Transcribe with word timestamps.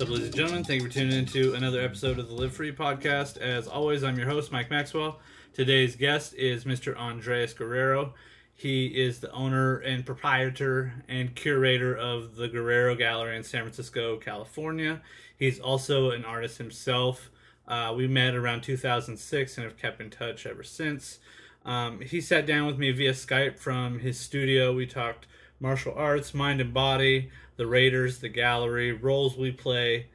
Ladies 0.00 0.24
and 0.24 0.34
gentlemen, 0.34 0.64
thank 0.64 0.80
you 0.80 0.88
for 0.88 0.94
tuning 0.94 1.18
in 1.18 1.26
to 1.26 1.52
another 1.52 1.82
episode 1.82 2.18
of 2.18 2.26
the 2.26 2.34
Live 2.34 2.54
Free 2.54 2.72
podcast. 2.72 3.36
As 3.36 3.68
always, 3.68 4.02
I'm 4.02 4.16
your 4.16 4.26
host, 4.28 4.50
Mike 4.50 4.70
Maxwell. 4.70 5.20
Today's 5.52 5.94
guest 5.94 6.32
is 6.34 6.64
Mr. 6.64 6.96
Andreas 6.96 7.52
Guerrero. 7.52 8.14
He 8.54 8.86
is 8.86 9.20
the 9.20 9.30
owner 9.30 9.76
and 9.76 10.06
proprietor 10.06 10.94
and 11.06 11.34
curator 11.34 11.94
of 11.94 12.34
the 12.36 12.48
Guerrero 12.48 12.94
Gallery 12.94 13.36
in 13.36 13.42
San 13.42 13.60
Francisco, 13.60 14.16
California. 14.16 15.02
He's 15.38 15.60
also 15.60 16.12
an 16.12 16.24
artist 16.24 16.56
himself. 16.56 17.30
Uh, 17.68 17.92
we 17.94 18.08
met 18.08 18.34
around 18.34 18.62
2006 18.62 19.58
and 19.58 19.64
have 19.64 19.76
kept 19.76 20.00
in 20.00 20.08
touch 20.08 20.46
ever 20.46 20.62
since. 20.62 21.18
Um, 21.66 22.00
he 22.00 22.22
sat 22.22 22.46
down 22.46 22.66
with 22.66 22.78
me 22.78 22.90
via 22.90 23.12
Skype 23.12 23.58
from 23.58 23.98
his 23.98 24.18
studio. 24.18 24.74
We 24.74 24.86
talked 24.86 25.26
martial 25.60 25.92
arts, 25.94 26.32
mind 26.32 26.62
and 26.62 26.72
body, 26.72 27.30
the 27.60 27.66
Raiders, 27.66 28.20
the 28.20 28.28
gallery, 28.30 28.90
roles 28.90 29.36
we 29.36 29.52
play, 29.52 30.06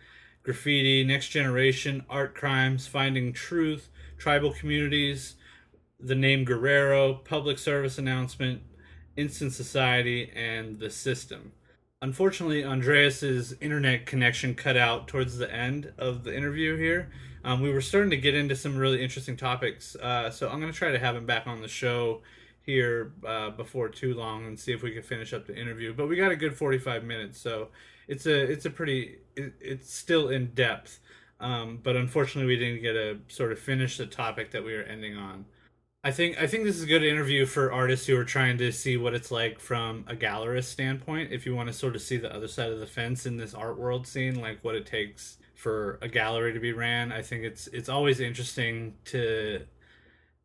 graffiti, 0.41 1.03
next 1.03 1.29
generation, 1.29 2.03
art 2.09 2.33
crimes, 2.33 2.87
finding 2.87 3.31
truth, 3.31 3.87
tribal 4.17 4.51
communities, 4.51 5.35
the 5.99 6.15
name 6.15 6.43
Guerrero, 6.43 7.13
public 7.13 7.59
service 7.59 7.99
announcement, 7.99 8.63
instant 9.15 9.53
society, 9.53 10.31
and 10.35 10.79
the 10.79 10.89
system. 10.89 11.51
Unfortunately, 12.01 12.63
Andreas's 12.63 13.53
internet 13.61 14.07
connection 14.07 14.55
cut 14.55 14.75
out 14.75 15.07
towards 15.07 15.37
the 15.37 15.53
end 15.53 15.93
of 15.99 16.23
the 16.23 16.35
interview 16.35 16.75
here. 16.77 17.11
Um, 17.43 17.61
we 17.61 17.69
were 17.69 17.79
starting 17.79 18.09
to 18.09 18.17
get 18.17 18.33
into 18.33 18.55
some 18.55 18.75
really 18.75 19.03
interesting 19.03 19.37
topics, 19.37 19.95
uh, 19.97 20.31
so 20.31 20.49
I'm 20.49 20.59
going 20.59 20.73
to 20.73 20.77
try 20.77 20.89
to 20.89 20.97
have 20.97 21.15
him 21.15 21.27
back 21.27 21.45
on 21.45 21.61
the 21.61 21.67
show 21.67 22.23
here 22.65 23.13
uh, 23.25 23.51
before 23.51 23.89
too 23.89 24.13
long 24.13 24.45
and 24.45 24.59
see 24.59 24.71
if 24.71 24.81
we 24.81 24.91
can 24.91 25.03
finish 25.03 25.33
up 25.33 25.45
the 25.45 25.55
interview. 25.55 25.93
But 25.93 26.07
we 26.07 26.15
got 26.15 26.31
a 26.31 26.35
good 26.35 26.55
45 26.57 27.03
minutes, 27.03 27.39
so 27.39 27.69
it's 28.07 28.25
a 28.25 28.35
it's 28.35 28.65
a 28.65 28.69
pretty 28.69 29.17
it, 29.35 29.53
it's 29.59 29.93
still 29.93 30.29
in 30.29 30.47
depth. 30.47 30.99
Um, 31.39 31.79
but 31.83 31.95
unfortunately, 31.95 32.47
we 32.47 32.57
didn't 32.57 32.81
get 32.81 32.93
to 32.93 33.19
sort 33.27 33.51
of 33.51 33.59
finish 33.59 33.97
the 33.97 34.05
topic 34.05 34.51
that 34.51 34.63
we 34.63 34.73
were 34.73 34.83
ending 34.83 35.17
on. 35.17 35.45
I 36.03 36.11
think 36.11 36.39
I 36.39 36.45
think 36.45 36.65
this 36.65 36.75
is 36.75 36.83
a 36.83 36.87
good 36.87 37.03
interview 37.03 37.45
for 37.47 37.71
artists 37.71 38.05
who 38.05 38.15
are 38.15 38.23
trying 38.23 38.59
to 38.59 38.71
see 38.71 38.95
what 38.95 39.15
it's 39.15 39.31
like 39.31 39.59
from 39.59 40.05
a 40.07 40.15
gallerist 40.15 40.65
standpoint. 40.65 41.33
If 41.33 41.45
you 41.45 41.55
want 41.55 41.67
to 41.67 41.73
sort 41.73 41.95
of 41.95 42.01
see 42.01 42.17
the 42.17 42.33
other 42.33 42.47
side 42.47 42.71
of 42.71 42.79
the 42.79 42.85
fence 42.85 43.25
in 43.25 43.37
this 43.37 43.55
art 43.55 43.79
world 43.79 44.05
scene, 44.05 44.39
like 44.39 44.63
what 44.63 44.75
it 44.75 44.85
takes 44.85 45.37
for 45.55 45.97
a 46.03 46.07
gallery 46.07 46.53
to 46.53 46.59
be 46.59 46.73
ran, 46.73 47.11
I 47.11 47.23
think 47.23 47.43
it's 47.43 47.67
it's 47.67 47.89
always 47.89 48.19
interesting 48.19 48.93
to 49.05 49.65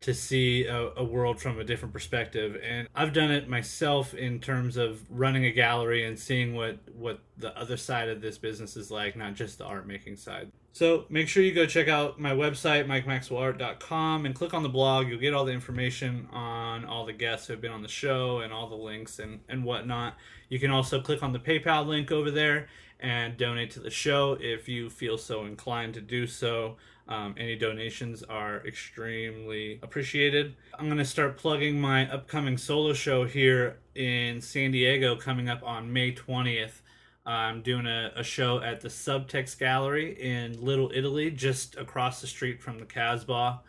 to 0.00 0.14
see 0.14 0.64
a, 0.64 0.90
a, 0.96 1.04
world 1.04 1.40
from 1.40 1.58
a 1.58 1.64
different 1.64 1.92
perspective. 1.92 2.58
And 2.66 2.88
i've 2.94 3.12
done 3.12 3.30
it 3.30 3.48
myself 3.48 4.14
in 4.14 4.40
terms 4.40 4.76
of 4.76 5.04
running 5.10 5.44
a 5.44 5.50
gallery 5.50 6.06
and 6.06 6.18
seeing 6.18 6.54
what 6.54 6.78
what 6.94 7.20
the 7.36 7.56
other 7.58 7.76
side 7.76 8.08
of 8.08 8.20
this 8.20 8.38
business 8.38 8.76
is 8.76 8.90
like 8.90 9.16
not 9.16 9.34
just 9.34 9.58
the 9.58 9.64
art 9.64 9.86
making 9.86 10.16
side. 10.16 10.50
So 10.72 11.04
make 11.10 11.28
sure 11.28 11.42
you 11.42 11.52
go 11.52 11.66
check 11.66 11.88
out 11.88 12.18
my 12.18 12.30
website 12.30 12.86
mikemaxwellart.com 12.86 14.24
and 14.24 14.34
click 14.34 14.54
on 14.54 14.62
the 14.62 14.68
blog. 14.68 15.08
You'll 15.08 15.20
get 15.20 15.34
all 15.34 15.44
the 15.44 15.52
information 15.52 16.28
on 16.32 16.84
all 16.84 17.04
the 17.04 17.12
guests 17.12 17.48
who 17.48 17.54
have 17.54 17.60
been 17.60 17.72
on 17.72 17.82
the 17.82 17.88
show 17.88 18.38
and 18.38 18.52
all 18.52 18.68
the 18.68 18.76
links 18.76 19.18
and 19.18 19.40
and 19.48 19.64
whatnot. 19.64 20.16
You 20.48 20.58
can 20.58 20.70
also 20.70 21.00
click 21.00 21.22
on 21.22 21.32
the 21.32 21.40
paypal 21.40 21.86
link 21.86 22.10
over 22.10 22.30
there 22.30 22.68
and 23.00 23.36
donate 23.36 23.70
to 23.72 23.80
the 23.80 23.90
show 23.90 24.36
if 24.40 24.68
you 24.68 24.88
feel 24.88 25.18
so 25.18 25.44
inclined 25.44 25.94
to 25.94 26.00
do 26.00 26.26
so 26.26 26.76
um, 27.10 27.34
any 27.36 27.56
donations 27.56 28.22
are 28.22 28.64
extremely 28.64 29.80
appreciated. 29.82 30.54
I'm 30.78 30.86
going 30.86 30.98
to 30.98 31.04
start 31.04 31.36
plugging 31.36 31.80
my 31.80 32.08
upcoming 32.08 32.56
solo 32.56 32.92
show 32.92 33.24
here 33.24 33.78
in 33.96 34.40
San 34.40 34.70
Diego 34.70 35.16
coming 35.16 35.48
up 35.48 35.60
on 35.64 35.92
May 35.92 36.14
20th. 36.14 36.82
I'm 37.26 37.62
doing 37.62 37.86
a, 37.86 38.12
a 38.14 38.22
show 38.22 38.60
at 38.60 38.80
the 38.80 38.88
Subtext 38.88 39.58
Gallery 39.58 40.12
in 40.20 40.64
Little 40.64 40.92
Italy, 40.94 41.32
just 41.32 41.76
across 41.76 42.20
the 42.20 42.28
street 42.28 42.62
from 42.62 42.78
the 42.78 42.86
Casbah. 42.86 43.60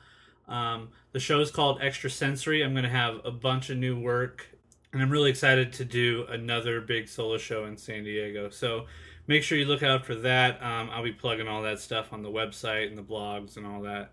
Um, 0.47 0.89
the 1.11 1.19
show 1.19 1.39
is 1.39 1.49
called 1.49 1.79
Extra 1.81 2.11
Sensory. 2.11 2.63
I'm 2.63 2.73
going 2.73 2.83
to 2.83 2.89
have 2.89 3.21
a 3.25 3.31
bunch 3.31 3.71
of 3.71 3.77
new 3.77 3.99
work, 3.99 4.45
and 4.93 5.01
I'm 5.01 5.09
really 5.09 5.31
excited 5.31 5.73
to 5.73 5.85
do 5.85 6.27
another 6.29 6.79
big 6.79 7.09
solo 7.09 7.39
show 7.39 7.65
in 7.65 7.75
San 7.75 8.03
Diego. 8.03 8.51
So 8.51 8.85
make 9.31 9.43
sure 9.43 9.57
you 9.57 9.63
look 9.63 9.81
out 9.81 10.05
for 10.05 10.13
that. 10.13 10.61
Um, 10.61 10.89
I'll 10.91 11.03
be 11.03 11.13
plugging 11.13 11.47
all 11.47 11.61
that 11.61 11.79
stuff 11.79 12.11
on 12.11 12.21
the 12.21 12.29
website 12.29 12.87
and 12.87 12.97
the 12.97 13.01
blogs 13.01 13.55
and 13.55 13.65
all 13.65 13.81
that 13.83 14.11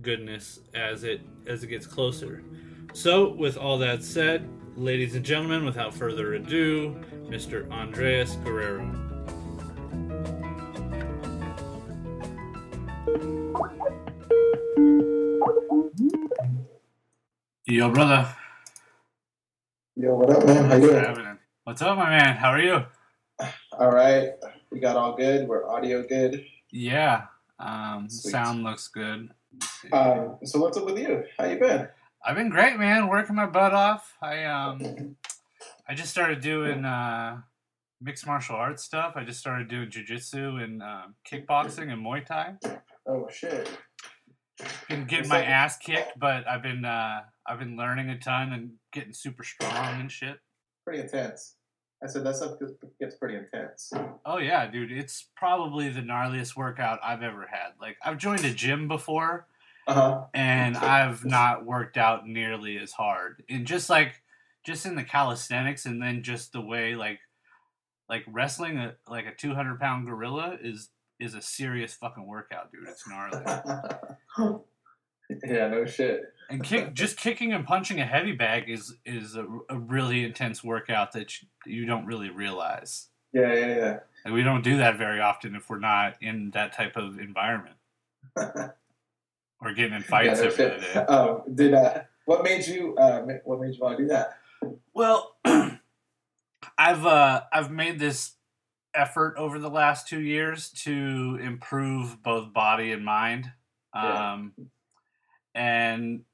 goodness 0.00 0.60
as 0.74 1.04
it 1.04 1.20
as 1.46 1.62
it 1.62 1.66
gets 1.66 1.86
closer. 1.86 2.42
So, 2.94 3.34
with 3.34 3.58
all 3.58 3.76
that 3.78 4.02
said, 4.02 4.48
ladies 4.74 5.14
and 5.14 5.22
gentlemen, 5.22 5.66
without 5.66 5.92
further 5.92 6.34
ado, 6.34 6.96
Mr. 7.28 7.70
Andreas 7.70 8.36
Guerrero. 8.36 8.90
Yo, 17.66 17.90
brother. 17.90 18.34
Yo, 19.96 20.14
what 20.14 20.30
up, 20.30 20.46
man? 20.46 20.64
How 20.64 20.76
you 20.76 20.88
doing? 20.88 21.38
What's 21.64 21.82
up, 21.82 21.98
my 21.98 22.08
man? 22.08 22.36
How 22.36 22.48
are 22.48 22.60
you? 22.60 22.86
All 23.78 23.90
right. 23.90 24.30
We 24.76 24.82
got 24.82 24.98
all 24.98 25.16
good. 25.16 25.48
We're 25.48 25.66
audio 25.66 26.06
good. 26.06 26.44
Yeah. 26.70 27.28
Um, 27.58 28.10
sound 28.10 28.62
looks 28.62 28.88
good. 28.88 29.30
Um, 29.90 30.36
so 30.44 30.60
what's 30.60 30.76
up 30.76 30.84
with 30.84 30.98
you? 30.98 31.24
How 31.38 31.46
you 31.46 31.58
been? 31.58 31.88
I've 32.22 32.36
been 32.36 32.50
great, 32.50 32.78
man. 32.78 33.08
Working 33.08 33.36
my 33.36 33.46
butt 33.46 33.72
off. 33.72 34.18
I 34.20 34.44
um, 34.44 35.16
I 35.88 35.94
just 35.94 36.10
started 36.10 36.42
doing 36.42 36.84
uh, 36.84 37.40
mixed 38.02 38.26
martial 38.26 38.54
arts 38.54 38.84
stuff. 38.84 39.14
I 39.16 39.24
just 39.24 39.40
started 39.40 39.68
doing 39.68 39.88
jujitsu 39.88 40.62
and 40.62 40.82
uh, 40.82 41.04
kickboxing 41.26 41.90
and 41.90 42.04
Muay 42.04 42.26
Thai. 42.26 42.56
Oh 43.06 43.30
shit! 43.32 43.70
Been 44.90 45.06
getting 45.06 45.30
my 45.30 45.42
ass 45.42 45.78
kicked, 45.78 46.18
but 46.18 46.46
I've 46.46 46.62
been 46.62 46.84
uh, 46.84 47.20
I've 47.46 47.58
been 47.58 47.78
learning 47.78 48.10
a 48.10 48.18
ton 48.18 48.52
and 48.52 48.72
getting 48.92 49.14
super 49.14 49.42
strong 49.42 50.00
and 50.02 50.12
shit. 50.12 50.36
Pretty 50.84 51.00
intense. 51.00 51.55
I 52.02 52.06
said 52.06 52.24
that 52.24 52.36
stuff 52.36 52.52
gets 53.00 53.14
pretty 53.16 53.36
intense. 53.36 53.92
Oh 54.24 54.38
yeah, 54.38 54.66
dude, 54.66 54.92
it's 54.92 55.28
probably 55.34 55.88
the 55.88 56.02
gnarliest 56.02 56.56
workout 56.56 57.00
I've 57.02 57.22
ever 57.22 57.46
had. 57.50 57.72
Like 57.80 57.96
I've 58.04 58.18
joined 58.18 58.44
a 58.44 58.52
gym 58.52 58.86
before, 58.86 59.46
uh-huh. 59.86 60.24
and 60.34 60.76
I've 60.76 61.24
not 61.24 61.64
worked 61.64 61.96
out 61.96 62.26
nearly 62.26 62.78
as 62.78 62.92
hard. 62.92 63.42
And 63.48 63.66
just 63.66 63.88
like 63.88 64.22
just 64.64 64.84
in 64.84 64.94
the 64.94 65.04
calisthenics, 65.04 65.86
and 65.86 66.02
then 66.02 66.22
just 66.22 66.52
the 66.52 66.60
way 66.60 66.94
like 66.94 67.20
like 68.10 68.24
wrestling 68.28 68.78
a 68.78 68.94
like 69.08 69.26
a 69.26 69.34
two 69.34 69.54
hundred 69.54 69.80
pound 69.80 70.06
gorilla 70.06 70.58
is 70.62 70.90
is 71.18 71.34
a 71.34 71.40
serious 71.40 71.94
fucking 71.94 72.26
workout, 72.26 72.70
dude. 72.72 72.88
It's 72.88 73.08
gnarly. 73.08 73.42
yeah, 75.48 75.68
no 75.68 75.86
shit 75.86 76.24
and 76.48 76.62
kick 76.62 76.94
just 76.94 77.16
kicking 77.16 77.52
and 77.52 77.64
punching 77.66 78.00
a 78.00 78.04
heavy 78.04 78.32
bag 78.32 78.68
is 78.68 78.94
is 79.04 79.36
a, 79.36 79.46
a 79.68 79.78
really 79.78 80.24
intense 80.24 80.62
workout 80.62 81.12
that 81.12 81.40
you, 81.40 81.48
you, 81.66 81.86
don't 81.86 82.06
really 82.06 82.30
realize. 82.30 83.08
Yeah, 83.32 83.52
yeah, 83.52 83.76
yeah. 83.76 83.98
And 84.24 84.34
we 84.34 84.42
don't 84.42 84.62
do 84.62 84.78
that 84.78 84.96
very 84.96 85.20
often 85.20 85.54
if 85.54 85.68
we're 85.68 85.78
not 85.78 86.16
in 86.20 86.50
that 86.52 86.72
type 86.72 86.96
of 86.96 87.18
environment. 87.18 87.76
or 88.36 89.72
getting 89.74 89.94
in 89.94 90.02
fights 90.02 90.40
yeah, 90.40 90.46
every 90.46 90.80
day. 90.80 90.94
Um, 91.00 91.42
did 91.54 91.74
uh, 91.74 92.02
what 92.24 92.42
made 92.42 92.66
you 92.66 92.96
uh, 92.96 93.22
what 93.44 93.60
made 93.60 93.74
you 93.74 93.80
want 93.80 93.98
to 93.98 94.04
do 94.04 94.08
that? 94.08 94.38
Well, 94.94 95.36
I've 95.44 97.06
uh, 97.06 97.42
I've 97.52 97.70
made 97.70 97.98
this 97.98 98.32
effort 98.94 99.34
over 99.36 99.58
the 99.58 99.70
last 99.70 100.08
two 100.08 100.20
years 100.20 100.70
to 100.70 101.38
improve 101.42 102.22
both 102.22 102.52
body 102.52 102.92
and 102.92 103.04
mind. 103.04 103.52
Um, 103.92 104.52
yeah. 104.56 104.64
And 105.54 106.24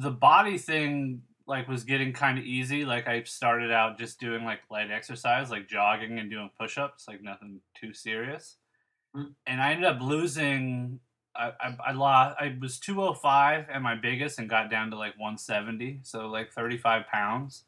the 0.00 0.10
body 0.10 0.58
thing 0.58 1.22
like 1.46 1.68
was 1.68 1.84
getting 1.84 2.12
kind 2.12 2.38
of 2.38 2.44
easy. 2.44 2.84
Like 2.84 3.06
I 3.06 3.22
started 3.24 3.70
out 3.70 3.98
just 3.98 4.18
doing 4.18 4.44
like 4.44 4.60
light 4.70 4.90
exercise, 4.90 5.50
like 5.50 5.68
jogging 5.68 6.18
and 6.18 6.30
doing 6.30 6.50
push-ups, 6.58 7.06
like 7.06 7.22
nothing 7.22 7.60
too 7.74 7.92
serious. 7.92 8.56
Mm-hmm. 9.14 9.28
And 9.46 9.62
I 9.62 9.72
ended 9.72 9.86
up 9.86 10.00
losing. 10.00 11.00
I, 11.36 11.52
I, 11.60 11.76
I 11.88 11.92
lost. 11.92 12.36
I 12.40 12.56
was 12.60 12.78
two 12.78 13.02
oh 13.02 13.12
five 13.12 13.68
at 13.68 13.82
my 13.82 13.94
biggest 13.94 14.38
and 14.38 14.48
got 14.48 14.70
down 14.70 14.90
to 14.90 14.96
like 14.96 15.14
one 15.18 15.36
seventy, 15.36 16.00
so 16.02 16.28
like 16.28 16.52
thirty 16.52 16.78
five 16.78 17.06
pounds. 17.06 17.64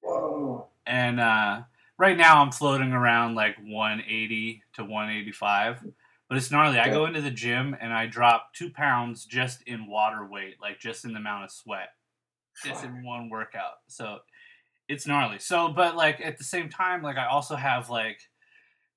Whoa! 0.00 0.66
And 0.86 1.20
uh, 1.20 1.62
right 1.98 2.16
now 2.16 2.42
I'm 2.42 2.52
floating 2.52 2.92
around 2.92 3.34
like 3.34 3.56
one 3.62 4.02
eighty 4.08 4.62
to 4.74 4.84
one 4.84 5.10
eighty 5.10 5.32
five. 5.32 5.84
But 6.32 6.38
it's 6.38 6.50
gnarly. 6.50 6.78
I 6.78 6.88
go 6.88 7.04
into 7.04 7.20
the 7.20 7.30
gym 7.30 7.76
and 7.78 7.92
I 7.92 8.06
drop 8.06 8.54
two 8.54 8.70
pounds 8.70 9.26
just 9.26 9.60
in 9.64 9.86
water 9.86 10.24
weight, 10.24 10.54
like 10.62 10.80
just 10.80 11.04
in 11.04 11.12
the 11.12 11.18
amount 11.18 11.44
of 11.44 11.50
sweat, 11.50 11.90
just 12.64 12.82
in 12.84 13.04
one 13.04 13.28
workout. 13.28 13.74
So 13.88 14.20
it's 14.88 15.06
gnarly. 15.06 15.40
So, 15.40 15.68
but 15.68 15.94
like 15.94 16.22
at 16.22 16.38
the 16.38 16.44
same 16.44 16.70
time, 16.70 17.02
like 17.02 17.18
I 17.18 17.26
also 17.26 17.54
have 17.54 17.90
like, 17.90 18.18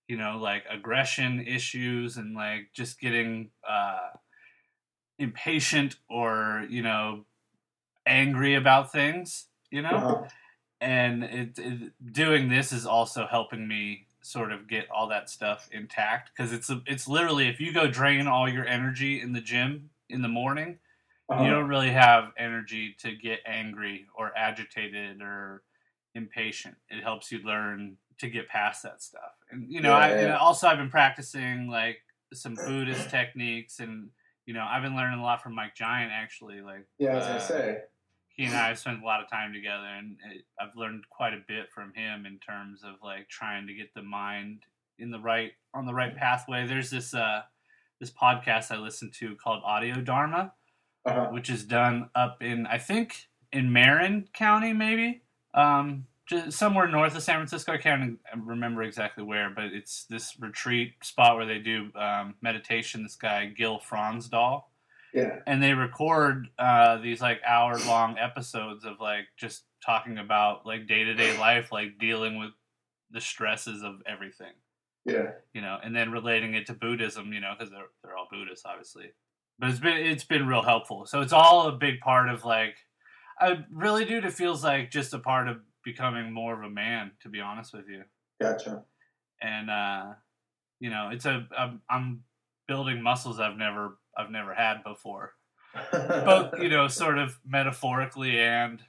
you 0.08 0.16
know, 0.16 0.38
like 0.42 0.64
aggression 0.72 1.46
issues 1.46 2.16
and 2.16 2.36
like 2.36 2.70
just 2.74 3.02
getting 3.02 3.50
uh, 3.70 4.12
impatient 5.20 5.98
or 6.10 6.66
you 6.70 6.84
know 6.84 7.26
angry 8.06 8.56
about 8.56 8.94
things, 8.94 9.48
you 9.72 9.82
know. 9.82 9.90
Uh-huh. 9.90 10.24
And 10.80 11.26
it, 11.26 11.60
it, 11.60 11.92
doing 12.14 12.48
this 12.48 12.72
is 12.72 12.86
also 12.86 13.28
helping 13.30 13.68
me 13.68 14.08
sort 14.26 14.52
of 14.52 14.68
get 14.68 14.90
all 14.90 15.08
that 15.08 15.30
stuff 15.30 15.70
intact 15.72 16.32
because 16.36 16.52
it's 16.52 16.70
a, 16.70 16.82
it's 16.88 17.08
literally 17.08 17.48
if 17.48 17.60
you 17.60 17.72
go 17.72 17.88
drain 17.88 18.26
all 18.28 18.50
your 18.50 18.66
energy 18.66 19.22
in 19.22 19.34
the 19.34 19.42
gym 19.42 19.90
in 20.10 20.22
the 20.22 20.28
morning, 20.28 20.80
Uh-huh. 21.30 21.44
you 21.44 21.50
don't 21.52 21.68
really 21.68 21.92
have 21.92 22.32
energy 22.38 22.96
to 23.00 23.16
get 23.16 23.40
angry 23.46 24.06
or 24.16 24.32
agitated 24.38 25.22
or 25.22 25.64
impatient. 26.16 26.76
It 26.90 27.02
helps 27.04 27.32
you 27.32 27.40
learn 27.44 27.98
to 28.20 28.30
get 28.30 28.48
past 28.48 28.84
that 28.84 29.02
stuff. 29.02 29.34
And 29.52 29.72
you 29.72 29.82
know, 29.82 29.92
Yeah, 29.92 29.98
I 30.06 30.08
and 30.10 30.34
also 30.34 30.68
I've 30.68 30.78
been 30.78 30.90
practicing 30.90 31.68
like 31.70 31.98
some 32.34 32.56
Buddhist 32.56 33.10
techniques 33.10 33.80
and 33.80 34.10
you 34.46 34.54
know, 34.54 34.66
I've 34.68 34.84
been 34.84 34.96
learning 34.96 35.20
a 35.20 35.24
lot 35.24 35.42
from 35.42 35.56
Mike 35.56 35.76
Giant 35.76 36.12
actually 36.12 36.62
like 36.62 36.86
yeah, 36.98 37.12
I 37.14 37.16
was 37.16 37.26
gonna 37.26 37.38
uh, 37.38 37.40
say. 37.40 37.82
He 38.36 38.46
and 38.46 38.54
I 38.56 38.68
have 38.70 38.80
spent 38.80 39.02
a 39.02 39.06
lot 39.06 39.22
of 39.24 39.30
time 39.30 39.54
together, 39.54 39.86
and 39.86 40.18
I've 40.60 40.76
learned 40.76 41.04
quite 41.10 41.34
a 41.34 41.42
bit 41.48 41.72
from 41.74 41.94
him 41.94 42.26
in 42.26 42.38
terms 42.40 42.84
of 42.84 42.96
like 43.04 43.30
trying 43.30 43.68
to 43.68 43.74
get 43.74 43.94
the 43.94 44.02
mind 44.04 44.64
in 45.00 45.10
the 45.12 45.20
right 45.20 45.52
on 45.74 45.86
the 45.86 45.94
right 45.94 46.16
pathway. 46.16 46.68
There's 46.68 46.90
this 46.90 47.14
uh 47.14 47.42
this 48.00 48.12
podcast 48.12 48.72
I 48.72 48.78
listen 48.78 49.10
to 49.20 49.36
called 49.36 49.62
Audio 49.66 49.96
Dharma, 50.02 50.54
Uh-huh. 51.06 51.28
which 51.32 51.50
is 51.50 51.64
done 51.64 52.10
up 52.14 52.44
in 52.44 52.68
I 52.68 52.78
think 52.78 53.28
in 53.54 53.72
Marin 53.72 54.28
County, 54.34 54.74
maybe 54.74 55.22
um, 55.54 56.08
just 56.26 56.58
somewhere 56.58 56.88
north 56.88 57.16
of 57.16 57.24
San 57.24 57.36
Francisco. 57.36 57.72
I 57.72 57.78
can't 57.78 58.20
remember 58.36 58.84
exactly 58.84 59.24
where, 59.24 59.50
but 59.50 59.66
it's 59.66 60.04
this 60.10 60.38
retreat 60.40 60.96
spot 61.04 61.38
where 61.38 61.46
they 61.46 61.60
do 61.60 61.90
um, 61.96 62.36
meditation. 62.42 63.04
This 63.04 63.16
guy 63.16 63.46
Gil 63.46 63.80
Fronsdal 63.80 64.64
Yeah. 65.16 65.40
and 65.48 65.64
they 65.64 65.74
record 65.74 66.50
uh, 66.60 66.98
these 66.98 67.22
like 67.22 67.40
hour 67.48 67.78
long 67.88 68.18
episodes 68.20 68.84
of 68.84 69.00
like 69.00 69.26
just 69.38 69.64
talking 69.84 70.18
about 70.18 70.66
like 70.66 70.88
day 70.88 71.06
to 71.06 71.14
day 71.14 71.38
life, 71.38 71.72
like 71.72 71.98
dealing 72.00 72.38
with 72.38 72.52
the 73.12 73.22
stresses 73.22 73.82
of 73.82 74.02
everything, 74.06 74.52
Yeah. 75.06 75.32
you 75.54 75.62
know, 75.62 75.78
and 75.82 75.96
then 75.96 76.12
relating 76.12 76.54
it 76.56 76.66
to 76.68 76.74
Buddhism, 76.74 77.32
you 77.32 77.40
know, 77.40 77.54
because 77.58 77.72
they're 77.72 77.88
they're 78.04 78.18
all 78.18 78.28
Buddhists, 78.30 78.66
obviously. 78.66 79.14
But 79.58 79.70
it's 79.70 79.80
been 79.80 79.98
it's 80.06 80.26
been 80.26 80.48
real 80.48 80.64
helpful. 80.64 81.06
So 81.06 81.22
it's 81.22 81.32
all 81.34 81.68
a 81.70 81.72
big 81.72 82.02
part 82.02 82.28
of 82.28 82.44
like, 82.44 82.76
I 83.40 83.64
really 83.72 84.04
do. 84.04 84.18
It 84.18 84.34
feels 84.34 84.66
like 84.66 84.92
just 84.92 85.14
a 85.14 85.20
part 85.20 85.48
of 85.48 85.62
becoming 85.86 86.34
more 86.34 86.54
of 86.54 86.64
a 86.64 86.70
man, 86.70 87.12
to 87.22 87.30
be 87.30 87.40
honest 87.40 87.72
with 87.74 87.88
you 87.88 88.04
Gotcha. 88.42 88.84
and 89.42 89.70
uh, 89.70 90.14
you 90.82 90.90
know, 90.90 91.10
it's 91.14 91.26
a 91.26 91.48
I'm, 91.58 91.82
I'm 91.90 92.24
building 92.68 93.02
muscles 93.02 93.40
I've 93.40 93.56
never 93.58 93.98
I've 94.18 94.32
never 94.32 94.54
had 94.54 94.84
before, 94.84 95.34
both 95.92 96.60
you 96.60 96.70
know, 96.70 96.88
sort 96.88 97.18
of 97.18 97.38
metaphorically 97.46 98.40
and 98.40 98.82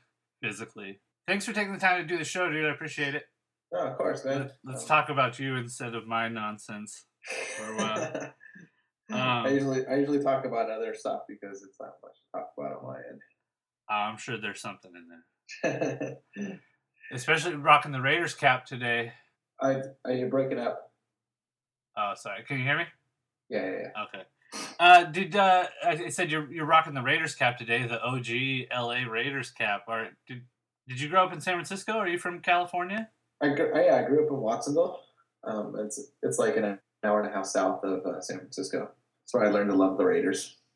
physically. 0.42 1.00
Thanks 1.26 1.44
for 1.44 1.52
taking 1.52 1.72
the 1.72 1.78
time 1.80 2.00
to 2.02 2.06
do 2.06 2.18
the 2.18 2.24
show, 2.24 2.50
dude. 2.50 2.64
I 2.66 2.70
appreciate 2.72 3.14
it. 3.14 3.24
No, 3.72 3.80
of 3.80 3.96
course, 3.98 4.24
man. 4.24 4.42
Let- 4.42 4.52
Let's 4.64 4.82
Um, 4.82 4.88
talk 4.88 5.08
about 5.08 5.38
you 5.38 5.56
instead 5.56 5.94
of 5.94 6.06
my 6.06 6.28
nonsense. 6.28 7.06
or, 7.60 7.80
uh, 7.80 8.28
I 9.12 9.46
um, 9.46 9.52
usually 9.54 9.86
I 9.86 9.96
usually 9.96 10.22
talk 10.22 10.44
about 10.44 10.70
other 10.70 10.94
stuff 10.94 11.22
because 11.28 11.62
it's 11.62 11.78
not 11.80 11.92
much 12.02 12.14
to 12.14 12.38
talk 12.38 12.50
about 12.56 12.82
on 12.84 12.96
Uh, 13.88 13.92
I'm 13.92 14.16
sure 14.18 14.36
there's 14.36 14.60
something 14.60 14.92
in 14.94 15.08
there, 15.62 16.58
especially 17.12 17.54
rocking 17.54 17.92
the 17.92 18.00
Raiders 18.00 18.34
cap 18.34 18.66
today. 18.66 19.12
I 19.60 19.82
are 20.04 20.12
you 20.12 20.26
breaking 20.26 20.58
up? 20.58 20.92
Oh, 21.96 22.12
sorry. 22.16 22.42
Can 22.44 22.58
you 22.58 22.64
hear 22.64 22.78
me? 22.78 22.84
Yeah, 23.48 23.64
yeah, 23.64 23.78
yeah. 23.94 24.02
Okay. 24.04 24.24
Uh, 24.78 25.04
did 25.04 25.34
uh, 25.36 25.66
I 25.84 26.08
said 26.10 26.30
you're 26.30 26.50
you're 26.52 26.66
rocking 26.66 26.94
the 26.94 27.02
Raiders 27.02 27.34
cap 27.34 27.56
today, 27.58 27.86
the 27.86 28.02
OG 28.02 28.68
LA 28.74 29.10
Raiders 29.10 29.50
cap. 29.50 29.84
Or 29.88 30.08
did 30.26 30.42
did 30.88 31.00
you 31.00 31.08
grow 31.08 31.24
up 31.24 31.32
in 31.32 31.40
San 31.40 31.54
Francisco? 31.54 31.92
Are 31.94 32.08
you 32.08 32.18
from 32.18 32.40
California? 32.40 33.08
I, 33.42 33.46
I, 33.48 33.84
yeah, 33.86 33.96
I 33.96 34.04
grew 34.08 34.24
up 34.24 34.30
in 34.30 34.36
Watsonville. 34.38 35.00
Um, 35.44 35.74
it's 35.78 36.00
it's 36.22 36.38
like 36.38 36.56
an 36.56 36.78
hour 37.04 37.20
and 37.20 37.30
a 37.30 37.32
half 37.34 37.46
south 37.46 37.84
of 37.84 38.04
uh, 38.04 38.20
San 38.20 38.38
Francisco. 38.38 38.90
That's 39.22 39.34
where 39.34 39.44
I 39.44 39.50
learned 39.50 39.70
to 39.70 39.76
love 39.76 39.98
the 39.98 40.04
Raiders. 40.04 40.56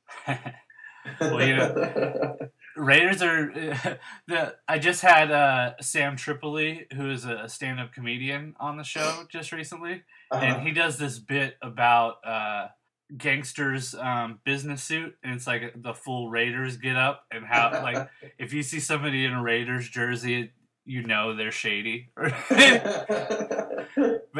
Well, 1.18 1.42
you 1.46 1.56
know- 1.56 2.36
Raiders 2.76 3.22
are 3.22 3.50
the. 4.28 4.54
I 4.68 4.78
just 4.78 5.00
had 5.00 5.30
uh, 5.30 5.72
Sam 5.80 6.14
Tripoli, 6.14 6.86
who 6.94 7.10
is 7.10 7.24
a 7.24 7.48
stand-up 7.48 7.94
comedian, 7.94 8.54
on 8.60 8.76
the 8.76 8.84
show 8.84 9.24
just 9.30 9.50
recently, 9.50 10.02
Uh-huh. 10.30 10.44
and 10.44 10.66
he 10.66 10.72
does 10.74 10.98
this 10.98 11.18
bit 11.18 11.56
about 11.62 12.16
uh, 12.22 12.66
gangsters' 13.16 13.94
um, 13.94 14.40
business 14.44 14.82
suit, 14.82 15.16
and 15.22 15.34
it's 15.34 15.46
like 15.46 15.74
the 15.76 15.94
full 15.94 16.30
Raiders 16.30 16.76
get 16.76 16.96
up, 16.96 17.24
and 17.30 17.44
how 17.44 17.70
like 17.82 18.08
if 18.38 18.52
you 18.52 18.62
see 18.62 18.80
somebody 18.80 19.24
in 19.24 19.32
a 19.32 19.42
Raiders 19.42 19.88
jersey, 19.88 20.52
you 20.84 21.02
know 21.02 21.34
they're 21.36 21.52
shady. 21.52 22.10
but 22.16 22.28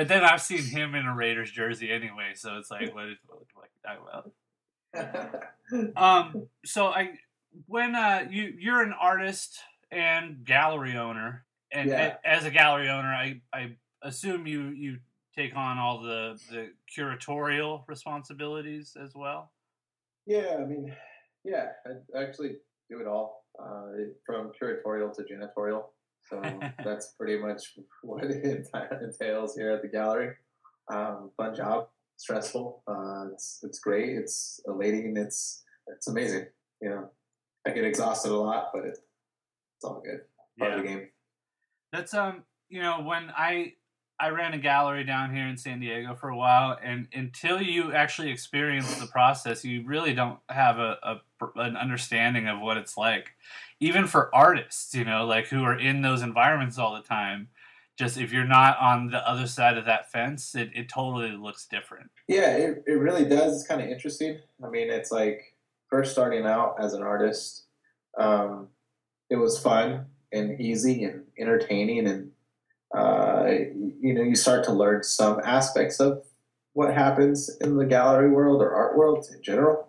then 0.08 0.25
I've 0.25 0.43
seen 0.43 0.62
him 0.64 0.94
in 0.94 1.06
a 1.06 1.14
Raiders 1.14 1.50
jersey 1.50 1.90
anyway, 1.90 2.32
so 2.34 2.56
it's 2.56 2.70
like, 2.70 2.94
what, 2.94 3.08
is, 3.08 3.17
what 3.26 3.69
I 3.87 3.96
about? 3.96 5.44
Um, 5.96 6.49
so 6.64 6.87
I, 6.88 7.12
when 7.66 7.94
uh, 7.94 8.26
you 8.28 8.52
you're 8.58 8.82
an 8.82 8.93
artist 8.93 9.61
and 9.93 10.44
gallery 10.44 10.96
owner, 10.96 11.44
and 11.73 11.88
Yeah. 11.88 12.16
as 12.25 12.44
a 12.44 12.50
gallery 12.50 12.88
owner, 12.88 13.06
I 13.08 13.40
I 13.52 13.76
assume 14.02 14.49
you 14.49 14.70
you 14.70 14.99
take 15.40 15.56
on 15.56 15.78
all 15.78 16.00
the 16.00 16.38
the 16.50 16.70
curatorial 16.94 17.82
responsibilities 17.88 18.96
as 19.02 19.14
well. 19.14 19.50
Yeah, 20.26 20.56
I 20.60 20.64
mean, 20.64 20.94
yeah, 21.44 21.69
I 21.87 22.22
actually 22.22 22.56
do 22.90 23.00
it 23.00 23.06
all 23.06 23.44
uh, 23.58 23.92
from 24.26 24.52
curatorial 24.60 25.14
to 25.16 25.22
janitorial. 25.22 25.84
So 26.28 26.42
that's 26.84 27.14
pretty 27.19 27.38
much 27.38 27.78
what 28.02 28.25
it 28.25 28.66
entails 29.02 29.56
here 29.56 29.70
at 29.70 29.82
the 29.82 29.88
gallery. 29.88 30.34
Um, 30.92 31.31
fun 31.37 31.54
job, 31.54 31.88
stressful. 32.16 32.82
Uh, 32.87 33.32
it's 33.32 33.60
it's 33.62 33.78
great. 33.78 34.16
It's 34.16 34.60
elating. 34.66 35.16
It's 35.16 35.64
it's 35.87 36.08
amazing. 36.08 36.46
You 36.82 36.90
know, 36.90 37.10
I 37.66 37.70
get 37.70 37.84
exhausted 37.84 38.32
a 38.32 38.37
lot, 38.37 38.70
but 38.72 38.84
it, 38.84 38.98
it's 39.76 39.84
all 39.84 40.02
good. 40.04 40.20
Part 40.58 40.72
of 40.72 40.82
the 40.82 40.88
game. 40.88 41.08
That's 41.92 42.12
um, 42.12 42.44
you 42.69 42.82
know, 42.82 43.00
when 43.02 43.31
I 43.37 43.75
I 44.20 44.28
ran 44.28 44.52
a 44.52 44.58
gallery 44.58 45.05
down 45.05 45.34
here 45.34 45.46
in 45.46 45.56
San 45.56 45.81
Diego 45.81 46.14
for 46.14 46.28
a 46.28 46.37
while, 46.37 46.76
and 46.82 47.08
until 47.14 47.62
you 47.62 47.93
actually 47.93 48.31
experience 48.31 48.94
the 48.96 49.06
process, 49.06 49.64
you 49.64 49.82
really 49.87 50.12
don't 50.12 50.38
have 50.49 50.78
a, 50.78 50.99
a 51.02 51.20
an 51.56 51.76
understanding 51.76 52.46
of 52.46 52.61
what 52.61 52.76
it's 52.76 52.99
like. 52.99 53.30
Even 53.80 54.06
for 54.06 54.35
artists, 54.35 54.95
you 54.95 55.04
know, 55.04 55.25
like 55.25 55.47
who 55.47 55.64
are 55.64 55.78
in 55.78 56.02
those 56.02 56.21
environments 56.21 56.76
all 56.76 56.95
the 56.95 57.00
time, 57.00 57.49
just 57.97 58.18
if 58.18 58.30
you're 58.30 58.45
not 58.45 58.78
on 58.78 59.11
the 59.11 59.26
other 59.26 59.47
side 59.47 59.78
of 59.78 59.87
that 59.87 60.12
fence, 60.12 60.54
it, 60.54 60.71
it 60.75 60.88
totally 60.88 61.33
looks 61.33 61.66
different. 61.66 62.11
Yeah, 62.28 62.56
it, 62.56 62.85
it 62.87 62.92
really 62.92 63.25
does. 63.25 63.54
It's 63.54 63.66
kind 63.66 63.80
of 63.80 63.88
interesting. 63.88 64.38
I 64.62 64.68
mean, 64.68 64.90
it's 64.90 65.11
like 65.11 65.54
first 65.88 66.12
starting 66.12 66.45
out 66.45 66.76
as 66.78 66.92
an 66.92 67.02
artist, 67.02 67.64
um, 68.18 68.68
it 69.30 69.37
was 69.37 69.59
fun 69.59 70.06
and 70.33 70.61
easy 70.61 71.04
and 71.04 71.25
entertaining, 71.38 72.06
and 72.06 72.33
uh, 72.94 73.47
you 74.00 74.14
know, 74.14 74.23
you 74.23 74.35
start 74.35 74.64
to 74.64 74.73
learn 74.73 75.02
some 75.02 75.40
aspects 75.44 76.00
of 76.00 76.25
what 76.73 76.94
happens 76.94 77.56
in 77.61 77.76
the 77.76 77.87
gallery 77.87 78.30
world 78.30 78.62
or 78.62 78.75
art 78.75 78.97
world 78.97 79.26
in 79.32 79.42
general, 79.42 79.88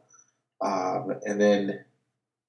um, 0.61 1.13
and 1.25 1.39
then 1.39 1.85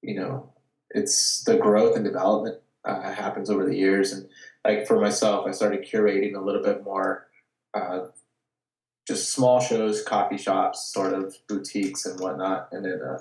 you 0.02 0.16
know, 0.16 0.52
it's 0.90 1.44
the 1.44 1.56
growth 1.56 1.96
and 1.96 2.04
development 2.04 2.58
uh, 2.84 3.12
happens 3.12 3.48
over 3.50 3.64
the 3.64 3.76
years, 3.76 4.12
and 4.12 4.28
like 4.64 4.86
for 4.86 5.00
myself, 5.00 5.46
I 5.46 5.52
started 5.52 5.86
curating 5.86 6.34
a 6.34 6.40
little 6.40 6.62
bit 6.62 6.84
more. 6.84 7.28
Uh, 7.74 8.06
just 9.06 9.30
small 9.30 9.60
shows, 9.60 10.02
coffee 10.02 10.38
shops, 10.38 10.92
sort 10.92 11.12
of 11.12 11.36
boutiques 11.48 12.06
and 12.06 12.20
whatnot, 12.20 12.68
and 12.72 12.84
then 12.84 13.00
uh, 13.02 13.18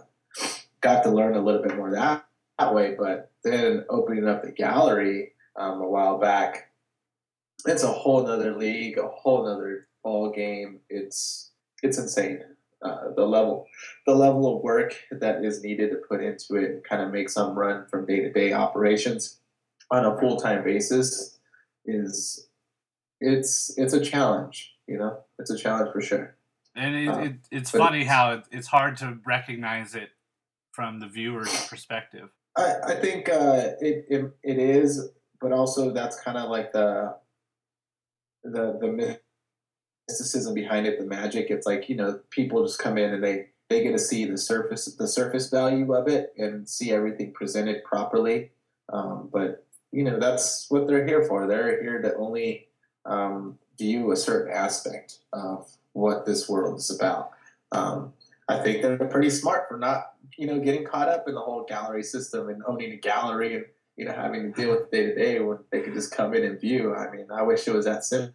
got 0.82 1.04
to 1.04 1.10
learn 1.10 1.36
a 1.36 1.42
little 1.42 1.62
bit 1.62 1.76
more 1.76 1.92
that 1.92 2.26
that 2.60 2.74
way. 2.74 2.96
But 2.98 3.32
then 3.44 3.86
opening 3.90 4.28
up 4.28 4.44
the 4.44 4.52
gallery 4.52 5.34
um, 5.56 5.82
a 5.82 5.88
while 5.88 6.18
back, 6.18 6.71
it's 7.66 7.84
a 7.84 7.88
whole 7.88 8.24
nother 8.26 8.56
league, 8.56 8.98
a 8.98 9.08
whole 9.08 9.46
nother 9.46 9.88
ball 10.04 10.32
game. 10.32 10.80
It's 10.90 11.52
it's 11.84 11.98
insane. 11.98 12.44
Uh, 12.84 13.12
the 13.16 13.26
level, 13.26 13.68
the 14.08 14.16
level 14.16 14.58
of 14.58 14.64
work 14.64 14.96
that 15.12 15.46
is 15.46 15.62
needed 15.64 15.92
to 15.92 15.98
put 16.10 16.22
into 16.24 16.56
it, 16.56 16.72
and 16.72 16.84
kind 16.84 17.02
of 17.04 17.12
make 17.12 17.30
some 17.30 17.58
run 17.58 17.86
from 17.88 18.06
day 18.06 18.22
to 18.22 18.32
day 18.32 18.54
operations 18.54 19.40
on 19.92 20.06
a 20.06 20.18
full 20.20 20.38
time 20.38 20.64
basis 20.64 21.38
is 21.86 22.48
it's 23.20 23.78
it's 23.78 23.94
a 23.94 24.04
challenge. 24.04 24.74
You 24.88 24.98
know, 24.98 25.20
it's 25.40 25.52
a 25.52 25.58
challenge 25.58 25.92
for 25.94 26.02
sure. 26.02 26.36
And 26.76 26.96
it, 26.96 27.08
Uh, 27.08 27.20
it, 27.20 27.36
it's 27.52 27.72
funny 27.72 28.02
it's- 28.02 28.12
how 28.14 28.32
it, 28.34 28.44
it's 28.52 28.68
hard 28.68 28.98
to 28.98 29.20
recognize 29.26 29.94
it 29.94 30.10
from 30.72 31.00
the 31.00 31.08
viewer's 31.08 31.68
perspective. 31.68 32.30
I, 32.58 32.76
I 32.88 32.96
think 32.96 33.30
uh, 33.30 33.72
it, 33.80 34.06
it 34.10 34.32
it 34.44 34.58
is, 34.58 35.10
but 35.40 35.52
also 35.52 35.92
that's 35.92 36.20
kind 36.20 36.38
of 36.38 36.50
like 36.50 36.72
the 36.74 37.16
the 38.44 38.78
the 38.80 39.20
mysticism 40.08 40.54
behind 40.54 40.88
it, 40.88 41.00
the 41.00 41.06
magic. 41.06 41.50
It's 41.50 41.66
like 41.66 41.90
you 41.90 41.96
know 41.96 42.20
people 42.30 42.66
just 42.66 42.80
come 42.80 42.98
in 42.98 43.14
and 43.14 43.24
they 43.24 43.48
they 43.70 43.84
get 43.84 43.92
to 43.92 44.00
see 44.00 44.26
the 44.26 44.38
surface 44.38 44.86
the 44.96 45.08
surface 45.08 45.50
value 45.50 45.94
of 45.94 46.08
it 46.08 46.34
and 46.38 46.68
see 46.68 46.92
everything 46.92 47.34
presented 47.34 47.84
properly. 47.84 48.52
Um, 48.92 49.30
but 49.32 49.66
you 49.92 50.04
know 50.04 50.20
that's 50.20 50.66
what 50.70 50.88
they're 50.88 51.08
here 51.08 51.24
for. 51.24 51.48
They're 51.48 51.82
here 51.82 52.02
to 52.02 52.16
only 52.16 52.68
um, 53.06 53.58
view 53.78 54.12
a 54.12 54.16
certain 54.16 54.54
aspect 54.54 55.20
of 55.34 55.70
what 55.94 56.26
this 56.26 56.48
world 56.48 56.80
is 56.80 56.92
about. 56.92 57.32
Um, 57.72 58.14
I 58.48 58.60
think 58.60 58.82
they're 58.82 58.98
pretty 58.98 59.30
smart 59.30 59.68
for 59.68 59.78
not, 59.78 60.14
you 60.38 60.48
know, 60.48 60.60
getting 60.60 60.86
caught 60.86 61.08
up 61.08 61.28
in 61.28 61.36
the 61.36 61.42
whole 61.42 61.64
gallery 61.64 62.04
system 62.04 62.50
and 62.50 62.62
owning 62.68 62.92
a 62.92 62.98
gallery 62.98 63.56
and 63.56 63.66
you 63.98 64.06
know 64.06 64.14
having 64.14 64.44
to 64.44 64.62
deal 64.62 64.72
with 64.72 64.92
day 64.92 65.08
to 65.08 65.16
day 65.16 65.40
when 65.40 65.60
they 65.72 65.82
could 65.82 65.94
just 65.94 66.16
come 66.16 66.34
in 66.34 66.44
and 66.44 66.60
view. 66.60 66.96
I 66.96 67.12
mean, 67.12 67.28
I 67.32 67.44
wish 67.44 67.68
it 67.68 67.74
was 67.74 67.86
that 67.86 68.04
simple. 68.04 68.34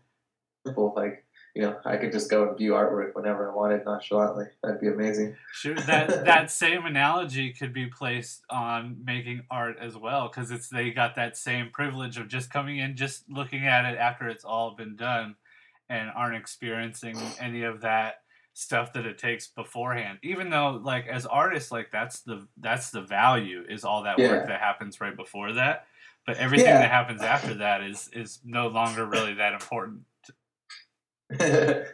Like, 0.94 1.24
you 1.54 1.62
know, 1.62 1.78
I 1.84 1.96
could 1.96 2.12
just 2.12 2.30
go 2.30 2.48
and 2.48 2.58
view 2.58 2.72
artwork 2.72 3.14
whenever 3.14 3.50
I 3.50 3.54
wanted 3.54 3.84
nonchalantly. 3.84 4.46
That'd 4.62 4.80
be 4.80 4.88
amazing. 4.88 5.36
Sure, 5.52 5.74
that 5.74 6.08
that 6.24 6.50
same 6.50 6.84
analogy 6.84 7.52
could 7.52 7.72
be 7.72 7.86
placed 7.86 8.42
on 8.50 8.98
making 9.04 9.42
art 9.50 9.76
as 9.80 9.96
well, 9.96 10.28
because 10.28 10.50
it's 10.50 10.68
they 10.68 10.90
got 10.90 11.14
that 11.16 11.36
same 11.36 11.70
privilege 11.70 12.18
of 12.18 12.28
just 12.28 12.50
coming 12.50 12.78
in, 12.78 12.96
just 12.96 13.28
looking 13.28 13.66
at 13.66 13.84
it 13.84 13.98
after 13.98 14.28
it's 14.28 14.44
all 14.44 14.74
been 14.76 14.96
done, 14.96 15.36
and 15.88 16.10
aren't 16.14 16.36
experiencing 16.36 17.16
any 17.40 17.62
of 17.62 17.80
that 17.80 18.22
stuff 18.58 18.90
that 18.94 19.04
it 19.04 19.18
takes 19.18 19.48
beforehand 19.48 20.18
even 20.22 20.48
though 20.48 20.80
like 20.82 21.06
as 21.08 21.26
artists 21.26 21.70
like 21.70 21.90
that's 21.92 22.20
the 22.20 22.48
that's 22.56 22.88
the 22.90 23.02
value 23.02 23.62
is 23.68 23.84
all 23.84 24.02
that 24.02 24.18
Yeah. 24.18 24.28
work 24.30 24.46
that 24.46 24.60
happens 24.62 24.98
right 24.98 25.14
before 25.14 25.52
that 25.52 25.84
but 26.26 26.38
everything 26.38 26.68
Yeah. 26.68 26.78
that 26.78 26.90
happens 26.90 27.20
after 27.20 27.52
that 27.52 27.82
is 27.82 28.08
is 28.14 28.38
no 28.46 28.68
longer 28.68 29.04
really 29.04 29.34
that 29.34 29.52
important 29.52 30.00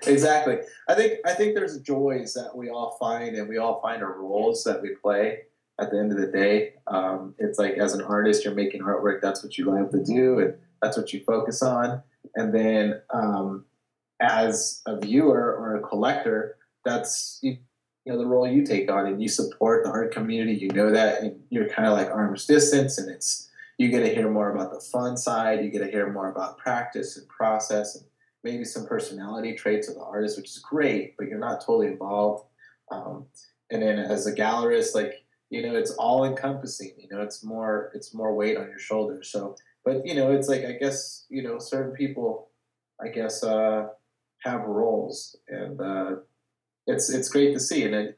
exactly. 0.06 0.58
I 0.88 0.94
think 0.94 1.14
I 1.24 1.32
think 1.32 1.54
there's 1.54 1.80
joys 1.80 2.34
that 2.34 2.54
we 2.54 2.68
all 2.68 2.98
find, 3.00 3.34
and 3.34 3.48
we 3.48 3.56
all 3.56 3.80
find 3.80 4.02
our 4.02 4.18
roles 4.18 4.62
that 4.64 4.82
we 4.82 4.90
play. 5.02 5.44
At 5.80 5.90
the 5.90 5.98
end 5.98 6.12
of 6.12 6.18
the 6.18 6.26
day, 6.26 6.74
um, 6.86 7.34
it's 7.38 7.58
like 7.58 7.78
as 7.78 7.94
an 7.94 8.02
artist, 8.02 8.44
you're 8.44 8.54
making 8.54 8.82
artwork. 8.82 9.22
That's 9.22 9.42
what 9.42 9.56
you 9.56 9.64
love 9.64 9.90
to 9.92 10.04
do, 10.04 10.40
and 10.40 10.54
that's 10.82 10.98
what 10.98 11.14
you 11.14 11.24
focus 11.24 11.62
on. 11.62 12.02
And 12.36 12.54
then, 12.54 13.00
um, 13.08 13.64
as 14.22 14.80
a 14.86 14.98
viewer 14.98 15.56
or 15.56 15.76
a 15.76 15.80
collector, 15.80 16.56
that's 16.84 17.38
you, 17.42 17.58
you 18.04 18.12
know 18.12 18.18
the 18.18 18.26
role 18.26 18.48
you 18.48 18.64
take 18.64 18.90
on, 18.90 19.06
and 19.06 19.20
you 19.20 19.28
support 19.28 19.84
the 19.84 19.90
art 19.90 20.12
community. 20.12 20.54
You 20.54 20.68
know 20.68 20.90
that, 20.90 21.22
and 21.22 21.40
you're 21.50 21.68
kind 21.68 21.86
of 21.86 21.94
like 21.94 22.08
arm's 22.08 22.46
distance, 22.46 22.98
and 22.98 23.10
it's 23.10 23.50
you 23.78 23.88
get 23.88 24.00
to 24.00 24.14
hear 24.14 24.30
more 24.30 24.54
about 24.54 24.72
the 24.72 24.80
fun 24.80 25.16
side. 25.16 25.64
You 25.64 25.70
get 25.70 25.80
to 25.80 25.90
hear 25.90 26.10
more 26.10 26.30
about 26.30 26.58
practice 26.58 27.16
and 27.16 27.28
process, 27.28 27.96
and 27.96 28.04
maybe 28.44 28.64
some 28.64 28.86
personality 28.86 29.54
traits 29.54 29.88
of 29.88 29.96
the 29.96 30.02
artist, 30.02 30.36
which 30.36 30.50
is 30.50 30.58
great, 30.58 31.16
but 31.18 31.26
you're 31.28 31.38
not 31.38 31.60
totally 31.60 31.88
involved. 31.88 32.44
Um, 32.90 33.26
and 33.70 33.82
then 33.82 33.98
as 33.98 34.26
a 34.26 34.32
gallerist, 34.32 34.94
like 34.94 35.24
you 35.50 35.62
know, 35.62 35.74
it's 35.74 35.90
all 35.92 36.24
encompassing. 36.24 36.92
You 36.96 37.08
know, 37.10 37.22
it's 37.22 37.44
more 37.44 37.90
it's 37.94 38.14
more 38.14 38.34
weight 38.34 38.56
on 38.56 38.68
your 38.68 38.78
shoulders. 38.78 39.30
So, 39.30 39.56
but 39.84 40.06
you 40.06 40.14
know, 40.14 40.32
it's 40.32 40.48
like 40.48 40.64
I 40.64 40.72
guess 40.72 41.26
you 41.28 41.42
know 41.42 41.58
certain 41.58 41.92
people, 41.92 42.48
I 43.02 43.08
guess, 43.08 43.42
uh, 43.44 43.88
have 44.44 44.62
roles, 44.62 45.36
and 45.48 45.80
uh, 45.80 46.16
it's 46.86 47.10
it's 47.10 47.28
great 47.28 47.52
to 47.54 47.60
see. 47.60 47.84
And 47.84 47.94
then 47.94 48.14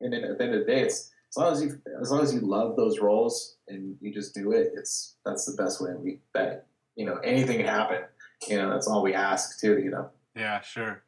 and 0.00 0.12
then 0.12 0.24
at 0.24 0.38
the 0.38 0.44
end 0.44 0.54
of 0.54 0.60
the 0.60 0.66
day, 0.66 0.80
it's 0.82 1.10
as 1.30 1.36
long 1.36 1.52
as 1.52 1.62
you 1.62 1.80
as 2.00 2.10
long 2.10 2.22
as 2.22 2.32
you 2.34 2.40
love 2.40 2.76
those 2.76 2.98
roles 3.00 3.56
and 3.68 3.96
you 4.00 4.12
just 4.12 4.34
do 4.34 4.52
it, 4.52 4.72
it's 4.74 5.16
that's 5.24 5.44
the 5.46 5.60
best 5.62 5.80
way 5.82 5.90
we 5.98 6.20
that 6.34 6.66
you 6.96 7.06
know 7.06 7.16
anything 7.24 7.58
can 7.58 7.66
happen. 7.66 8.02
You 8.48 8.58
know, 8.58 8.70
that's 8.70 8.86
all 8.86 9.02
we 9.02 9.14
ask 9.14 9.58
too. 9.60 9.78
You 9.78 9.90
know. 9.90 10.10
yeah 10.34 10.60
sure 10.60 11.02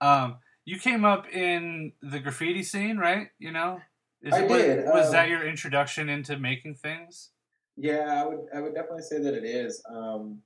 um 0.00 0.38
you 0.64 0.78
came 0.80 1.04
up 1.04 1.28
in 1.32 1.92
the 2.02 2.18
graffiti 2.18 2.64
scene 2.64 2.98
right 2.98 3.28
you 3.38 3.52
know 3.52 3.80
Is 4.22 4.34
I 4.34 4.40
it- 4.42 4.50
was- 4.50 4.62
did, 4.62 4.84
was 4.86 5.06
um, 5.06 5.12
that 5.12 5.28
your 5.28 5.46
introduction 5.46 6.08
into 6.08 6.36
making 6.38 6.74
things 6.74 7.30
Yeah, 7.76 8.20
I 8.20 8.26
would 8.26 8.40
I 8.54 8.60
would 8.60 8.74
definitely 8.74 9.02
say 9.02 9.18
that 9.22 9.34
it 9.34 9.44
is. 9.44 9.82
Um, 9.88 10.42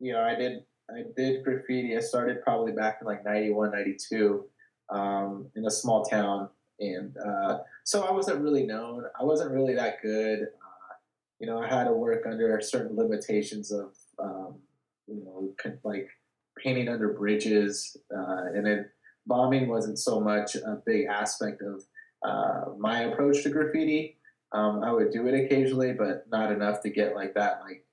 you 0.00 0.12
know, 0.12 0.22
I 0.22 0.34
did 0.34 0.64
I 0.94 1.04
did 1.16 1.44
graffiti. 1.44 1.96
I 1.96 2.00
started 2.00 2.42
probably 2.42 2.72
back 2.72 2.98
in 3.00 3.06
like 3.06 3.24
91, 3.24 3.72
92, 3.72 4.44
um, 4.90 5.46
in 5.56 5.66
a 5.66 5.70
small 5.70 6.04
town, 6.04 6.48
and 6.78 7.16
uh, 7.16 7.58
so 7.84 8.04
I 8.04 8.12
wasn't 8.12 8.42
really 8.42 8.66
known. 8.66 9.04
I 9.18 9.24
wasn't 9.24 9.52
really 9.52 9.74
that 9.74 10.02
good. 10.02 10.42
Uh, 10.42 10.94
you 11.38 11.46
know, 11.46 11.62
I 11.62 11.68
had 11.68 11.84
to 11.84 11.92
work 11.92 12.24
under 12.26 12.60
certain 12.60 12.96
limitations 12.96 13.70
of 13.72 13.94
um, 14.18 14.56
you 15.06 15.24
know 15.24 15.54
like 15.84 16.08
painting 16.58 16.88
under 16.88 17.12
bridges, 17.12 17.96
uh, 18.14 18.46
and 18.54 18.66
then 18.66 18.86
bombing 19.26 19.68
wasn't 19.68 19.98
so 19.98 20.20
much 20.20 20.56
a 20.56 20.82
big 20.84 21.06
aspect 21.06 21.62
of 21.62 21.84
uh, 22.26 22.72
my 22.78 23.02
approach 23.02 23.42
to 23.42 23.50
graffiti. 23.50 24.16
Um, 24.52 24.82
I 24.82 24.92
would 24.92 25.12
do 25.12 25.26
it 25.28 25.44
occasionally, 25.44 25.92
but 25.92 26.24
not 26.30 26.50
enough 26.50 26.82
to 26.82 26.90
get 26.90 27.14
like 27.14 27.34
that, 27.34 27.60
like 27.62 27.84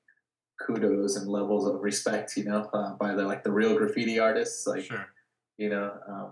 kudos 0.66 1.16
and 1.16 1.28
levels 1.28 1.68
of 1.68 1.82
respect, 1.82 2.36
you 2.38 2.46
know, 2.46 2.70
uh, 2.74 2.94
by 2.96 3.14
the 3.14 3.24
like 3.24 3.44
the 3.44 3.52
real 3.52 3.76
graffiti 3.76 4.20
artists. 4.20 4.66
Like, 4.66 4.84
sure 4.84 5.08
you 5.58 5.70
know, 5.70 5.92
um, 6.08 6.32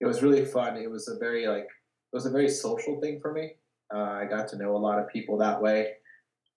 it 0.00 0.06
was 0.06 0.22
really 0.22 0.44
fun. 0.44 0.76
It 0.76 0.90
was 0.90 1.08
a 1.08 1.16
very 1.16 1.46
like 1.46 1.64
it 1.64 2.12
was 2.12 2.26
a 2.26 2.30
very 2.30 2.48
social 2.48 3.00
thing 3.00 3.20
for 3.20 3.32
me. 3.32 3.52
Uh, 3.94 4.02
I 4.02 4.24
got 4.28 4.48
to 4.48 4.56
know 4.56 4.76
a 4.76 4.78
lot 4.78 4.98
of 4.98 5.08
people 5.08 5.38
that 5.38 5.60
way. 5.60 5.92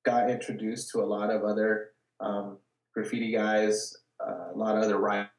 Got 0.03 0.29
introduced 0.29 0.91
to 0.91 1.01
a 1.01 1.05
lot 1.05 1.29
of 1.29 1.43
other 1.43 1.91
um, 2.19 2.57
graffiti 2.93 3.31
guys, 3.31 3.95
uh, 4.25 4.53
a 4.53 4.57
lot 4.57 4.77
of 4.77 4.83
other 4.83 4.97
ri- 4.97 5.29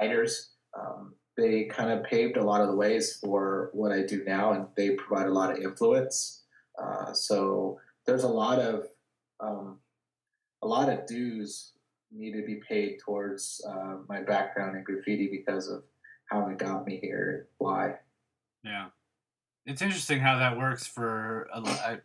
writers. 0.00 0.50
Um, 0.78 1.14
they 1.36 1.64
kind 1.64 1.90
of 1.90 2.04
paved 2.04 2.36
a 2.36 2.44
lot 2.44 2.60
of 2.60 2.68
the 2.68 2.76
ways 2.76 3.16
for 3.16 3.70
what 3.72 3.92
I 3.92 4.02
do 4.02 4.22
now, 4.24 4.52
and 4.52 4.66
they 4.76 4.90
provide 4.90 5.26
a 5.26 5.32
lot 5.32 5.50
of 5.50 5.58
influence. 5.58 6.42
Uh, 6.80 7.12
so 7.12 7.78
there's 8.06 8.24
a 8.24 8.28
lot 8.28 8.58
of 8.58 8.86
um, 9.40 9.78
a 10.62 10.66
lot 10.66 10.88
of 10.88 11.06
dues 11.06 11.72
need 12.10 12.32
to 12.32 12.44
be 12.44 12.60
paid 12.68 12.98
towards 13.04 13.60
uh, 13.68 13.96
my 14.08 14.20
background 14.22 14.76
in 14.76 14.84
graffiti 14.84 15.28
because 15.28 15.68
of 15.68 15.82
how 16.26 16.48
it 16.48 16.58
got 16.58 16.86
me 16.86 16.98
here 17.02 17.48
why. 17.58 17.94
Yeah, 18.64 18.88
it's 19.66 19.82
interesting 19.82 20.20
how 20.20 20.38
that 20.38 20.56
works 20.56 20.86
for. 20.86 21.48
A, 21.52 21.60
I, 21.60 21.98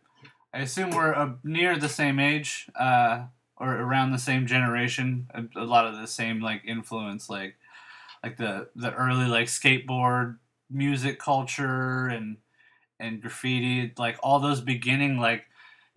I 0.52 0.60
assume 0.60 0.90
we're 0.90 1.34
near 1.44 1.78
the 1.78 1.88
same 1.88 2.18
age, 2.18 2.68
uh, 2.78 3.24
or 3.56 3.74
around 3.74 4.12
the 4.12 4.18
same 4.18 4.46
generation. 4.46 5.28
A, 5.34 5.60
a 5.60 5.64
lot 5.64 5.86
of 5.86 5.96
the 6.00 6.06
same 6.06 6.40
like 6.40 6.62
influence, 6.66 7.30
like 7.30 7.56
like 8.22 8.36
the 8.36 8.68
the 8.74 8.92
early 8.94 9.26
like 9.26 9.46
skateboard 9.46 10.38
music 10.70 11.18
culture 11.18 12.08
and 12.08 12.38
and 13.00 13.22
graffiti, 13.22 13.92
like 13.98 14.18
all 14.22 14.40
those 14.40 14.60
beginning 14.60 15.18
like 15.18 15.44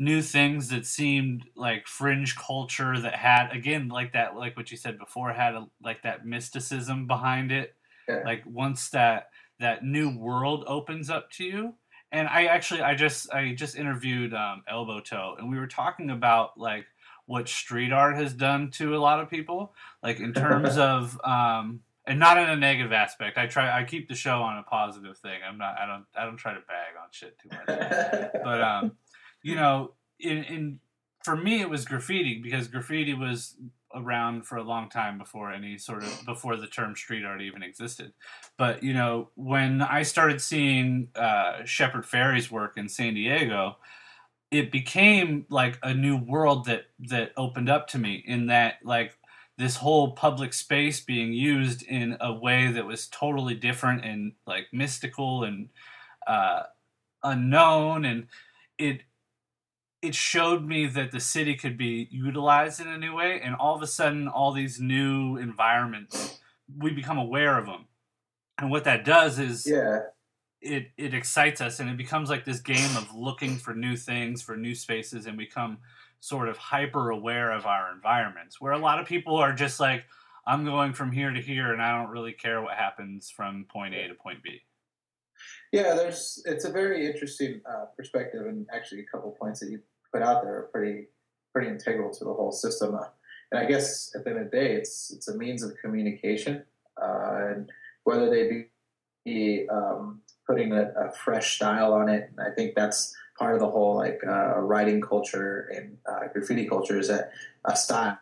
new 0.01 0.19
things 0.19 0.69
that 0.69 0.83
seemed 0.83 1.45
like 1.55 1.85
fringe 1.87 2.35
culture 2.35 2.99
that 2.99 3.13
had 3.13 3.51
again 3.51 3.87
like 3.87 4.13
that 4.13 4.35
like 4.35 4.57
what 4.57 4.71
you 4.71 4.75
said 4.75 4.97
before 4.97 5.31
had 5.31 5.53
a, 5.53 5.67
like 5.83 6.01
that 6.01 6.25
mysticism 6.25 7.05
behind 7.05 7.51
it. 7.51 7.75
Yeah. 8.09 8.23
like 8.25 8.41
once 8.47 8.89
that 8.89 9.27
that 9.59 9.85
new 9.85 10.17
world 10.17 10.63
opens 10.65 11.11
up 11.11 11.29
to 11.33 11.43
you. 11.43 11.75
And 12.11 12.27
i 12.27 12.45
actually 12.45 12.81
i 12.81 12.95
just 12.95 13.31
i 13.31 13.53
just 13.53 13.75
interviewed 13.75 14.33
um, 14.33 14.63
elbow 14.67 15.01
toe 15.01 15.35
and 15.37 15.51
we 15.51 15.59
were 15.59 15.67
talking 15.67 16.09
about 16.09 16.57
like 16.57 16.85
what 17.27 17.47
street 17.47 17.93
art 17.93 18.15
has 18.15 18.33
done 18.33 18.71
to 18.71 18.95
a 18.95 18.97
lot 18.97 19.19
of 19.19 19.29
people. 19.29 19.71
Like 20.01 20.19
in 20.19 20.33
terms 20.33 20.79
of 20.79 21.15
um 21.23 21.81
and 22.07 22.17
not 22.17 22.39
in 22.39 22.49
a 22.49 22.55
negative 22.55 22.91
aspect. 22.91 23.37
I 23.37 23.45
try 23.45 23.79
i 23.79 23.83
keep 23.83 24.09
the 24.09 24.15
show 24.15 24.41
on 24.41 24.57
a 24.57 24.63
positive 24.63 25.19
thing. 25.19 25.41
I'm 25.47 25.59
not 25.59 25.77
i 25.77 25.85
don't 25.85 26.05
i 26.17 26.25
don't 26.25 26.37
try 26.37 26.55
to 26.55 26.61
bag 26.61 26.95
on 26.99 27.09
shit 27.11 27.37
too 27.37 27.49
much. 27.49 28.31
But 28.43 28.61
um 28.63 28.93
you 29.43 29.55
know 29.55 29.93
in 30.19 30.43
in 30.43 30.79
for 31.23 31.35
me 31.35 31.61
it 31.61 31.69
was 31.69 31.85
graffiti 31.85 32.39
because 32.41 32.67
graffiti 32.67 33.13
was 33.13 33.55
around 33.93 34.45
for 34.47 34.55
a 34.57 34.63
long 34.63 34.89
time 34.89 35.17
before 35.17 35.51
any 35.51 35.77
sort 35.77 36.03
of 36.03 36.25
before 36.25 36.55
the 36.55 36.67
term 36.67 36.95
street 36.95 37.25
art 37.25 37.41
even 37.41 37.61
existed. 37.61 38.13
But 38.57 38.83
you 38.83 38.93
know 38.93 39.29
when 39.35 39.81
i 39.81 40.03
started 40.03 40.41
seeing 40.41 41.09
uh, 41.15 41.63
shepard 41.65 42.05
fairey's 42.05 42.51
work 42.51 42.77
in 42.77 42.87
san 42.89 43.13
diego 43.13 43.77
it 44.51 44.69
became 44.71 45.45
like 45.49 45.79
a 45.81 45.93
new 45.93 46.17
world 46.17 46.65
that 46.65 46.83
that 46.99 47.31
opened 47.37 47.69
up 47.69 47.87
to 47.87 47.97
me 47.97 48.23
in 48.27 48.47
that 48.47 48.75
like 48.83 49.17
this 49.57 49.75
whole 49.75 50.11
public 50.13 50.53
space 50.53 50.99
being 51.01 51.33
used 51.33 51.83
in 51.83 52.17
a 52.19 52.33
way 52.33 52.71
that 52.71 52.85
was 52.85 53.07
totally 53.07 53.53
different 53.53 54.03
and 54.03 54.33
like 54.47 54.65
mystical 54.73 55.43
and 55.43 55.69
uh, 56.25 56.63
unknown. 57.23 58.05
And 58.05 58.27
it 58.79 59.01
it 60.01 60.15
showed 60.15 60.65
me 60.65 60.87
that 60.87 61.11
the 61.11 61.19
city 61.19 61.55
could 61.55 61.77
be 61.77 62.07
utilized 62.11 62.79
in 62.79 62.87
a 62.87 62.97
new 62.97 63.15
way 63.15 63.39
and 63.43 63.55
all 63.55 63.75
of 63.75 63.81
a 63.81 63.87
sudden 63.87 64.27
all 64.27 64.51
these 64.51 64.79
new 64.79 65.37
environments 65.37 66.39
we 66.77 66.91
become 66.91 67.17
aware 67.17 67.57
of 67.57 67.65
them 67.65 67.85
and 68.57 68.71
what 68.71 68.83
that 68.83 69.05
does 69.05 69.39
is 69.39 69.65
yeah, 69.67 69.99
it 70.61 70.91
it 70.97 71.13
excites 71.13 71.61
us 71.61 71.79
and 71.79 71.89
it 71.89 71.97
becomes 71.97 72.29
like 72.29 72.45
this 72.45 72.59
game 72.59 72.97
of 72.97 73.13
looking 73.13 73.57
for 73.57 73.73
new 73.73 73.95
things 73.95 74.41
for 74.41 74.55
new 74.55 74.75
spaces 74.75 75.25
and 75.25 75.37
we 75.37 75.45
become 75.45 75.77
sort 76.19 76.47
of 76.47 76.57
hyper 76.57 77.09
aware 77.09 77.51
of 77.51 77.65
our 77.65 77.91
environments 77.91 78.61
where 78.61 78.73
a 78.73 78.77
lot 78.77 78.99
of 78.99 79.07
people 79.07 79.35
are 79.35 79.53
just 79.53 79.79
like 79.79 80.03
i'm 80.47 80.65
going 80.65 80.93
from 80.93 81.11
here 81.11 81.31
to 81.31 81.41
here 81.41 81.73
and 81.73 81.81
i 81.81 81.97
don't 81.97 82.11
really 82.11 82.33
care 82.33 82.61
what 82.61 82.75
happens 82.75 83.29
from 83.29 83.65
point 83.69 83.93
a 83.93 84.07
to 84.07 84.13
point 84.15 84.41
b. 84.43 84.61
Yeah. 85.71 85.95
There's 85.95 86.41
it's 86.45 86.65
a 86.65 86.71
very 86.71 87.05
interesting 87.05 87.61
uh, 87.69 87.85
perspective, 87.97 88.45
and 88.45 88.67
actually 88.73 89.01
a 89.01 89.05
couple 89.05 89.31
points 89.31 89.59
that 89.61 89.69
you 89.69 89.79
put 90.11 90.21
out 90.21 90.43
there 90.43 90.55
are 90.55 90.69
pretty 90.73 91.07
pretty 91.53 91.69
integral 91.69 92.11
to 92.11 92.23
the 92.23 92.33
whole 92.33 92.51
system. 92.51 92.95
Uh, 92.95 93.05
and 93.51 93.59
I 93.59 93.65
guess 93.65 94.13
at 94.15 94.23
the 94.23 94.31
end 94.31 94.39
of 94.39 94.51
the 94.51 94.57
day, 94.57 94.73
it's 94.73 95.11
it's 95.11 95.27
a 95.27 95.37
means 95.37 95.63
of 95.63 95.75
communication, 95.77 96.63
uh, 97.01 97.47
and 97.49 97.69
whether 98.03 98.29
they 98.29 98.49
be, 98.49 98.65
be 99.25 99.69
um, 99.69 100.21
putting 100.47 100.71
a, 100.71 100.91
a, 100.97 101.11
fresh 101.11 101.55
style 101.55 101.93
on 101.93 102.09
it, 102.09 102.31
I 102.39 102.49
think 102.49 102.75
that's 102.75 103.13
part 103.37 103.53
of 103.53 103.59
the 103.59 103.69
whole 103.69 103.95
like 103.95 104.21
uh, 104.25 104.59
writing 104.59 105.01
culture 105.01 105.69
and 105.75 105.97
uh, 106.09 106.27
graffiti 106.31 106.67
culture 106.67 106.97
is 106.97 107.09
that 107.09 107.31
a 107.65 107.75
style 107.75 108.19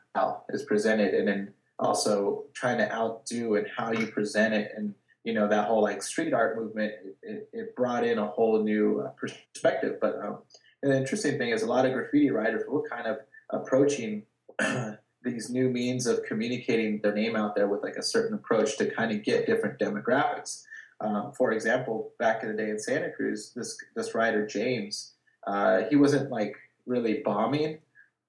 is 0.50 0.64
presented, 0.64 1.14
and 1.14 1.28
then 1.28 1.54
also 1.78 2.46
trying 2.54 2.80
to 2.80 2.92
outdo 2.92 3.56
and 3.56 3.68
how 3.78 3.92
you 3.92 4.08
present 4.08 4.56
it, 4.56 4.72
and 4.76 4.96
you 5.24 5.34
know 5.34 5.48
that 5.48 5.68
whole 5.68 5.84
like 5.84 6.02
street 6.02 6.34
art 6.34 6.58
movement, 6.58 6.94
it, 7.04 7.18
it, 7.22 7.50
it 7.54 7.76
brought 7.76 8.04
in 8.04 8.18
a 8.18 8.26
whole 8.26 8.64
new 8.64 9.02
uh, 9.02 9.10
perspective. 9.10 10.00
But 10.02 10.20
um, 10.24 10.40
the 10.82 10.96
interesting 10.96 11.38
thing 11.38 11.50
is 11.50 11.62
a 11.62 11.68
lot 11.68 11.86
of 11.86 11.94
graffiti 11.94 12.32
writers 12.32 12.64
were 12.68 12.88
kind 12.88 13.08
of 13.08 13.18
approaching 13.50 14.24
these 15.24 15.50
new 15.50 15.70
means 15.70 16.08
of 16.08 16.24
communicating 16.24 17.02
their 17.02 17.14
name 17.14 17.36
out 17.36 17.56
there 17.56 17.68
with 17.68 17.84
like 17.84 17.96
a 17.96 18.04
certain 18.04 18.36
approach 18.36 18.78
to 18.78 18.90
kind 18.90 19.12
of 19.12 19.24
get 19.24 19.46
different 19.46 19.80
demographics. 19.80 20.64
Um, 21.02 21.32
for 21.34 21.52
example, 21.52 22.12
back 22.20 22.44
in 22.44 22.50
the 22.50 22.56
day 22.56 22.70
in 22.70 22.80
Santa 22.80 23.12
Cruz, 23.12 23.54
this 23.56 23.78
this 23.96 24.14
writer 24.16 24.46
James, 24.46 25.14
uh, 25.48 25.82
he 25.90 25.96
wasn't 25.96 26.30
like 26.30 26.56
really 26.86 27.22
bombing, 27.24 27.80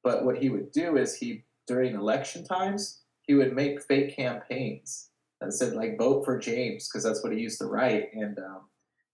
but 0.02 0.24
what 0.24 0.38
he 0.38 0.48
would 0.50 0.70
do 0.72 0.96
is 0.96 1.16
he 1.16 1.44
during 1.66 1.94
election 1.94 2.44
times 2.44 3.00
he 3.22 3.34
would 3.34 3.54
make 3.54 3.82
fake 3.82 4.14
campaigns 4.16 5.10
and 5.40 5.52
said 5.52 5.74
like 5.74 5.98
vote 5.98 6.24
for 6.24 6.38
James 6.38 6.88
because 6.88 7.04
that's 7.04 7.22
what 7.22 7.32
he 7.32 7.40
used 7.40 7.58
to 7.58 7.66
write, 7.66 8.10
and 8.12 8.38
um, 8.38 8.62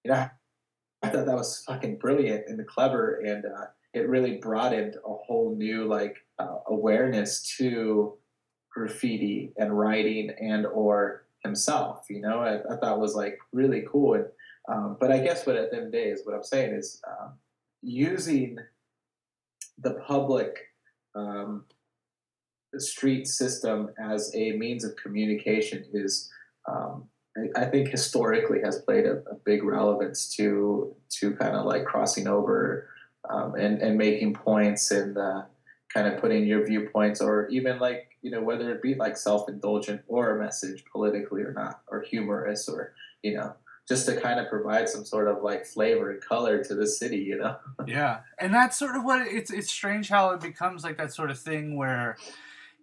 you 0.05 0.11
know 0.11 0.29
I 1.07 1.11
thought 1.11 1.27
that 1.27 1.37
was 1.37 1.63
fucking 1.67 1.99
brilliant 1.99 2.45
and 2.49 2.67
clever, 2.67 3.21
and 3.21 3.45
uh, 3.45 3.67
it 3.95 4.09
really 4.09 4.39
broadened 4.39 4.97
a 4.97 5.15
whole 5.15 5.55
new 5.57 5.85
like 5.85 6.17
uh, 6.39 6.59
awareness 6.69 7.57
to 7.59 8.15
graffiti 8.73 9.53
and 9.57 9.77
writing 9.77 10.31
and 10.41 10.67
or 10.67 11.27
himself. 11.45 12.07
You 12.11 12.21
know, 12.23 12.41
I, 12.41 12.57
I 12.73 12.77
thought 12.77 12.99
was 12.99 13.15
like 13.15 13.39
really 13.53 13.85
cool. 13.91 14.15
And 14.15 14.27
um, 14.69 14.97
but 14.99 15.13
I 15.13 15.19
guess 15.19 15.47
what 15.47 15.57
at 15.57 15.71
the 15.71 15.77
end 15.77 15.87
of 15.87 15.93
the 15.93 15.99
day 15.99 16.09
is 16.11 16.23
what 16.25 16.35
I'm 16.35 16.43
saying 16.43 16.75
is 16.75 17.01
um, 17.09 17.35
using 17.83 18.59
the 19.79 19.95
public 20.07 20.57
um, 21.15 21.65
street 22.77 23.27
system 23.27 23.91
as 23.99 24.33
a 24.35 24.53
means 24.53 24.85
of 24.85 24.97
communication 24.97 25.85
is 25.93 26.29
um, 26.69 27.09
I, 27.57 27.65
think 27.67 27.89
historically 27.89 28.61
has 28.63 28.81
played 28.81 29.05
a, 29.05 29.23
a, 29.31 29.35
big 29.45 29.63
relevance 29.63 30.35
to 30.37 30.95
to 31.21 31.35
kind 31.37 31.55
of 31.55 31.67
like 31.67 31.85
crossing 31.85 32.27
over 32.27 32.89
um, 33.29 33.55
and 33.55 33.81
and 33.81 33.99
making 33.99 34.35
points 34.35 34.91
and 34.91 35.17
uh, 35.17 35.43
kind 35.93 36.07
of 36.07 36.21
putting 36.21 36.47
your 36.47 36.67
viewpoints 36.67 37.21
or 37.21 37.49
even 37.49 37.79
like 37.79 38.09
you 38.23 38.31
know 38.31 38.43
whether 38.43 38.71
it 38.71 38.83
be 38.83 38.95
like 38.95 39.17
self-indulgent 39.17 40.03
or 40.09 40.37
a 40.37 40.43
message 40.43 40.85
politically 40.91 41.43
or 41.43 41.53
not 41.53 41.81
or 41.89 42.03
humorous 42.03 42.69
or 42.69 42.93
you 43.23 43.35
know 43.35 43.55
just 43.89 44.07
to 44.07 44.21
kind 44.21 44.41
of 44.41 44.49
provide 44.49 44.89
some 44.89 45.05
sort 45.05 45.29
of 45.29 45.43
like 45.43 45.65
flavor 45.65 46.11
and 46.11 46.21
color 46.21 46.63
to 46.65 46.75
the 46.75 46.87
city 46.87 47.19
you 47.19 47.39
know? 47.39 47.57
Yeah 47.87 48.21
and 48.39 48.53
that's 48.53 48.79
sort 48.79 48.97
of 48.97 49.05
what 49.05 49.27
it's 49.27 49.51
it's 49.51 49.71
strange 49.71 50.09
how 50.09 50.31
it 50.31 50.41
becomes 50.41 50.85
like 50.85 50.97
that 50.99 51.13
sort 51.13 51.31
of 51.31 51.39
thing 51.39 51.77
where 51.77 52.17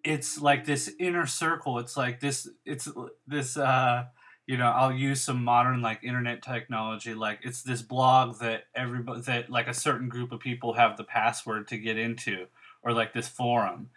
it's 0.04 0.42
like 0.42 0.66
this 0.66 0.92
inner 1.00 1.26
circle. 1.26 1.80
It's 1.80 1.96
like 1.96 2.20
this 2.20 2.50
it's 2.66 2.90
this 3.28 3.58
uh 3.58 4.06
you 4.46 4.58
know 4.58 4.72
i'll 4.72 4.92
use 4.92 5.22
some 5.22 5.44
modern 5.44 5.82
like 5.82 6.04
internet 6.04 6.42
technology 6.42 7.14
like 7.14 7.40
it's 7.44 7.64
this 7.64 7.82
blog 7.82 8.40
that 8.40 8.64
everybody 8.76 9.22
that 9.22 9.50
like 9.50 9.68
a 9.68 9.74
certain 9.74 10.10
group 10.10 10.32
of 10.32 10.40
people 10.40 10.74
have 10.74 10.98
the 10.98 11.04
password 11.04 11.68
to 11.68 11.78
get 11.78 11.98
into 11.98 12.46
or 12.84 12.94
like 12.94 13.14
this 13.14 13.28
forum. 13.28 13.90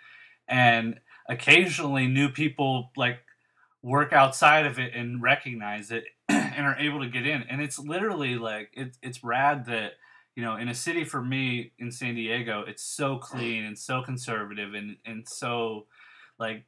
And 0.48 1.00
occasionally 1.28 2.06
new 2.06 2.28
people 2.28 2.92
like 2.96 3.18
work 3.82 4.12
outside 4.12 4.64
of 4.64 4.78
it 4.78 4.94
and 4.94 5.20
recognize 5.20 5.90
it 5.90 6.04
and 6.28 6.64
are 6.64 6.78
able 6.78 7.00
to 7.00 7.08
get 7.08 7.26
in. 7.26 7.42
And 7.42 7.60
it's 7.60 7.78
literally 7.78 8.36
like 8.36 8.70
it, 8.72 8.96
it's 9.02 9.22
rad 9.22 9.66
that 9.66 9.94
you 10.36 10.42
know 10.42 10.56
in 10.56 10.68
a 10.68 10.74
city 10.74 11.02
for 11.02 11.22
me 11.22 11.72
in 11.78 11.90
san 11.90 12.14
diego 12.14 12.62
it's 12.68 12.82
so 12.82 13.16
clean 13.16 13.64
and 13.64 13.78
so 13.78 14.02
conservative 14.02 14.74
and 14.74 14.96
and 15.06 15.26
so 15.26 15.86
like 16.38 16.66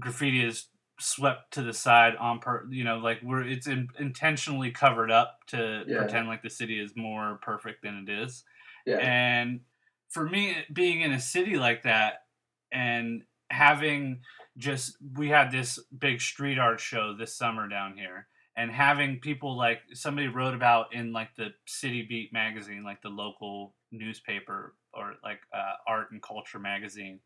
graffiti 0.00 0.44
is 0.44 0.66
swept 1.00 1.52
to 1.52 1.62
the 1.62 1.72
side 1.72 2.14
on 2.16 2.38
per 2.38 2.66
you 2.70 2.84
know 2.84 2.98
like 2.98 3.18
we're 3.22 3.42
it's 3.42 3.66
in, 3.66 3.88
intentionally 3.98 4.70
covered 4.70 5.10
up 5.10 5.38
to 5.46 5.82
yeah. 5.86 5.98
pretend 5.98 6.28
like 6.28 6.42
the 6.42 6.50
city 6.50 6.78
is 6.78 6.92
more 6.96 7.38
perfect 7.42 7.82
than 7.82 8.06
it 8.06 8.12
is 8.12 8.44
yeah. 8.86 8.98
and 8.98 9.60
for 10.08 10.28
me 10.28 10.56
being 10.72 11.00
in 11.00 11.12
a 11.12 11.20
city 11.20 11.56
like 11.56 11.82
that 11.82 12.24
and 12.72 13.22
having 13.50 14.20
just 14.56 14.96
we 15.16 15.28
had 15.28 15.50
this 15.50 15.78
big 15.98 16.20
street 16.20 16.58
art 16.58 16.80
show 16.80 17.14
this 17.16 17.34
summer 17.34 17.68
down 17.68 17.96
here 17.96 18.26
and 18.56 18.70
having 18.70 19.18
people 19.20 19.56
like 19.56 19.80
somebody 19.94 20.28
wrote 20.28 20.54
about 20.54 20.92
in 20.92 21.12
like 21.12 21.34
the 21.36 21.48
city 21.66 22.04
beat 22.08 22.32
magazine 22.32 22.84
like 22.84 23.00
the 23.02 23.08
local 23.08 23.74
newspaper 23.92 24.74
or 24.92 25.14
like 25.24 25.40
uh, 25.54 25.74
art 25.86 26.10
and 26.12 26.22
culture 26.22 26.58
magazine 26.58 27.20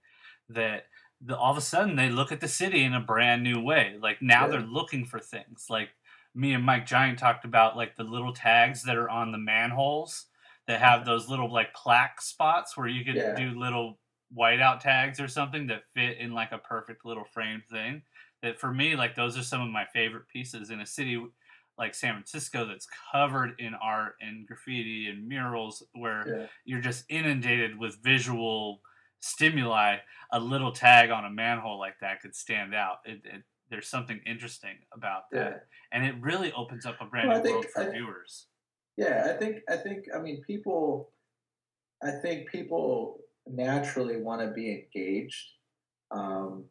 that 0.48 0.84
the, 1.24 1.36
all 1.36 1.52
of 1.52 1.58
a 1.58 1.62
sudden 1.62 1.96
they 1.96 2.10
look 2.10 2.32
at 2.32 2.40
the 2.40 2.48
city 2.48 2.84
in 2.84 2.94
a 2.94 3.00
brand 3.00 3.42
new 3.42 3.60
way 3.60 3.96
like 4.00 4.20
now 4.20 4.44
yeah. 4.44 4.52
they're 4.52 4.60
looking 4.60 5.04
for 5.04 5.18
things 5.18 5.66
like 5.70 5.90
me 6.34 6.52
and 6.52 6.64
mike 6.64 6.86
giant 6.86 7.18
talked 7.18 7.44
about 7.44 7.76
like 7.76 7.96
the 7.96 8.04
little 8.04 8.32
tags 8.32 8.82
that 8.82 8.96
are 8.96 9.08
on 9.08 9.32
the 9.32 9.38
manholes 9.38 10.26
that 10.66 10.80
have 10.80 11.04
those 11.04 11.28
little 11.28 11.52
like 11.52 11.74
plaque 11.74 12.20
spots 12.20 12.76
where 12.76 12.88
you 12.88 13.04
could 13.04 13.16
yeah. 13.16 13.34
do 13.34 13.58
little 13.58 13.98
whiteout 14.36 14.80
tags 14.80 15.20
or 15.20 15.28
something 15.28 15.66
that 15.66 15.82
fit 15.94 16.18
in 16.18 16.32
like 16.32 16.52
a 16.52 16.58
perfect 16.58 17.04
little 17.04 17.24
frame 17.24 17.62
thing. 17.70 18.02
That 18.42 18.58
for 18.58 18.72
me, 18.72 18.96
like 18.96 19.14
those 19.14 19.38
are 19.38 19.42
some 19.42 19.62
of 19.62 19.68
my 19.68 19.84
favorite 19.92 20.28
pieces 20.28 20.70
in 20.70 20.80
a 20.80 20.86
city 20.86 21.22
like 21.76 21.94
San 21.94 22.14
Francisco 22.14 22.64
that's 22.66 22.86
covered 23.12 23.54
in 23.58 23.74
art 23.74 24.14
and 24.20 24.46
graffiti 24.46 25.08
and 25.08 25.26
murals 25.26 25.82
where 25.94 26.24
yeah. 26.26 26.46
you're 26.64 26.80
just 26.80 27.04
inundated 27.08 27.76
with 27.78 28.02
visual 28.02 28.80
stimuli. 29.24 29.96
A 30.32 30.40
little 30.40 30.72
tag 30.72 31.10
on 31.10 31.24
a 31.24 31.30
manhole 31.30 31.78
like 31.78 31.94
that 32.00 32.20
could 32.20 32.34
stand 32.34 32.74
out. 32.74 32.98
It, 33.04 33.20
it, 33.24 33.42
there's 33.70 33.88
something 33.88 34.20
interesting 34.26 34.76
about 34.92 35.30
that, 35.32 35.38
yeah. 35.38 35.58
and 35.92 36.04
it 36.04 36.14
really 36.20 36.52
opens 36.52 36.84
up 36.84 36.96
a 37.00 37.06
brand 37.06 37.28
well, 37.28 37.38
new 37.38 37.42
think, 37.42 37.54
world 37.54 37.66
for 37.72 37.82
I, 37.82 37.90
viewers. 37.90 38.46
Yeah, 38.96 39.28
I 39.30 39.38
think 39.38 39.60
I 39.68 39.76
think 39.76 40.06
I 40.14 40.20
mean 40.20 40.42
people. 40.46 41.10
I 42.02 42.10
think 42.10 42.50
people 42.50 43.20
naturally 43.46 44.18
want 44.18 44.42
to 44.42 44.48
be 44.48 44.70
engaged. 44.70 45.52
Um, 46.10 46.64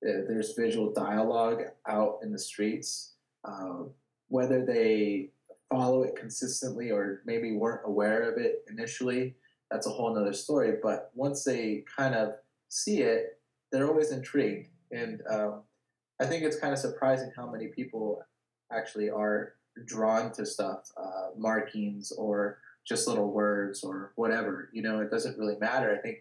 there's 0.00 0.54
visual 0.54 0.92
dialogue 0.92 1.62
out 1.86 2.20
in 2.22 2.32
the 2.32 2.38
streets. 2.38 3.14
Um, 3.44 3.90
whether 4.28 4.64
they 4.64 5.30
follow 5.70 6.02
it 6.02 6.16
consistently 6.16 6.90
or 6.90 7.22
maybe 7.26 7.52
weren't 7.52 7.86
aware 7.86 8.30
of 8.30 8.38
it 8.38 8.64
initially, 8.70 9.34
that's 9.70 9.86
a 9.86 9.90
whole 9.90 10.14
nother 10.14 10.32
story. 10.32 10.74
But 10.82 11.10
once 11.14 11.44
they 11.44 11.84
kind 11.96 12.14
of 12.14 12.34
see 12.68 13.02
it, 13.02 13.38
they're 13.70 13.88
always 13.88 14.12
intrigued. 14.12 14.68
And 14.90 15.22
um, 15.30 15.62
I 16.20 16.26
think 16.26 16.42
it's 16.42 16.58
kind 16.58 16.72
of 16.72 16.78
surprising 16.78 17.30
how 17.36 17.50
many 17.50 17.68
people 17.68 18.22
actually 18.72 19.10
are 19.10 19.54
drawn 19.86 20.32
to 20.32 20.46
stuff, 20.46 20.90
uh, 20.96 21.28
markings 21.36 22.12
or 22.12 22.58
just 22.86 23.06
little 23.06 23.30
words 23.30 23.84
or 23.84 24.12
whatever. 24.16 24.70
You 24.72 24.82
know, 24.82 25.00
it 25.00 25.10
doesn't 25.10 25.38
really 25.38 25.56
matter. 25.60 25.94
I 25.94 26.00
think 26.00 26.18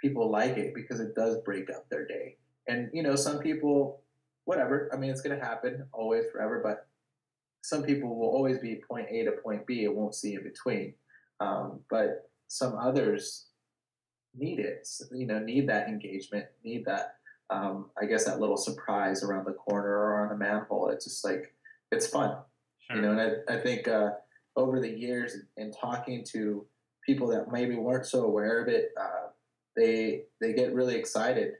people 0.00 0.30
like 0.30 0.56
it 0.56 0.74
because 0.74 1.00
it 1.00 1.14
does 1.14 1.38
break 1.44 1.70
up 1.70 1.88
their 1.88 2.06
day. 2.06 2.36
And, 2.66 2.90
you 2.92 3.02
know, 3.02 3.16
some 3.16 3.38
people, 3.38 4.02
whatever. 4.44 4.90
I 4.92 4.96
mean, 4.96 5.10
it's 5.10 5.22
going 5.22 5.38
to 5.38 5.44
happen 5.44 5.86
always, 5.92 6.24
forever, 6.30 6.60
but 6.62 6.86
some 7.62 7.82
people 7.82 8.16
will 8.16 8.28
always 8.28 8.58
be 8.58 8.82
point 8.88 9.06
A 9.10 9.24
to 9.24 9.32
point 9.32 9.66
B 9.66 9.84
It 9.84 9.94
won't 9.94 10.14
see 10.14 10.34
in 10.34 10.42
between. 10.42 10.94
Um, 11.40 11.80
but 11.90 12.30
some 12.48 12.76
others 12.76 13.46
need 14.36 14.58
it, 14.58 14.88
you 15.12 15.26
know, 15.26 15.38
need 15.38 15.68
that 15.68 15.88
engagement, 15.88 16.46
need 16.64 16.84
that, 16.86 17.16
um, 17.50 17.90
I 18.00 18.06
guess, 18.06 18.24
that 18.24 18.40
little 18.40 18.56
surprise 18.56 19.22
around 19.22 19.46
the 19.46 19.52
corner 19.52 19.88
or 19.88 20.22
on 20.22 20.28
the 20.28 20.36
manhole. 20.36 20.88
It's 20.90 21.04
just 21.04 21.24
like, 21.24 21.54
it's 21.90 22.06
fun. 22.06 22.36
Sure. 22.80 22.96
You 22.96 23.02
know, 23.02 23.12
and 23.12 23.20
I, 23.20 23.54
I 23.54 23.60
think, 23.60 23.88
uh, 23.88 24.10
over 24.56 24.80
the 24.80 24.90
years 24.90 25.36
and 25.56 25.72
talking 25.72 26.24
to 26.32 26.66
people 27.06 27.28
that 27.28 27.50
maybe 27.52 27.76
weren't 27.76 28.06
so 28.06 28.24
aware 28.24 28.60
of 28.60 28.68
it, 28.68 28.90
uh, 29.00 29.28
they 29.76 30.24
they 30.40 30.52
get 30.52 30.74
really 30.74 30.96
excited 30.96 31.52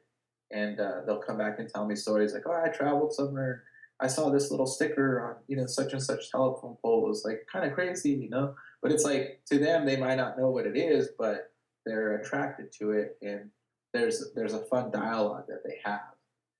and 0.50 0.80
uh, 0.80 1.02
they'll 1.06 1.20
come 1.22 1.38
back 1.38 1.58
and 1.58 1.68
tell 1.68 1.86
me 1.86 1.94
stories 1.94 2.34
like, 2.34 2.42
"Oh, 2.46 2.52
I 2.52 2.68
traveled 2.68 3.14
somewhere. 3.14 3.64
I 4.00 4.08
saw 4.08 4.30
this 4.30 4.50
little 4.50 4.66
sticker 4.66 5.24
on 5.24 5.36
you 5.46 5.56
know 5.56 5.66
such 5.66 5.92
and 5.92 6.02
such 6.02 6.30
telephone 6.30 6.76
pole. 6.82 7.04
It 7.06 7.08
was 7.08 7.24
like 7.24 7.46
kind 7.50 7.64
of 7.64 7.72
crazy, 7.72 8.10
you 8.10 8.28
know." 8.28 8.54
But 8.82 8.92
it's 8.92 9.04
like 9.04 9.40
to 9.46 9.58
them, 9.58 9.84
they 9.84 9.96
might 9.96 10.16
not 10.16 10.38
know 10.38 10.50
what 10.50 10.66
it 10.66 10.76
is, 10.76 11.08
but 11.18 11.50
they're 11.84 12.18
attracted 12.18 12.72
to 12.80 12.92
it, 12.92 13.16
and 13.22 13.50
there's 13.92 14.32
there's 14.34 14.54
a 14.54 14.64
fun 14.66 14.90
dialogue 14.90 15.44
that 15.48 15.62
they 15.64 15.78
have. 15.84 16.00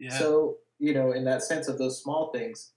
Yeah. 0.01 0.19
So 0.19 0.57
you 0.79 0.95
know, 0.95 1.13
in 1.13 1.25
that 1.25 1.43
sense 1.43 1.69
of 1.69 1.79
those 1.79 2.03
small 2.03 2.31
things, 2.33 2.73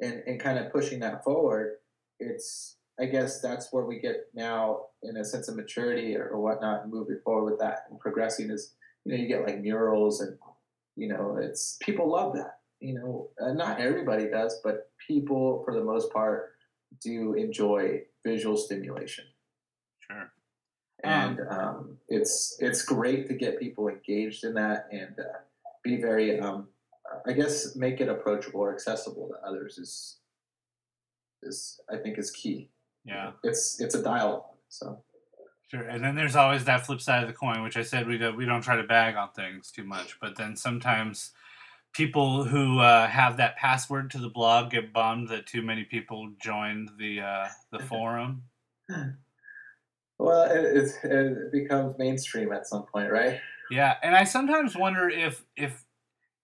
and 0.00 0.22
and 0.26 0.40
kind 0.40 0.58
of 0.58 0.72
pushing 0.72 1.00
that 1.00 1.22
forward, 1.22 1.76
it's 2.18 2.76
I 2.98 3.06
guess 3.06 3.40
that's 3.40 3.72
where 3.72 3.84
we 3.84 4.00
get 4.00 4.28
now 4.34 4.86
in 5.02 5.16
a 5.18 5.24
sense 5.24 5.48
of 5.48 5.56
maturity 5.56 6.16
or, 6.16 6.28
or 6.28 6.40
whatnot, 6.40 6.88
moving 6.88 7.20
forward 7.24 7.50
with 7.50 7.60
that 7.60 7.84
and 7.90 8.00
progressing 8.00 8.50
is 8.50 8.74
you 9.04 9.12
know 9.12 9.22
you 9.22 9.28
get 9.28 9.46
like 9.46 9.60
murals 9.60 10.20
and 10.20 10.36
you 10.96 11.08
know 11.08 11.38
it's 11.40 11.78
people 11.80 12.10
love 12.10 12.34
that 12.34 12.58
you 12.80 12.94
know 12.94 13.28
uh, 13.40 13.52
not 13.52 13.80
everybody 13.80 14.28
does 14.28 14.60
but 14.64 14.90
people 15.06 15.62
for 15.64 15.74
the 15.74 15.84
most 15.84 16.12
part 16.12 16.50
do 17.00 17.34
enjoy 17.34 18.00
visual 18.30 18.56
stimulation 18.56 19.24
Sure. 20.06 20.30
and 21.04 21.40
um, 21.50 21.96
it's 22.08 22.56
it's 22.58 22.82
great 22.84 23.26
to 23.28 23.34
get 23.34 23.60
people 23.60 23.88
engaged 23.88 24.44
in 24.44 24.54
that 24.54 24.88
and 24.90 25.14
uh, 25.18 25.38
be 25.82 25.96
very 25.96 26.38
um, 26.40 26.68
I 27.26 27.32
guess 27.32 27.76
make 27.76 28.00
it 28.00 28.08
approachable 28.08 28.60
or 28.60 28.72
accessible 28.72 29.28
to 29.28 29.48
others 29.48 29.78
is 29.78 30.18
is 31.42 31.80
I 31.90 31.96
think 31.96 32.18
is 32.18 32.30
key. 32.30 32.70
Yeah. 33.04 33.32
It's 33.42 33.80
it's 33.80 33.94
a 33.94 34.02
dialogue. 34.02 34.44
So 34.68 35.02
Sure, 35.68 35.82
and 35.82 36.02
then 36.02 36.14
there's 36.14 36.36
always 36.36 36.64
that 36.64 36.86
flip 36.86 37.00
side 37.00 37.22
of 37.22 37.28
the 37.28 37.34
coin, 37.34 37.64
which 37.64 37.76
I 37.76 37.82
said 37.82 38.06
we 38.06 38.18
don't, 38.18 38.36
we 38.36 38.44
don't 38.44 38.62
try 38.62 38.76
to 38.76 38.84
bag 38.84 39.16
on 39.16 39.30
things 39.32 39.72
too 39.72 39.82
much, 39.82 40.16
but 40.20 40.36
then 40.36 40.54
sometimes 40.54 41.32
people 41.96 42.44
who 42.44 42.78
uh, 42.80 43.06
have 43.06 43.38
that 43.38 43.56
password 43.56 44.10
to 44.10 44.18
the 44.18 44.28
blog 44.28 44.70
get 44.70 44.92
bummed 44.92 45.28
that 45.28 45.46
too 45.46 45.62
many 45.62 45.84
people 45.84 46.30
joined 46.40 46.90
the 46.98 47.20
uh, 47.20 47.48
the 47.72 47.78
forum. 47.88 48.42
well, 50.18 50.42
it, 50.44 50.64
it, 50.64 50.92
it 51.04 51.52
becomes 51.52 51.96
mainstream 51.98 52.52
at 52.52 52.66
some 52.66 52.84
point, 52.84 53.10
right? 53.10 53.40
Yeah, 53.70 53.94
and 54.02 54.14
I 54.14 54.24
sometimes 54.24 54.76
wonder 54.76 55.08
if 55.08 55.44
if 55.56 55.84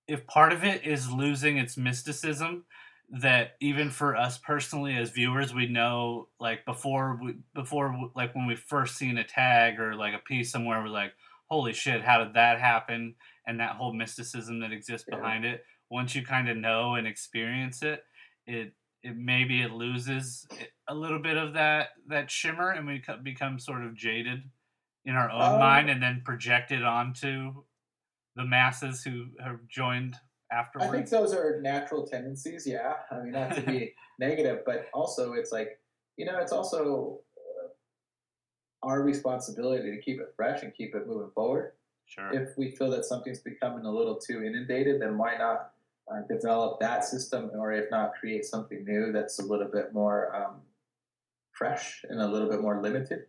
if 0.09 0.27
part 0.27 0.53
of 0.53 0.65
it 0.65 0.85
is 0.85 1.11
losing 1.11 1.59
its 1.59 1.77
mysticism 1.77 2.65
that 3.11 3.57
even 3.61 3.91
for 3.91 4.17
us 4.17 4.39
personally 4.39 4.97
as 4.97 5.11
viewers 5.11 5.53
we 5.53 5.67
know 5.67 6.29
like 6.41 6.65
before 6.65 7.21
we 7.23 7.35
before 7.55 8.11
like 8.15 8.35
when 8.35 8.47
we 8.47 8.57
first 8.57 8.97
seen 8.97 9.19
a 9.19 9.25
tag 9.25 9.79
or 9.79 9.95
like 9.95 10.15
a 10.15 10.19
piece 10.19 10.51
somewhere 10.51 10.81
we're 10.83 10.89
like 10.89 11.13
holy 11.47 11.75
shit 11.75 12.03
how 12.03 12.25
did 12.25 12.33
that 12.33 12.59
happen 12.59 13.15
and 13.47 13.59
that 13.61 13.77
whole 13.77 13.93
mysticism 13.93 14.61
that 14.61 14.73
exists 14.73 15.07
Yeah. 15.09 15.17
behind 15.17 15.45
it 15.45 15.65
once 15.91 16.15
you 16.15 16.25
kind 16.25 16.49
of 16.49 16.57
know 16.57 16.95
and 16.95 17.07
experience 17.07 17.83
it 17.83 18.05
it 18.47 18.73
it 19.03 19.17
maybe 19.17 19.63
it 19.63 19.73
loses 19.73 20.47
a 20.89 20.95
little 20.95 21.19
bit 21.19 21.37
of 21.37 21.53
that 21.55 21.91
that 22.07 22.31
shimmer 22.31 22.71
and 22.71 22.87
we 22.87 23.03
become 23.23 23.59
sort 23.59 23.85
of 23.85 23.95
jaded 23.95 24.43
in 25.05 25.15
our 25.15 25.29
own 25.31 25.55
Um, 25.55 25.59
mind 25.59 25.91
and 25.91 26.03
then 26.03 26.23
project 26.25 26.71
it 26.71 26.85
onto 26.85 27.65
the 28.37 28.45
masses 28.45 29.03
who 29.05 29.27
have 29.41 29.67
joined 29.67 30.17
afterwards. 30.51 30.89
I 30.91 30.93
think 30.97 31.09
those 31.09 31.35
are 31.35 31.61
natural 31.61 32.07
tendencies. 32.07 32.67
Yeah, 32.67 32.95
I 33.11 33.21
mean 33.21 33.33
not 33.33 33.55
to 33.57 33.63
be 33.63 33.95
negative, 34.19 34.63
but 34.65 34.89
also 34.95 35.33
it's 35.35 35.51
like 35.53 35.81
you 36.17 36.25
know 36.25 36.39
it's 36.39 36.53
also 36.53 37.21
uh, 37.37 37.69
our 38.87 39.03
responsibility 39.03 39.91
to 39.91 40.01
keep 40.01 40.21
it 40.21 40.33
fresh 40.37 40.63
and 40.63 40.73
keep 40.75 40.95
it 40.95 41.07
moving 41.07 41.31
forward. 41.35 41.73
Sure 42.15 42.33
if 42.33 42.57
we 42.57 42.71
feel 42.73 42.91
that 42.91 43.05
something's 43.05 43.41
becoming 43.41 43.85
a 43.85 43.91
little 43.91 44.17
too 44.17 44.43
inundated, 44.45 45.01
then 45.01 45.19
why 45.19 45.37
not 45.37 45.73
uh, 46.11 46.21
develop 46.29 46.81
that 46.81 47.05
system, 47.05 47.51
or 47.55 47.73
if 47.73 47.91
not, 47.91 48.15
create 48.15 48.45
something 48.45 48.85
new 48.85 49.13
that's 49.13 49.39
a 49.39 49.45
little 49.45 49.69
bit 49.69 49.93
more 49.93 50.35
um, 50.35 50.57
fresh 51.53 52.05
and 52.09 52.21
a 52.21 52.27
little 52.27 52.49
bit 52.49 52.61
more 52.61 52.83
limited. 52.83 53.27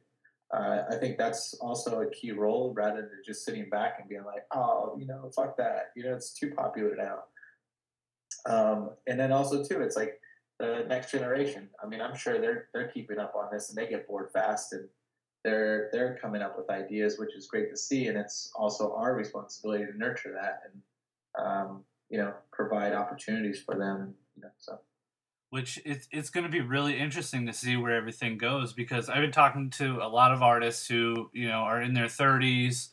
Uh, 0.53 0.83
I 0.89 0.95
think 0.95 1.17
that's 1.17 1.55
also 1.55 2.01
a 2.01 2.09
key 2.11 2.31
role, 2.31 2.73
rather 2.75 3.01
than 3.01 3.21
just 3.25 3.43
sitting 3.45 3.69
back 3.69 3.97
and 3.99 4.07
being 4.07 4.23
like, 4.23 4.45
"Oh, 4.53 4.95
you 4.99 5.07
know, 5.07 5.31
fuck 5.35 5.57
that," 5.57 5.91
you 5.95 6.03
know, 6.03 6.13
it's 6.13 6.33
too 6.33 6.51
popular 6.51 6.95
now. 6.95 7.23
Um, 8.45 8.91
and 9.07 9.19
then 9.19 9.31
also 9.31 9.63
too, 9.63 9.81
it's 9.81 9.95
like 9.95 10.19
the 10.59 10.85
next 10.87 11.11
generation. 11.11 11.69
I 11.83 11.87
mean, 11.87 12.01
I'm 12.01 12.15
sure 12.15 12.39
they're 12.39 12.67
they're 12.73 12.89
keeping 12.89 13.19
up 13.19 13.33
on 13.35 13.49
this, 13.51 13.69
and 13.69 13.77
they 13.77 13.87
get 13.87 14.07
bored 14.07 14.29
fast, 14.31 14.73
and 14.73 14.87
they're 15.43 15.89
they're 15.91 16.17
coming 16.21 16.41
up 16.41 16.57
with 16.57 16.69
ideas, 16.69 17.19
which 17.19 17.35
is 17.35 17.47
great 17.47 17.69
to 17.69 17.77
see, 17.77 18.07
and 18.07 18.17
it's 18.17 18.51
also 18.55 18.93
our 18.95 19.15
responsibility 19.15 19.85
to 19.85 19.97
nurture 19.97 20.33
that 20.33 20.61
and 20.65 21.45
um, 21.45 21.83
you 22.09 22.17
know 22.17 22.33
provide 22.51 22.93
opportunities 22.93 23.61
for 23.61 23.75
them. 23.75 24.13
You 24.35 24.43
know, 24.43 24.49
so 24.57 24.79
which 25.49 25.79
it's 25.85 26.07
it's 26.11 26.29
going 26.29 26.45
to 26.45 26.49
be 26.49 26.61
really 26.61 26.97
interesting 26.97 27.45
to 27.45 27.53
see 27.53 27.77
where 27.77 27.95
everything 27.95 28.37
goes 28.39 28.73
because 28.73 29.07
I've 29.09 29.21
been 29.21 29.31
talking 29.31 29.69
to 29.71 29.99
a 30.01 30.07
lot 30.07 30.33
of 30.33 30.41
artists 30.41 30.87
who 30.87 31.29
you 31.33 31.47
know 31.47 31.59
are 31.59 31.81
in 31.81 31.93
their 31.93 32.07
30s, 32.07 32.89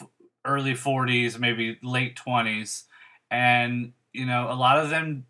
f- 0.00 0.08
early 0.44 0.72
40s, 0.72 1.38
maybe 1.38 1.78
late 1.82 2.16
20s, 2.16 2.84
and 3.30 3.92
you 4.14 4.24
know 4.24 4.50
a 4.50 4.54
lot 4.54 4.78
of 4.78 4.88
them 4.88 5.26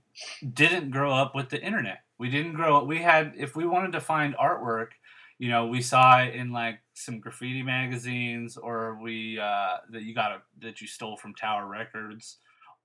didn't 0.52 0.90
grow 0.90 1.12
up 1.12 1.34
with 1.34 1.48
the 1.48 1.60
internet. 1.60 2.02
We 2.18 2.30
didn't 2.30 2.54
grow 2.54 2.78
up. 2.78 2.86
We 2.86 2.98
had 2.98 3.32
if 3.36 3.56
we 3.56 3.66
wanted 3.66 3.92
to 3.92 4.00
find 4.00 4.36
artwork, 4.36 4.90
you 5.38 5.48
know, 5.48 5.66
we 5.66 5.82
saw 5.82 6.20
it 6.20 6.34
in 6.34 6.52
like 6.52 6.80
some 6.94 7.20
graffiti 7.20 7.62
magazines, 7.62 8.56
or 8.56 8.98
we 9.00 9.38
uh, 9.38 9.76
that 9.90 10.02
you 10.02 10.14
got 10.14 10.32
a, 10.32 10.42
that 10.60 10.80
you 10.80 10.86
stole 10.86 11.16
from 11.16 11.34
Tower 11.34 11.66
Records, 11.66 12.38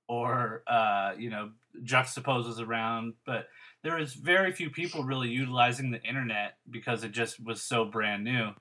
or 0.08 0.64
uh, 0.68 1.14
you 1.18 1.30
know 1.30 1.52
Juxtapoz's 1.84 2.60
around, 2.60 3.14
but 3.26 3.48
there 3.84 3.98
was 3.98 4.14
very 4.14 4.52
few 4.52 4.70
people 4.70 5.04
really 5.04 5.30
utilizing 5.30 5.92
the 5.92 6.02
internet 6.04 6.58
because 6.70 7.04
it 7.04 7.12
just 7.12 7.44
was 7.44 7.62
so 7.62 7.86
brand 7.86 8.24
new. 8.24 8.52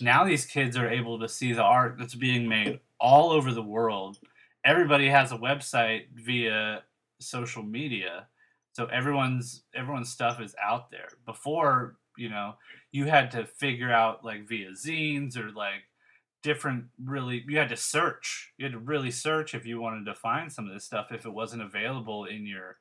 Now 0.00 0.24
these 0.24 0.44
kids 0.44 0.76
are 0.76 0.88
able 0.88 1.20
to 1.20 1.28
see 1.28 1.52
the 1.52 1.62
art 1.62 1.96
that's 1.98 2.14
being 2.14 2.48
made 2.48 2.80
all 2.98 3.30
over 3.30 3.52
the 3.52 3.62
world. 3.62 4.18
Everybody 4.64 5.08
has 5.08 5.30
a 5.30 5.36
website 5.36 6.06
via 6.14 6.82
social 7.20 7.62
media. 7.62 8.26
So 8.72 8.86
everyone's 8.86 9.64
everyone's 9.74 10.10
stuff 10.10 10.40
is 10.40 10.54
out 10.62 10.90
there. 10.90 11.08
Before, 11.26 11.96
you 12.16 12.28
know, 12.28 12.54
you 12.90 13.06
had 13.06 13.30
to 13.32 13.46
figure 13.46 13.92
out 13.92 14.24
like 14.24 14.48
via 14.48 14.70
zines 14.70 15.36
or 15.36 15.50
like 15.52 15.84
different 16.42 16.86
really 17.02 17.44
you 17.46 17.58
had 17.58 17.68
to 17.70 17.76
search. 17.76 18.52
You 18.58 18.64
had 18.66 18.72
to 18.72 18.78
really 18.78 19.10
search 19.10 19.54
if 19.54 19.64
you 19.66 19.80
wanted 19.80 20.04
to 20.06 20.14
find 20.14 20.52
some 20.52 20.66
of 20.66 20.74
this 20.74 20.84
stuff 20.84 21.12
if 21.12 21.24
it 21.26 21.32
wasn't 21.32 21.62
available 21.62 22.24
in 22.24 22.46
your 22.46 22.78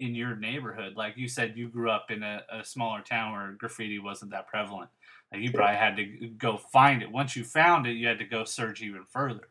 in 0.00 0.14
your 0.14 0.36
neighborhood. 0.36 0.94
Like 0.96 1.16
you 1.16 1.28
said, 1.28 1.56
you 1.56 1.68
grew 1.68 1.90
up 1.90 2.10
in 2.10 2.22
a, 2.22 2.42
a 2.52 2.64
smaller 2.64 3.00
town 3.00 3.32
where 3.32 3.52
graffiti 3.58 3.98
wasn't 3.98 4.32
that 4.32 4.46
prevalent. 4.48 4.90
Like 5.32 5.40
you 5.42 5.52
probably 5.52 5.76
had 5.76 5.96
to 5.96 6.28
go 6.38 6.56
find 6.58 7.02
it. 7.02 7.10
Once 7.10 7.34
you 7.36 7.44
found 7.44 7.86
it, 7.86 7.92
you 7.92 8.06
had 8.06 8.18
to 8.18 8.24
go 8.24 8.44
search 8.44 8.82
even 8.82 9.04
further. 9.08 9.48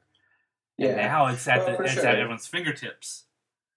And 0.80 0.92
yeah, 0.92 0.96
now 0.96 1.28
it's 1.28 1.48
at 1.48 1.66
Well, 1.66 1.78
the, 1.78 1.84
it's 1.84 1.94
sure. 1.94 2.06
at 2.06 2.16
everyone's 2.18 2.48
fingertips. 2.48 3.26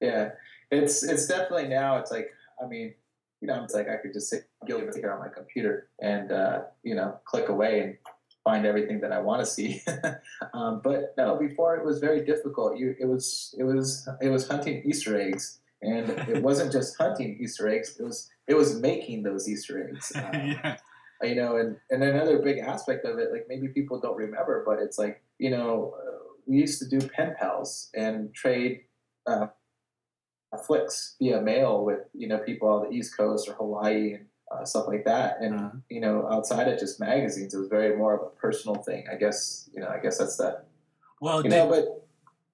yeah, 0.01 0.31
it's 0.71 1.03
it's 1.03 1.27
definitely 1.27 1.69
now. 1.69 1.99
It's 1.99 2.11
like 2.11 2.33
I 2.63 2.67
mean, 2.67 2.95
you 3.41 3.49
know, 3.49 3.63
it's 3.63 3.75
like 3.75 3.89
I 3.89 3.97
could 3.97 4.13
just 4.13 4.29
sit 4.29 4.49
guilty 4.67 5.01
here 5.01 5.13
on 5.13 5.21
my 5.21 5.29
computer 5.29 5.89
and 6.01 6.33
uh, 6.33 6.63
you 6.83 6.95
know 6.95 7.19
click 7.25 7.49
away 7.49 7.81
and 7.81 7.97
find 8.45 8.67
everything 8.67 9.01
that 9.01 9.13
I 9.13 9.21
want 9.21 9.41
to 9.41 9.47
see. 9.47 9.83
um, 10.55 10.81
but 10.83 11.15
no, 11.17 11.37
before 11.37 11.77
it 11.77 11.85
was 11.85 11.99
very 11.99 12.25
difficult. 12.25 12.79
You 12.79 12.95
it 12.99 13.07
was 13.07 13.55
it 13.59 13.65
was 13.65 14.09
it 14.21 14.29
was 14.29 14.49
hunting 14.49 14.83
Easter 14.85 15.21
eggs, 15.21 15.61
and 15.83 16.11
it 16.11 16.43
wasn't 16.49 16.73
just 16.73 16.97
hunting 16.99 17.39
Easter 17.41 17.69
eggs. 17.69 17.97
It 17.99 18.03
was 18.03 18.29
it 18.47 18.55
was 18.55 18.81
making 18.81 19.23
those 19.23 19.49
Easter 19.49 19.89
eggs. 19.89 20.13
Uh, 20.15 20.31
yeah. 20.33 20.77
you 21.23 21.35
know, 21.35 21.57
and, 21.59 21.77
and 21.91 22.03
another 22.03 22.39
big 22.39 22.59
aspect 22.59 23.05
of 23.05 23.19
it, 23.19 23.31
like 23.33 23.47
maybe 23.49 23.69
people 23.69 24.01
don't 24.01 24.17
remember, 24.17 24.63
but 24.65 24.79
it's 24.79 24.99
like, 24.99 25.23
you 25.39 25.51
know, 25.51 25.95
uh, 25.99 26.19
we 26.47 26.57
used 26.57 26.79
to 26.81 26.89
do 26.89 27.07
pen 27.07 27.35
pals 27.39 27.91
and 27.95 28.33
trade 28.35 28.81
uh, 29.27 29.49
flicks 30.57 31.17
via 31.19 31.43
mail 31.43 31.85
with, 31.85 32.01
you 32.15 32.27
know, 32.29 32.39
people 32.39 32.69
on 32.69 32.89
the 32.89 32.97
East 32.97 33.15
Coast 33.17 33.49
or 33.49 33.53
Hawaii 33.53 34.15
and 34.15 34.27
uh, 34.51 34.65
stuff 34.65 34.87
like 34.89 35.05
that. 35.05 35.37
And, 35.43 35.55
Uh-huh. 35.55 35.71
you 35.91 36.01
know, 36.01 36.27
outside 36.31 36.69
of 36.69 36.79
just 36.79 36.99
magazines, 36.99 37.53
it 37.53 37.59
was 37.59 37.69
very 37.69 37.97
more 37.97 38.15
of 38.15 38.23
a 38.23 38.31
personal 38.31 38.77
thing. 38.83 39.05
I 39.13 39.17
guess, 39.17 39.69
you 39.75 39.83
know, 39.83 39.89
I 39.89 39.99
guess 39.99 40.17
that's 40.19 40.37
that. 40.39 40.65
Well, 41.21 41.39
You 41.45 41.51
did, 41.51 41.57
know, 41.57 41.69
but 41.69 42.07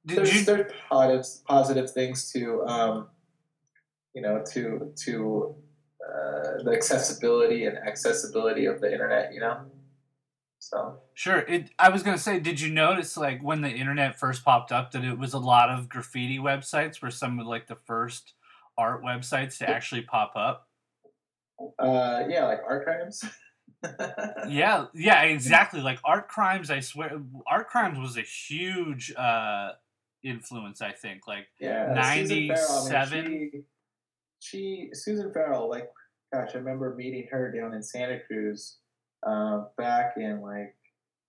did 0.07 0.19
there's, 0.19 0.35
you? 0.35 0.45
there's 0.45 0.73
positive, 0.89 1.45
positive 1.47 1.91
things 1.93 2.33
to, 2.33 2.65
um, 2.67 3.09
you 4.15 4.23
know, 4.23 4.43
to, 4.53 4.93
to, 5.05 5.55
uh, 6.05 6.63
the 6.65 6.73
accessibility 6.73 7.67
and 7.67 7.79
accessibility 7.79 8.67
of 8.67 8.81
the 8.81 8.93
internet, 8.93 9.33
you 9.33 9.41
know? 9.41 9.59
So, 10.71 10.99
Sure. 11.13 11.41
It. 11.41 11.71
I 11.79 11.91
was 11.91 12.03
gonna 12.03 12.17
say, 12.17 12.41
did 12.41 12.61
you 12.61 12.73
notice 12.73 13.17
like 13.17 13.43
when 13.43 13.61
the 13.61 13.69
internet 13.69 14.19
first 14.19 14.45
popped 14.45 14.73
up 14.73 14.93
that 14.93 15.05
it 15.05 15.19
was 15.19 15.35
a 15.35 15.39
lot 15.39 15.69
of 15.69 15.89
graffiti 15.89 16.39
websites 16.39 17.03
were 17.03 17.11
some 17.11 17.39
of 17.39 17.47
like 17.47 17.67
the 17.67 17.77
first 17.77 18.33
art 18.79 19.03
websites 19.05 19.59
to 19.59 19.69
actually 19.69 20.03
pop 20.03 20.33
up? 20.35 20.69
uh, 21.79 22.25
yeah, 22.29 22.47
like 22.47 22.61
art 22.67 22.85
crimes. 22.85 23.23
Yeah, 24.49 24.87
yeah, 24.95 25.25
exactly. 25.25 25.83
Like 25.83 25.99
art 26.05 26.29
crimes, 26.29 26.71
I 26.71 26.81
swear, 26.81 27.21
art 27.47 27.69
crimes 27.69 27.99
was 27.99 28.17
a 28.17 28.23
huge 28.23 29.13
uh, 29.15 29.73
influence. 30.23 30.81
I 30.81 30.93
think, 30.93 31.29
like, 31.29 31.49
yeah, 31.61 32.15
Susan 32.15 32.49
Farrell, 32.49 32.87
I 32.87 32.91
97? 32.91 33.31
mean, 33.31 33.51
she, 33.53 33.61
she, 34.41 34.89
Susan 34.95 35.35
Farrell, 35.35 35.69
like, 35.69 35.91
gosh, 36.33 36.53
I 36.55 36.59
remember 36.59 36.95
meeting 36.95 37.29
her 37.31 37.53
down 37.53 37.75
in 37.75 37.83
Santa 37.83 38.21
Cruz 38.27 38.79
uh, 39.27 39.65
back 39.77 40.15
in 40.17 40.41
like 40.41 40.75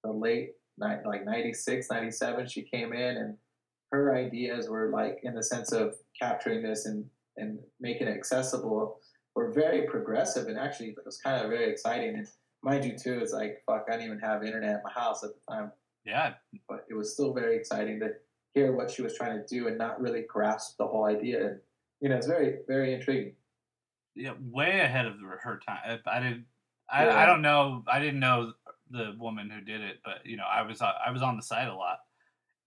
the 0.03 0.11
late 0.11 0.51
like 0.77 1.25
96, 1.25 1.87
97. 1.89 2.47
She 2.47 2.61
came 2.63 2.93
in 2.93 3.17
and 3.17 3.37
her 3.91 4.15
ideas 4.15 4.69
were 4.69 4.89
like 4.89 5.19
in 5.23 5.33
the 5.33 5.43
sense 5.43 5.71
of 5.71 5.95
capturing 6.19 6.61
this 6.61 6.85
and, 6.85 7.05
and 7.37 7.59
making 7.79 8.07
it 8.07 8.15
accessible 8.17 8.99
were 9.35 9.51
very 9.51 9.87
progressive 9.87 10.47
and 10.47 10.57
actually 10.57 10.89
it 10.89 10.97
was 11.05 11.17
kind 11.17 11.43
of 11.43 11.49
very 11.49 11.69
exciting. 11.69 12.15
And 12.15 12.27
mind 12.63 12.85
you, 12.85 12.97
too, 12.97 13.19
it's 13.19 13.33
like, 13.33 13.61
fuck, 13.65 13.85
I 13.87 13.93
didn't 13.93 14.07
even 14.07 14.19
have 14.19 14.43
internet 14.43 14.75
at 14.75 14.83
my 14.83 14.91
house 14.91 15.23
at 15.23 15.31
the 15.33 15.53
time. 15.53 15.71
Yeah. 16.05 16.33
But 16.67 16.85
it 16.89 16.93
was 16.93 17.13
still 17.13 17.33
very 17.33 17.55
exciting 17.55 17.99
to 17.99 18.11
hear 18.53 18.71
what 18.75 18.89
she 18.89 19.01
was 19.01 19.15
trying 19.15 19.37
to 19.37 19.45
do 19.47 19.67
and 19.67 19.77
not 19.77 20.01
really 20.01 20.23
grasp 20.27 20.77
the 20.77 20.87
whole 20.87 21.05
idea. 21.05 21.47
And 21.47 21.59
you 22.01 22.09
know, 22.09 22.15
it's 22.15 22.27
very 22.27 22.57
very 22.67 22.93
intriguing. 22.93 23.33
Yeah, 24.15 24.33
way 24.39 24.79
ahead 24.79 25.05
of 25.05 25.15
her 25.41 25.59
time. 25.65 25.99
I 26.05 26.19
didn't. 26.19 26.45
I, 26.89 27.05
Yeah. 27.05 27.15
I 27.15 27.25
don't 27.25 27.41
know. 27.41 27.83
I 27.87 27.99
didn't 27.99 28.19
know 28.19 28.53
the 28.89 29.15
woman 29.17 29.49
who 29.49 29.61
did 29.61 29.81
it, 29.81 29.97
but 30.03 30.25
you 30.25 30.37
know, 30.37 30.45
I 30.45 30.61
was 30.63 30.81
I 30.81 31.09
was 31.11 31.21
on 31.21 31.35
the 31.37 31.41
site 31.43 31.67
a 31.67 31.75
lot, 31.75 31.99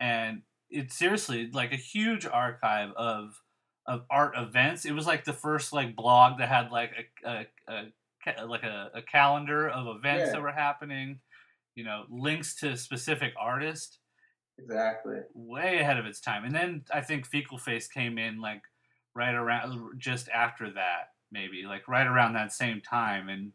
and 0.01 0.43
it's 0.71 0.97
seriously 0.99 1.51
like 1.53 1.73
a 1.73 1.77
huge 1.77 2.27
archive 2.27 2.91
of 2.97 3.41
of 3.87 4.05
art 4.11 4.35
events. 4.37 4.85
It 4.85 4.93
was 4.93 5.07
like 5.07 5.25
the 5.25 5.33
first 5.33 5.73
like 5.73 5.97
blog 5.97 6.39
that 6.39 6.49
had 6.49 6.71
like 6.71 6.93
a, 7.25 7.47
a, 7.69 7.93
a 8.39 8.47
like 8.47 8.65
a, 8.65 8.91
a 8.95 9.03
calendar 9.03 9.69
of 9.69 9.97
events 9.97 10.27
Yeah. 10.27 10.33
that 10.33 10.43
were 10.43 10.53
happening. 10.53 11.21
You 11.75 11.85
know, 11.85 12.07
links 12.11 12.57
to 12.57 12.77
specific 12.77 13.35
artists 13.39 14.01
Exactly. 14.59 15.21
way 15.35 15.79
ahead 15.79 15.99
of 15.99 16.07
its 16.07 16.21
time. 16.21 16.45
And 16.45 16.55
then 16.55 16.85
I 16.93 17.01
think 17.01 17.27
Fecal 17.27 17.59
Face 17.59 17.87
came 17.89 18.19
in 18.19 18.41
like 18.41 18.63
right 19.15 19.35
around 19.35 19.99
just 20.01 20.29
after 20.31 20.73
that, 20.73 21.11
maybe 21.31 21.63
like 21.65 21.87
right 21.89 22.07
around 22.07 22.33
that 22.35 22.53
same 22.53 22.81
time. 22.81 23.29
And 23.29 23.53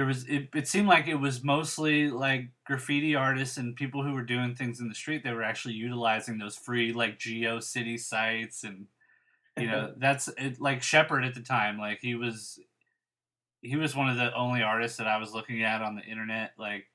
there 0.00 0.06
was 0.06 0.24
it, 0.28 0.48
it 0.54 0.66
seemed 0.66 0.88
like 0.88 1.08
it 1.08 1.16
was 1.16 1.44
mostly 1.44 2.08
like 2.08 2.48
graffiti 2.64 3.14
artists 3.14 3.58
and 3.58 3.76
people 3.76 4.02
who 4.02 4.14
were 4.14 4.24
doing 4.24 4.54
things 4.54 4.80
in 4.80 4.88
the 4.88 4.94
street 4.94 5.22
they 5.22 5.30
were 5.30 5.42
actually 5.42 5.74
utilizing 5.74 6.38
those 6.38 6.56
free 6.56 6.90
like 6.94 7.18
Geo 7.18 7.60
City 7.60 7.98
sites 7.98 8.64
and 8.64 8.86
you 9.58 9.66
know 9.66 9.92
that's 9.98 10.28
it, 10.38 10.58
like 10.58 10.82
Shepard 10.82 11.22
at 11.22 11.34
the 11.34 11.42
time 11.42 11.78
like 11.78 11.98
he 12.00 12.14
was 12.14 12.58
he 13.60 13.76
was 13.76 13.94
one 13.94 14.08
of 14.08 14.16
the 14.16 14.34
only 14.34 14.62
artists 14.62 14.96
that 14.96 15.06
I 15.06 15.18
was 15.18 15.34
looking 15.34 15.64
at 15.64 15.82
on 15.82 15.96
the 15.96 16.02
internet 16.02 16.52
like 16.56 16.86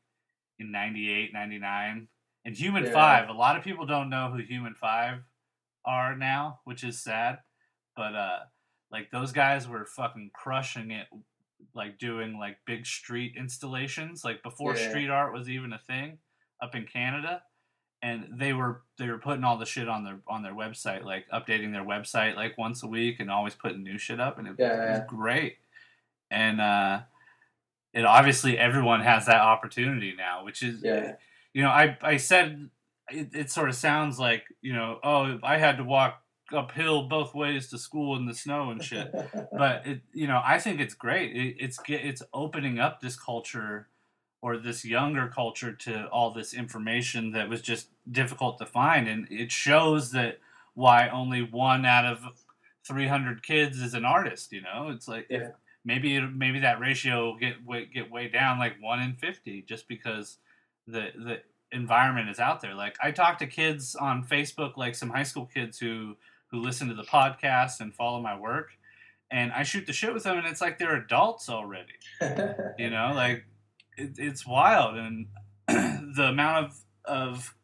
in 0.58 0.72
98 0.72 1.32
99 1.32 2.08
and 2.44 2.56
Human 2.56 2.86
Yeah. 2.86 2.92
5 2.92 3.30
a 3.30 3.34
lot 3.34 3.56
of 3.56 3.64
people 3.64 3.86
don't 3.86 4.10
know 4.10 4.32
who 4.32 4.42
Human 4.42 4.74
5 4.74 5.20
are 5.86 6.16
now 6.16 6.62
which 6.64 6.84
is 6.84 7.04
sad 7.04 7.38
but 7.96 8.16
uh 8.16 8.40
like 8.92 9.12
those 9.12 9.32
guys 9.32 9.68
were 9.68 9.86
fucking 9.86 10.32
crushing 10.34 10.90
it 10.90 11.06
like 11.74 11.98
doing 11.98 12.38
like 12.38 12.58
big 12.66 12.86
street 12.86 13.34
installations 13.38 14.24
like 14.24 14.44
before 14.44 14.76
Yeah. 14.76 14.90
street 14.90 15.10
art 15.10 15.34
was 15.34 15.50
even 15.50 15.74
a 15.74 15.80
thing 15.80 16.20
up 16.62 16.76
in 16.76 16.86
Canada 16.86 17.44
and 18.02 18.28
they 18.40 18.54
were 18.54 18.82
they 19.00 19.08
were 19.10 19.18
putting 19.18 19.44
all 19.44 19.58
the 19.58 19.66
shit 19.66 19.88
on 19.90 20.04
their 20.04 20.20
on 20.28 20.44
their 20.44 20.54
website 20.54 21.04
like 21.04 21.26
updating 21.34 21.72
their 21.72 21.84
website 21.84 22.36
like 22.36 22.58
once 22.58 22.84
a 22.84 22.88
week 22.88 23.20
and 23.20 23.32
always 23.32 23.56
putting 23.56 23.84
new 23.84 23.98
shit 23.98 24.20
up 24.20 24.38
and 24.38 24.48
it, 24.48 24.56
Yeah, 24.60 24.86
it 24.88 24.90
was 24.92 25.02
great 25.08 25.58
and 26.30 26.60
uh 26.62 27.02
it 27.94 28.04
obviously 28.06 28.58
everyone 28.58 29.02
has 29.02 29.26
that 29.28 29.42
opportunity 29.42 30.14
now 30.18 30.44
which 30.44 30.62
is 30.64 30.84
Yeah. 30.84 31.14
you 31.54 31.62
know 31.64 31.70
i 31.70 31.98
i 32.02 32.18
said 32.18 32.70
it, 33.10 33.30
it 33.34 33.52
sort 33.52 33.70
of 33.70 33.76
sounds 33.76 34.20
like 34.20 34.44
you 34.62 34.74
know 34.74 35.00
oh 35.04 35.40
i 35.44 35.58
had 35.58 35.78
to 35.78 35.84
walk 35.84 36.22
uphill 36.54 37.04
both 37.08 37.34
ways 37.34 37.70
to 37.70 37.78
school 37.78 38.16
in 38.18 38.26
the 38.26 38.34
snow 38.34 38.70
and 38.72 38.84
shit. 38.84 39.14
But 39.52 39.88
it 39.88 40.02
you 40.14 40.28
know 40.28 40.42
i 40.44 40.60
think 40.60 40.80
it's 40.82 40.94
great. 40.94 41.36
It, 41.36 41.56
it's 41.60 41.80
it's 41.88 42.22
opening 42.34 42.78
up 42.80 43.00
this 43.02 43.16
culture 43.18 43.88
or 44.42 44.58
this 44.58 44.86
younger 44.86 45.28
culture 45.28 45.72
to 45.74 46.06
all 46.08 46.32
this 46.32 46.54
information 46.54 47.32
that 47.32 47.50
was 47.50 47.62
just 47.62 47.88
difficult 48.12 48.58
to 48.60 48.66
find. 48.66 49.08
And 49.08 49.28
it 49.32 49.52
shows 49.52 50.12
that 50.12 50.40
why 50.76 51.08
only 51.10 51.42
one 51.42 51.86
out 51.86 52.06
of 52.06 52.20
300 52.86 53.42
kids 53.42 53.82
is 53.82 53.94
an 53.94 54.06
artist 54.06 54.52
you 54.52 54.62
know? 54.62 54.90
It's 54.90 55.08
like 55.08 55.28
if 55.30 55.42
Yeah. 55.42 55.52
maybe 55.84 56.16
it, 56.18 56.24
maybe 56.34 56.60
that 56.60 56.80
ratio 56.80 57.26
will 57.26 57.38
get 57.38 57.66
way, 57.66 57.86
get 57.86 58.12
way 58.12 58.28
down 58.28 58.60
like 58.60 58.76
1 58.82 59.02
in 59.02 59.14
50 59.16 59.62
just 59.64 59.88
because 59.88 60.38
the 60.86 61.12
the 61.16 61.42
environment 61.72 62.30
is 62.30 62.40
out 62.40 62.62
there. 62.62 62.76
Like 62.76 62.98
i 63.02 63.12
talk 63.12 63.40
to 63.40 63.48
kids 63.48 63.96
on 63.96 64.24
facebook 64.24 64.78
like 64.78 64.96
some 64.96 65.10
high 65.10 65.24
school 65.24 65.46
kids 65.48 65.80
who 65.80 66.16
who 66.52 66.60
listen 66.62 66.88
to 66.88 66.94
the 66.94 67.04
podcast 67.04 67.80
and 67.82 67.94
follow 67.94 68.22
my 68.22 68.38
work 68.38 68.70
and 69.32 69.52
i 69.54 69.64
shoot 69.64 69.86
the 69.86 69.94
shit 69.94 70.14
with 70.14 70.24
them 70.24 70.38
and 70.38 70.48
it's 70.48 70.62
like 70.62 70.78
they're 70.78 70.96
adults 70.98 71.50
already 71.50 71.94
you 72.78 72.90
know 72.90 73.12
like 73.16 73.44
it, 73.98 74.12
it's 74.18 74.46
wild 74.46 74.96
and 74.96 75.28
the 76.16 76.28
amount 76.30 76.66
of 76.68 76.78
of 77.06 77.56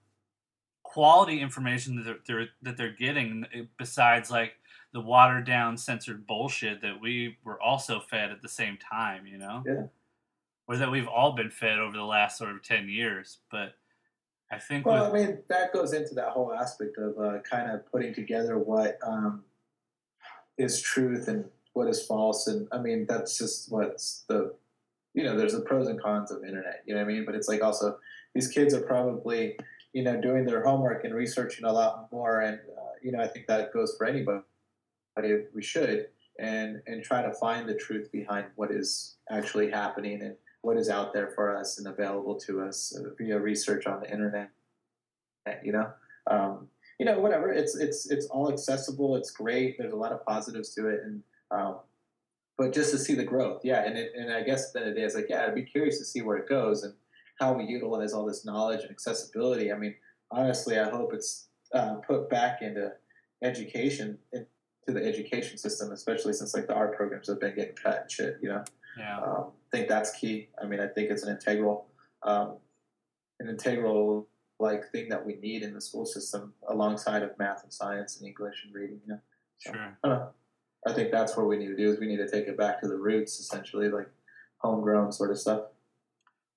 quality 0.84 1.40
information 1.40 1.96
that 1.96 2.04
they're, 2.04 2.18
they're 2.28 2.48
that 2.62 2.78
they're 2.78 2.96
getting 2.98 3.46
eh, 3.54 3.64
besides 3.78 4.30
like 4.30 4.54
the 4.94 5.00
watered 5.00 5.46
down 5.46 5.78
censored 5.78 6.28
bullshit 6.28 6.82
that 6.82 7.00
we 7.00 7.38
were 7.46 7.62
also 7.62 8.00
fed 8.00 8.30
at 8.30 8.42
the 8.42 8.50
same 8.50 8.78
time 8.78 9.26
you 9.26 9.38
know 9.38 9.64
Yeah. 9.66 9.84
or 10.68 10.78
that 10.78 10.92
we've 10.92 11.08
all 11.08 11.32
been 11.32 11.50
fed 11.50 11.80
over 11.80 11.96
the 11.96 12.04
last 12.04 12.38
sort 12.38 12.52
of 12.56 12.62
10 12.64 12.90
years 12.90 13.38
but 13.50 13.76
i 14.52 14.58
think 14.58 14.86
Well, 14.86 15.06
I 15.06 15.12
mean, 15.12 15.40
that 15.50 15.74
goes 15.74 15.94
into 15.94 16.14
that 16.16 16.30
whole 16.30 16.54
aspect 16.54 16.98
of 16.98 17.18
uh, 17.18 17.40
kind 17.40 17.72
of 17.72 17.90
putting 17.92 18.14
together 18.14 18.58
what 18.58 18.98
um, 19.04 19.44
is 20.58 20.82
truth 20.82 21.28
and 21.28 21.46
what 21.74 21.88
is 21.88 22.06
false. 22.06 22.48
And 22.48 22.68
I 22.72 22.78
mean, 22.78 23.06
that's 23.08 23.38
just 23.38 23.72
what's 23.72 24.24
the, 24.28 24.54
you 25.14 25.24
know, 25.24 25.38
there's 25.38 25.54
the 25.54 25.62
pros 25.62 25.88
and 25.88 26.02
cons 26.02 26.32
of 26.32 26.44
internet, 26.44 26.84
you 26.86 26.94
know 26.94 27.02
what 27.02 27.10
I 27.10 27.14
mean? 27.14 27.26
But 27.26 27.36
it's 27.36 27.48
like 27.48 27.64
also, 27.64 27.98
these 28.34 28.48
kids 28.48 28.74
are 28.74 28.82
probably, 28.82 29.58
you 29.94 30.04
know, 30.04 30.20
doing 30.20 30.46
their 30.46 30.64
homework 30.64 31.04
and 31.04 31.14
researching 31.14 31.66
a 31.66 31.72
lot 31.72 32.10
more. 32.12 32.42
And, 32.42 32.60
uh, 32.78 32.94
you 33.02 33.12
know, 33.12 33.20
I 33.20 33.28
think 33.28 33.48
that 33.48 33.74
goes 33.74 33.96
for 33.98 34.06
anybody. 34.06 34.42
But 35.16 35.26
We 35.54 35.64
should. 35.64 36.08
And, 36.40 36.82
and 36.88 37.04
try 37.04 37.22
to 37.22 37.34
find 37.34 37.70
the 37.70 37.76
truth 37.76 38.12
behind 38.12 38.48
what 38.56 38.72
is 38.72 39.18
actually 39.30 39.70
happening 39.70 40.22
and 40.24 40.36
what 40.62 40.78
is 40.78 40.90
out 40.90 41.14
there 41.14 41.32
for 41.36 41.56
us 41.56 41.78
and 41.78 41.88
available 41.88 42.36
to 42.36 42.62
us 42.62 42.96
uh, 42.98 43.10
via 43.18 43.40
research 43.40 43.88
on 43.88 44.00
the 44.00 44.12
internet. 44.12 44.52
You 45.64 45.72
know, 45.72 45.92
um, 46.30 46.68
you 47.00 47.06
know, 47.06 47.20
whatever. 47.20 47.52
It's 47.52 47.76
it's 47.76 48.10
it's 48.12 48.28
all 48.28 48.52
accessible. 48.52 49.16
It's 49.16 49.32
great. 49.32 49.78
There's 49.78 49.94
a 49.94 49.98
lot 49.98 50.12
of 50.12 50.24
positives 50.26 50.74
to 50.76 50.88
it, 50.88 51.02
and 51.04 51.24
um, 51.50 51.80
but 52.58 52.74
just 52.74 52.92
to 52.92 53.00
see 53.00 53.16
the 53.16 53.24
growth, 53.24 53.62
yeah. 53.64 53.84
And 53.84 53.98
it, 53.98 54.12
and 54.16 54.32
I 54.32 54.44
guess 54.44 54.68
at 54.68 54.74
the 54.74 54.80
end 54.82 54.90
of 54.90 54.96
the 54.96 55.02
day, 55.02 55.06
it's 55.06 55.16
like, 55.16 55.26
yeah, 55.30 55.46
I'd 55.46 55.56
be 55.56 55.64
curious 55.64 55.98
to 55.98 56.06
see 56.06 56.22
where 56.22 56.38
it 56.38 56.48
goes 56.48 56.84
and 56.84 56.94
how 57.40 57.54
we 57.54 57.64
utilize 57.64 58.14
all 58.14 58.26
this 58.26 58.46
knowledge 58.46 58.82
and 58.82 58.92
accessibility. 58.92 59.72
I 59.72 59.78
mean, 59.78 59.96
honestly, 60.30 60.78
I 60.78 60.90
hope 60.90 61.12
it's 61.14 61.48
uh, 61.74 61.96
put 61.96 62.30
back 62.30 62.62
into 62.62 62.92
education, 63.42 64.20
into 64.32 64.48
the 64.88 65.04
education 65.04 65.58
system, 65.58 65.92
especially 65.92 66.34
since 66.34 66.54
like 66.54 66.68
the 66.68 66.76
art 66.76 66.96
programs 66.96 67.28
have 67.30 67.40
been 67.40 67.56
getting 67.56 67.76
cut 67.76 68.02
and 68.02 68.12
shit. 68.12 68.38
You 68.44 68.50
know. 68.50 68.64
yeah 68.96 69.18
Um, 69.18 69.52
think 69.72 69.88
that's 69.88 70.12
key. 70.12 70.50
I 70.62 70.66
mean, 70.66 70.80
I 70.80 70.88
think 70.88 71.10
it's 71.10 71.24
an 71.24 71.32
integral, 71.32 71.88
um, 72.24 72.56
an 73.40 73.50
integral 73.50 74.28
like 74.60 74.92
thing 74.92 75.10
that 75.10 75.26
we 75.26 75.36
need 75.36 75.64
in 75.64 75.74
the 75.74 75.82
school 75.82 76.06
system 76.06 76.54
alongside 76.68 77.24
of 77.24 77.38
math 77.40 77.64
and 77.64 77.74
science 77.74 78.18
and 78.18 78.28
English 78.28 78.64
and 78.66 78.76
reading. 78.76 79.00
You 79.08 79.14
know? 79.14 79.20
sure 79.60 79.98
I. 80.04 80.28
I 80.88 80.94
think 80.94 81.12
that's 81.12 81.38
what 81.38 81.48
we 81.48 81.58
need 81.58 81.68
to 81.68 81.76
do 81.76 81.92
is 81.92 82.00
we 82.00 82.08
need 82.08 82.18
to 82.18 82.30
take 82.30 82.48
it 82.48 82.58
back 82.58 82.82
to 82.82 82.88
the 82.88 82.98
roots, 82.98 83.40
essentially, 83.40 83.90
like 83.90 84.10
homegrown 84.58 85.12
sort 85.12 85.30
of 85.30 85.38
stuff. 85.38 85.66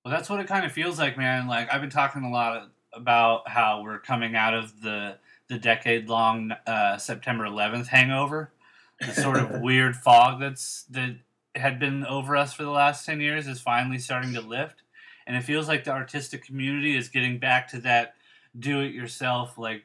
Well, 0.03 0.11
that's 0.11 0.29
what 0.29 0.39
it 0.39 0.47
kind 0.47 0.65
of 0.65 0.71
feels 0.71 0.97
like, 0.97 1.17
man. 1.17 1.47
Like 1.47 1.71
I've 1.71 1.81
been 1.81 1.89
talking 1.89 2.23
a 2.23 2.31
lot 2.31 2.69
about 2.93 3.47
how 3.47 3.83
we're 3.83 3.99
coming 3.99 4.35
out 4.35 4.53
of 4.53 4.81
the 4.81 5.17
the 5.47 5.59
decade 5.59 6.09
long 6.09 6.51
uh, 6.65 6.97
September 6.97 7.45
11th 7.45 7.87
hangover, 7.87 8.51
the 8.99 9.13
sort 9.13 9.37
of 9.37 9.61
weird 9.61 9.95
fog 9.95 10.39
that's 10.39 10.83
that 10.89 11.17
had 11.55 11.79
been 11.79 12.05
over 12.05 12.35
us 12.35 12.53
for 12.53 12.63
the 12.63 12.69
last 12.69 13.05
10 13.05 13.21
years 13.21 13.47
is 13.47 13.59
finally 13.61 13.97
starting 13.97 14.33
to 14.33 14.41
lift, 14.41 14.83
and 15.25 15.35
it 15.35 15.41
feels 15.43 15.67
like 15.67 15.83
the 15.83 15.91
artistic 15.91 16.45
community 16.45 16.95
is 16.95 17.09
getting 17.09 17.39
back 17.39 17.67
to 17.69 17.79
that 17.81 18.15
do 18.57 18.81
it 18.81 18.93
yourself, 18.93 19.57
like 19.57 19.83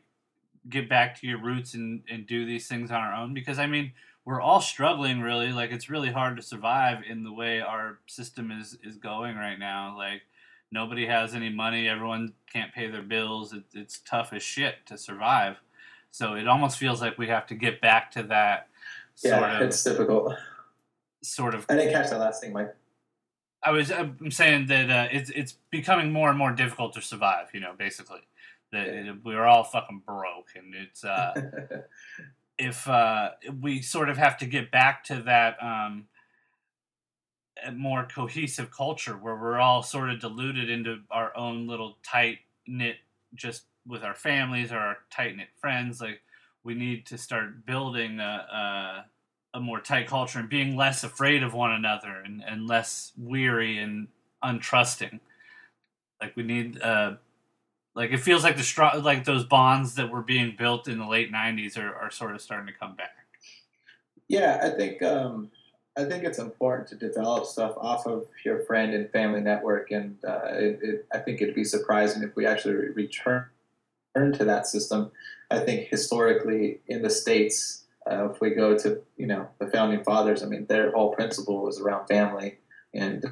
get 0.68 0.88
back 0.88 1.18
to 1.20 1.26
your 1.26 1.40
roots 1.40 1.74
and 1.74 2.02
and 2.10 2.26
do 2.26 2.44
these 2.46 2.68
things 2.68 2.90
on 2.90 3.00
our 3.00 3.14
own. 3.14 3.34
Because 3.34 3.58
I 3.58 3.66
mean, 3.66 3.92
we're 4.24 4.40
all 4.40 4.60
struggling 4.60 5.20
really. 5.20 5.52
Like 5.52 5.70
it's 5.72 5.90
really 5.90 6.10
hard 6.10 6.36
to 6.36 6.42
survive 6.42 6.98
in 7.08 7.24
the 7.24 7.32
way 7.32 7.60
our 7.60 7.98
system 8.06 8.50
is 8.50 8.76
is 8.84 8.96
going 8.96 9.36
right 9.36 9.58
now. 9.58 9.96
Like 9.96 10.22
nobody 10.70 11.06
has 11.06 11.34
any 11.34 11.50
money. 11.50 11.88
Everyone 11.88 12.34
can't 12.52 12.72
pay 12.72 12.88
their 12.88 13.02
bills. 13.02 13.52
It, 13.52 13.64
it's 13.74 13.98
tough 14.00 14.32
as 14.32 14.42
shit 14.42 14.86
to 14.86 14.98
survive. 14.98 15.56
So 16.10 16.34
it 16.34 16.48
almost 16.48 16.78
feels 16.78 17.00
like 17.00 17.18
we 17.18 17.28
have 17.28 17.46
to 17.48 17.54
get 17.54 17.80
back 17.80 18.10
to 18.12 18.22
that 18.24 18.68
sort 19.14 19.40
Yeah, 19.42 19.56
of 19.56 19.62
it's 19.62 19.82
difficult. 19.82 20.34
Sort 21.22 21.54
of 21.54 21.66
I 21.68 21.76
didn't 21.76 21.92
catch 21.92 22.10
that 22.10 22.18
last 22.20 22.40
thing, 22.42 22.52
Mike. 22.52 22.74
i 23.62 23.70
was 23.70 23.90
i'm 23.92 24.30
saying 24.30 24.66
that 24.66 24.90
uh, 24.90 25.08
it's 25.12 25.30
it's 25.30 25.52
becoming 25.70 26.12
more 26.12 26.28
and 26.30 26.38
more 26.38 26.52
difficult 26.52 26.94
to 26.94 27.02
survive 27.02 27.48
you 27.52 27.60
know 27.60 27.74
basically 27.78 28.20
that 28.72 28.86
Yeah. 28.86 29.12
we're 29.24 29.44
all 29.44 29.64
fucking 29.64 30.02
broke 30.06 30.48
and 30.56 30.74
it's 30.74 31.04
uh 31.04 31.34
if 32.58 32.86
uh, 32.88 33.30
we 33.60 33.80
sort 33.80 34.08
of 34.10 34.18
have 34.18 34.36
to 34.38 34.46
get 34.46 34.70
back 34.70 35.02
to 35.04 35.16
that 35.22 35.56
um, 35.62 36.04
a 37.66 37.72
more 37.72 38.06
cohesive 38.14 38.70
culture 38.70 39.14
where 39.14 39.34
we're 39.34 39.58
all 39.58 39.82
sort 39.82 40.10
of 40.10 40.20
diluted 40.20 40.68
into 40.68 40.98
our 41.10 41.34
own 41.36 41.66
little 41.66 41.96
tight 42.02 42.38
knit, 42.66 42.96
just 43.34 43.64
with 43.86 44.02
our 44.04 44.14
families 44.14 44.72
or 44.72 44.78
our 44.78 44.98
tight 45.10 45.36
knit 45.36 45.48
friends. 45.58 46.02
Like 46.02 46.20
we 46.62 46.74
need 46.74 47.06
to 47.06 47.16
start 47.18 47.64
building 47.64 48.20
a, 48.20 48.46
a, 48.52 49.04
a 49.52 49.60
more 49.60 49.80
tight 49.80 50.06
culture 50.06 50.38
and 50.38 50.48
being 50.48 50.76
less 50.76 51.02
afraid 51.02 51.42
of 51.42 51.52
one 51.54 51.72
another 51.72 52.22
and, 52.24 52.42
and 52.46 52.68
less 52.68 53.12
weary 53.18 53.78
and 53.78 54.08
untrusting. 54.44 55.20
Like 56.20 56.36
we 56.36 56.42
need 56.42 56.80
uh, 56.80 57.14
like 57.94 58.12
it 58.12 58.18
feels 58.18 58.44
like 58.44 58.56
the 58.56 58.62
strong, 58.62 59.02
like 59.02 59.24
those 59.24 59.44
bonds 59.44 59.94
that 59.96 60.10
were 60.10 60.22
being 60.22 60.54
built 60.56 60.86
in 60.86 60.98
the 60.98 61.06
late 61.06 61.32
'90s 61.32 61.78
are, 61.78 61.94
are 61.94 62.10
sort 62.10 62.34
of 62.34 62.40
starting 62.40 62.66
to 62.66 62.78
come 62.78 62.94
back. 62.94 63.10
Yeah, 64.28 64.60
I 64.62 64.70
think 64.70 65.02
um, 65.02 65.50
I 65.96 66.04
think 66.04 66.24
it's 66.24 66.38
important 66.38 66.88
to 66.88 66.94
develop 66.94 67.46
stuff 67.46 67.74
off 67.78 68.06
of 68.06 68.26
your 68.44 68.60
friend 68.60 68.94
and 68.94 69.10
family 69.10 69.40
network, 69.40 69.90
and 69.90 70.16
uh, 70.26 70.40
it, 70.52 70.78
it, 70.82 71.06
I 71.12 71.18
think 71.18 71.40
it'd 71.40 71.54
be 71.54 71.64
surprising 71.64 72.22
if 72.22 72.36
we 72.36 72.46
actually 72.46 72.74
return 72.74 73.46
return 74.14 74.32
to 74.34 74.44
that 74.44 74.66
system. 74.66 75.10
I 75.50 75.58
think 75.60 75.88
historically 75.88 76.80
in 76.86 77.02
the 77.02 77.10
states, 77.10 77.84
uh, 78.10 78.30
if 78.30 78.40
we 78.40 78.50
go 78.50 78.76
to 78.78 79.00
you 79.16 79.26
know 79.26 79.48
the 79.58 79.66
founding 79.68 80.02
fathers, 80.02 80.42
I 80.42 80.46
mean 80.46 80.66
their 80.68 80.90
whole 80.92 81.14
principle 81.14 81.62
was 81.62 81.80
around 81.80 82.06
family, 82.06 82.58
and 82.94 83.24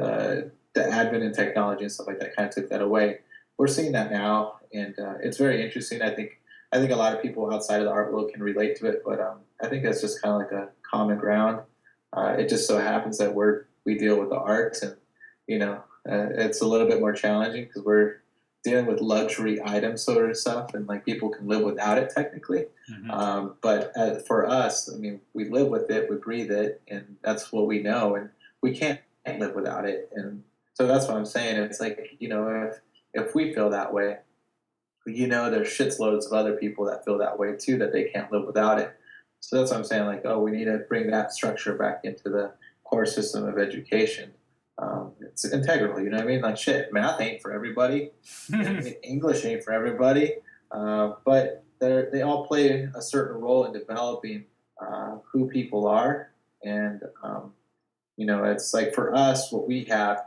uh, 0.00 0.36
the 0.74 0.88
advent 0.88 1.22
in 1.22 1.32
technology 1.32 1.82
and 1.82 1.92
stuff 1.92 2.06
like 2.06 2.18
that 2.20 2.34
kind 2.34 2.48
of 2.48 2.54
took 2.54 2.68
that 2.70 2.82
away. 2.82 3.18
We're 3.58 3.68
seeing 3.68 3.92
that 3.92 4.10
now, 4.10 4.60
and 4.72 4.98
uh, 4.98 5.14
it's 5.22 5.36
very 5.36 5.62
interesting. 5.62 6.02
I 6.02 6.14
think 6.14 6.40
I 6.72 6.78
think 6.78 6.90
a 6.90 6.96
lot 6.96 7.14
of 7.14 7.22
people 7.22 7.52
outside 7.52 7.80
of 7.80 7.84
the 7.84 7.92
art 7.92 8.12
world 8.12 8.32
can 8.32 8.42
relate 8.42 8.76
to 8.76 8.86
it, 8.86 9.02
but 9.04 9.20
um, 9.20 9.40
I 9.62 9.68
think 9.68 9.84
that's 9.84 10.00
just 10.00 10.22
kind 10.22 10.34
of 10.34 10.40
like 10.40 10.52
a 10.52 10.70
common 10.90 11.18
ground. 11.18 11.60
Uh, 12.14 12.34
it 12.38 12.48
just 12.48 12.66
so 12.66 12.78
happens 12.78 13.18
that 13.18 13.34
we're 13.34 13.66
we 13.84 13.98
deal 13.98 14.18
with 14.18 14.30
the 14.30 14.36
arts, 14.36 14.82
and 14.82 14.96
you 15.46 15.58
know, 15.58 15.82
uh, 16.10 16.28
it's 16.34 16.60
a 16.60 16.66
little 16.66 16.88
bit 16.88 17.00
more 17.00 17.12
challenging 17.12 17.64
because 17.64 17.84
we're 17.84 18.21
dealing 18.64 18.86
with 18.86 19.00
luxury 19.00 19.60
items 19.64 20.02
sort 20.02 20.30
of 20.30 20.36
stuff, 20.36 20.74
and 20.74 20.86
like 20.86 21.04
people 21.04 21.30
can 21.30 21.48
live 21.48 21.62
without 21.62 21.98
it 21.98 22.10
technically. 22.14 22.66
Mm-hmm. 22.90 23.10
Um, 23.10 23.54
but 23.60 23.92
uh, 23.96 24.20
for 24.20 24.48
us, 24.48 24.92
I 24.92 24.96
mean, 24.96 25.20
we 25.34 25.48
live 25.48 25.68
with 25.68 25.90
it, 25.90 26.08
we 26.08 26.16
breathe 26.16 26.50
it, 26.50 26.80
and 26.88 27.16
that's 27.22 27.52
what 27.52 27.66
we 27.66 27.82
know, 27.82 28.14
and 28.14 28.30
we 28.62 28.76
can't 28.76 29.00
live 29.26 29.54
without 29.54 29.88
it. 29.88 30.10
And 30.14 30.44
so 30.74 30.86
that's 30.86 31.06
what 31.06 31.16
I'm 31.16 31.26
saying. 31.26 31.56
It's 31.56 31.80
like 31.80 32.16
you 32.18 32.28
know, 32.28 32.68
if 32.70 32.80
if 33.14 33.34
we 33.34 33.52
feel 33.52 33.70
that 33.70 33.92
way, 33.92 34.18
you 35.06 35.26
know, 35.26 35.50
there's 35.50 35.68
shitloads 35.68 36.26
of 36.26 36.32
other 36.32 36.54
people 36.54 36.84
that 36.86 37.04
feel 37.04 37.18
that 37.18 37.38
way 37.38 37.56
too, 37.56 37.78
that 37.78 37.92
they 37.92 38.04
can't 38.04 38.30
live 38.32 38.46
without 38.46 38.78
it. 38.78 38.94
So 39.40 39.58
that's 39.58 39.72
what 39.72 39.78
I'm 39.78 39.84
saying. 39.84 40.06
Like, 40.06 40.22
oh, 40.24 40.38
we 40.38 40.52
need 40.52 40.66
to 40.66 40.78
bring 40.88 41.10
that 41.10 41.32
structure 41.32 41.74
back 41.74 42.02
into 42.04 42.28
the 42.28 42.52
core 42.84 43.06
system 43.06 43.46
of 43.46 43.58
education. 43.58 44.32
Um, 44.78 45.12
it's 45.20 45.44
integral, 45.44 46.00
you 46.00 46.10
know 46.10 46.16
what 46.16 46.24
I 46.24 46.28
mean? 46.28 46.40
Like, 46.40 46.56
shit, 46.56 46.92
math 46.92 47.20
ain't 47.20 47.42
for 47.42 47.52
everybody. 47.52 48.10
English 49.02 49.44
ain't 49.44 49.62
for 49.62 49.72
everybody. 49.72 50.34
Uh, 50.70 51.12
but 51.24 51.64
they 51.80 52.22
all 52.22 52.46
play 52.46 52.88
a 52.94 53.02
certain 53.02 53.40
role 53.40 53.64
in 53.64 53.72
developing 53.72 54.44
uh, 54.80 55.16
who 55.30 55.48
people 55.48 55.86
are. 55.86 56.30
And, 56.64 57.02
um, 57.22 57.52
you 58.16 58.26
know, 58.26 58.44
it's 58.44 58.72
like 58.72 58.94
for 58.94 59.14
us, 59.14 59.52
what 59.52 59.66
we 59.66 59.84
have 59.84 60.24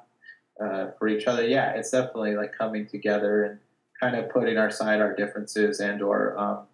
uh, 0.62 0.88
for 0.98 1.08
each 1.08 1.28
other, 1.28 1.46
yeah, 1.46 1.72
it's 1.72 1.92
definitely 1.92 2.36
like 2.36 2.54
coming 2.54 2.88
together 2.88 3.44
and 3.44 3.60
kind 4.00 4.16
of 4.16 4.30
putting 4.30 4.58
aside 4.58 5.02
our 5.02 5.16
differences 5.16 5.80
and 5.80 6.02
or 6.02 6.38
um, 6.38 6.68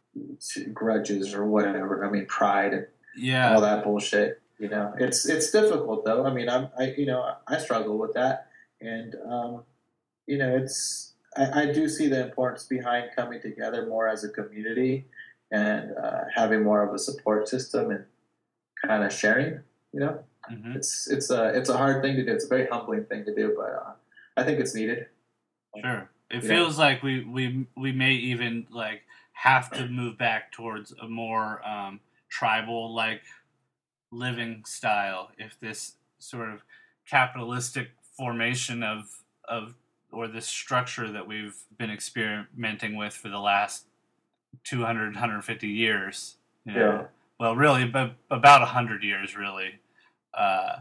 grudges 0.73 1.33
or 1.33 1.45
whatever. 1.45 2.05
I 2.05 2.09
mean, 2.09 2.25
pride 2.25 2.73
and 2.73 2.87
yeah, 3.15 3.53
all 3.53 3.61
that 3.61 3.83
bullshit. 3.83 4.40
You 4.61 4.69
know, 4.69 4.93
it's 4.99 5.27
it's 5.27 5.49
difficult 5.49 6.05
though. 6.05 6.23
I 6.23 6.31
mean, 6.31 6.47
I'm 6.47 6.69
I 6.77 6.93
you 6.95 7.07
know 7.07 7.33
I 7.47 7.57
struggle 7.57 7.97
with 7.97 8.13
that, 8.13 8.45
and 8.79 9.15
um, 9.27 9.63
you 10.27 10.37
know 10.37 10.55
it's 10.55 11.13
I, 11.35 11.63
I, 11.63 11.65
do 11.71 11.89
see 11.89 12.07
the 12.07 12.23
importance 12.23 12.65
behind 12.65 13.09
coming 13.15 13.41
together 13.41 13.87
more 13.87 14.07
as 14.07 14.23
a 14.23 14.29
community 14.29 15.07
and 15.49 15.97
uh, 15.97 16.25
having 16.35 16.61
more 16.61 16.87
of 16.87 16.93
a 16.93 16.99
support 16.99 17.49
system 17.49 17.89
and 17.89 18.05
kind 18.85 19.03
of 19.03 19.11
sharing. 19.11 19.61
You 19.93 19.99
know, 19.99 20.23
mm-hmm. 20.51 20.73
it's 20.73 21.09
it's 21.09 21.31
a 21.31 21.57
it's 21.57 21.69
a 21.69 21.77
hard 21.77 22.03
thing 22.03 22.15
to 22.17 22.23
do. 22.23 22.31
It's 22.31 22.45
a 22.45 22.47
very 22.47 22.67
humbling 22.67 23.05
thing 23.05 23.25
to 23.25 23.33
do, 23.33 23.55
but 23.57 23.73
uh, 23.73 23.93
I 24.37 24.43
think 24.43 24.59
it's 24.59 24.75
needed. 24.75 25.07
Sure. 25.81 26.07
It 26.29 26.43
feels 26.43 26.77
like 26.77 27.01
we, 27.01 27.23
we 27.23 27.65
we 27.75 27.91
may 27.93 28.11
even 28.11 28.67
like 28.69 29.01
have 29.33 29.71
to 29.71 29.87
move 29.87 30.19
back 30.19 30.51
towards 30.51 30.93
a 31.01 31.07
more 31.07 31.67
um, 31.67 31.99
tribal 32.29 32.93
like 32.93 33.23
living 34.11 34.63
style 34.65 35.29
if 35.37 35.59
this 35.59 35.95
sort 36.19 36.49
of 36.49 36.63
capitalistic 37.09 37.89
formation 38.17 38.83
of 38.83 39.23
of 39.47 39.75
or 40.11 40.27
this 40.27 40.45
structure 40.45 41.11
that 41.11 41.27
we've 41.27 41.63
been 41.77 41.89
experimenting 41.89 42.95
with 42.95 43.13
for 43.13 43.29
the 43.29 43.39
last 43.39 43.85
200 44.65 45.13
150 45.13 45.67
years 45.67 46.35
you 46.65 46.73
know, 46.73 46.79
yeah. 46.79 47.03
Well 47.39 47.55
really 47.55 47.85
but 47.85 48.15
about 48.29 48.61
100 48.61 49.03
years 49.03 49.35
really. 49.35 49.79
Uh, 50.33 50.77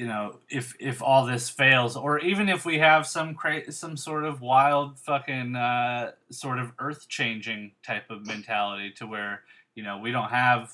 you 0.00 0.06
know, 0.06 0.38
if 0.48 0.74
if 0.80 1.02
all 1.02 1.26
this 1.26 1.50
fails, 1.50 1.94
or 1.94 2.18
even 2.20 2.48
if 2.48 2.64
we 2.64 2.78
have 2.78 3.06
some 3.06 3.34
cra- 3.34 3.70
some 3.70 3.98
sort 3.98 4.24
of 4.24 4.40
wild 4.40 4.98
fucking 4.98 5.54
uh, 5.54 6.12
sort 6.30 6.58
of 6.58 6.72
earth 6.78 7.06
changing 7.06 7.72
type 7.82 8.08
of 8.08 8.26
mentality 8.26 8.90
to 8.92 9.06
where 9.06 9.42
you 9.74 9.82
know 9.82 9.98
we 9.98 10.10
don't 10.10 10.30
have 10.30 10.72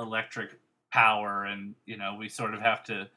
electric 0.00 0.50
power, 0.90 1.44
and 1.44 1.74
you 1.86 1.96
know 1.96 2.16
we 2.18 2.28
sort 2.28 2.54
of 2.54 2.60
have 2.60 2.84
to. 2.84 3.08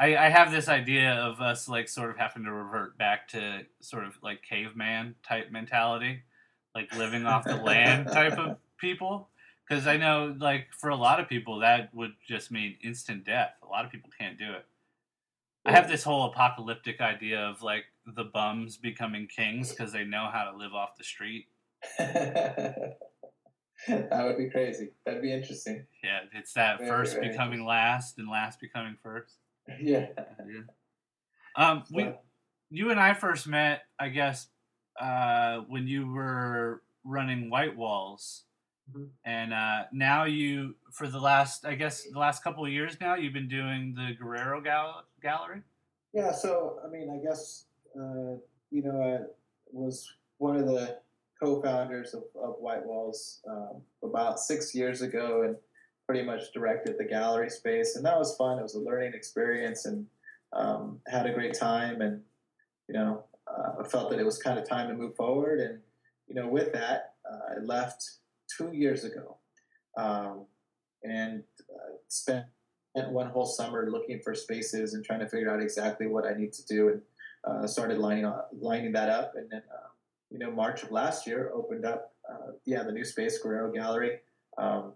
I, 0.00 0.16
I 0.16 0.28
have 0.28 0.52
this 0.52 0.68
idea 0.68 1.12
of 1.14 1.40
us 1.40 1.68
like 1.68 1.88
sort 1.88 2.10
of 2.10 2.16
having 2.16 2.44
to 2.44 2.52
revert 2.52 2.96
back 2.96 3.28
to 3.28 3.66
sort 3.80 4.04
of 4.04 4.16
like 4.22 4.42
caveman 4.42 5.16
type 5.26 5.50
mentality, 5.50 6.22
like 6.74 6.94
living 6.94 7.26
off 7.26 7.44
the 7.44 7.56
land 7.56 8.06
type 8.12 8.38
of 8.38 8.58
people. 8.78 9.28
Because 9.68 9.86
I 9.86 9.98
know, 9.98 10.34
like, 10.38 10.68
for 10.72 10.88
a 10.88 10.96
lot 10.96 11.20
of 11.20 11.28
people, 11.28 11.58
that 11.58 11.94
would 11.94 12.12
just 12.26 12.50
mean 12.50 12.76
instant 12.82 13.24
death. 13.24 13.50
A 13.62 13.66
lot 13.66 13.84
of 13.84 13.90
people 13.90 14.08
can't 14.18 14.38
do 14.38 14.52
it. 14.52 14.64
I 15.66 15.72
have 15.72 15.88
this 15.88 16.04
whole 16.04 16.30
apocalyptic 16.30 17.02
idea 17.02 17.40
of 17.40 17.60
like 17.60 17.84
the 18.06 18.24
bums 18.24 18.78
becoming 18.78 19.26
kings 19.26 19.70
because 19.70 19.92
they 19.92 20.04
know 20.04 20.30
how 20.32 20.50
to 20.50 20.56
live 20.56 20.72
off 20.72 20.96
the 20.96 21.04
street. 21.04 21.48
that 24.10 24.24
would 24.24 24.38
be 24.38 24.50
crazy. 24.50 24.90
That'd 25.04 25.22
be 25.22 25.32
interesting. 25.32 25.86
Yeah, 26.02 26.20
it's 26.32 26.52
that 26.54 26.78
very, 26.78 26.90
first 26.90 27.14
very 27.14 27.28
becoming 27.28 27.64
last 27.64 28.18
and 28.18 28.28
last 28.28 28.60
becoming 28.60 28.96
first. 29.02 29.34
Yeah. 29.82 30.06
yeah. 30.16 30.62
Um, 31.54 31.84
we, 31.92 32.10
you 32.70 32.90
and 32.90 32.98
I 32.98 33.12
first 33.12 33.46
met, 33.46 33.82
I 33.98 34.08
guess, 34.08 34.46
uh, 34.98 35.58
when 35.68 35.86
you 35.86 36.10
were 36.10 36.80
running 37.04 37.50
White 37.50 37.76
Walls 37.76 38.44
Mm-hmm. 38.90 39.04
And 39.24 39.52
uh, 39.52 39.84
now 39.92 40.24
you, 40.24 40.74
for 40.92 41.08
the 41.08 41.18
last, 41.18 41.66
I 41.66 41.74
guess, 41.74 42.04
the 42.10 42.18
last 42.18 42.42
couple 42.42 42.64
of 42.64 42.72
years 42.72 42.96
now, 43.00 43.14
you've 43.14 43.32
been 43.32 43.48
doing 43.48 43.94
the 43.94 44.14
Guerrero 44.18 44.60
Gal- 44.60 45.04
Gallery. 45.22 45.62
Yeah. 46.12 46.32
So, 46.32 46.80
I 46.84 46.88
mean, 46.88 47.10
I 47.10 47.22
guess, 47.24 47.66
uh, 47.96 48.36
you 48.70 48.82
know, 48.82 49.02
I 49.02 49.26
was 49.72 50.10
one 50.38 50.56
of 50.56 50.66
the 50.66 50.98
co-founders 51.42 52.14
of, 52.14 52.24
of 52.42 52.56
White 52.58 52.84
Walls 52.84 53.40
um, 53.48 53.82
about 54.02 54.38
six 54.38 54.74
years 54.74 55.02
ago, 55.02 55.42
and 55.42 55.56
pretty 56.06 56.24
much 56.24 56.52
directed 56.52 56.96
the 56.98 57.04
gallery 57.04 57.50
space, 57.50 57.96
and 57.96 58.04
that 58.04 58.18
was 58.18 58.36
fun. 58.36 58.58
It 58.58 58.62
was 58.62 58.74
a 58.74 58.80
learning 58.80 59.12
experience, 59.14 59.84
and 59.84 60.06
um, 60.52 61.00
had 61.06 61.26
a 61.26 61.32
great 61.32 61.54
time, 61.54 62.00
and 62.00 62.22
you 62.88 62.94
know, 62.94 63.24
uh, 63.46 63.82
I 63.82 63.88
felt 63.88 64.10
that 64.10 64.18
it 64.18 64.24
was 64.24 64.38
kind 64.38 64.58
of 64.58 64.68
time 64.68 64.88
to 64.88 64.94
move 64.94 65.14
forward, 65.16 65.60
and 65.60 65.80
you 66.26 66.34
know, 66.34 66.48
with 66.48 66.72
that, 66.72 67.14
uh, 67.30 67.56
I 67.56 67.64
left 67.64 68.04
two 68.56 68.72
years 68.72 69.04
ago, 69.04 69.36
um, 69.96 70.46
and 71.02 71.42
uh, 71.70 71.96
spent 72.08 72.46
one 72.94 73.28
whole 73.28 73.46
summer 73.46 73.88
looking 73.90 74.20
for 74.24 74.34
spaces 74.34 74.94
and 74.94 75.04
trying 75.04 75.20
to 75.20 75.28
figure 75.28 75.50
out 75.50 75.62
exactly 75.62 76.06
what 76.06 76.26
I 76.26 76.34
need 76.34 76.52
to 76.54 76.66
do, 76.66 76.88
and 76.88 77.02
uh, 77.44 77.66
started 77.66 77.98
lining 77.98 78.32
lining 78.58 78.92
that 78.92 79.10
up, 79.10 79.34
and 79.36 79.50
then 79.50 79.62
uh, 79.72 79.87
you 80.30 80.38
know 80.38 80.50
March 80.50 80.82
of 80.82 80.90
last 80.90 81.26
year 81.26 81.50
opened 81.54 81.84
up, 81.84 82.12
uh, 82.30 82.52
yeah, 82.64 82.82
the 82.82 82.92
new 82.92 83.04
space 83.04 83.38
Guerrero 83.38 83.72
Gallery. 83.72 84.18
Um, 84.56 84.92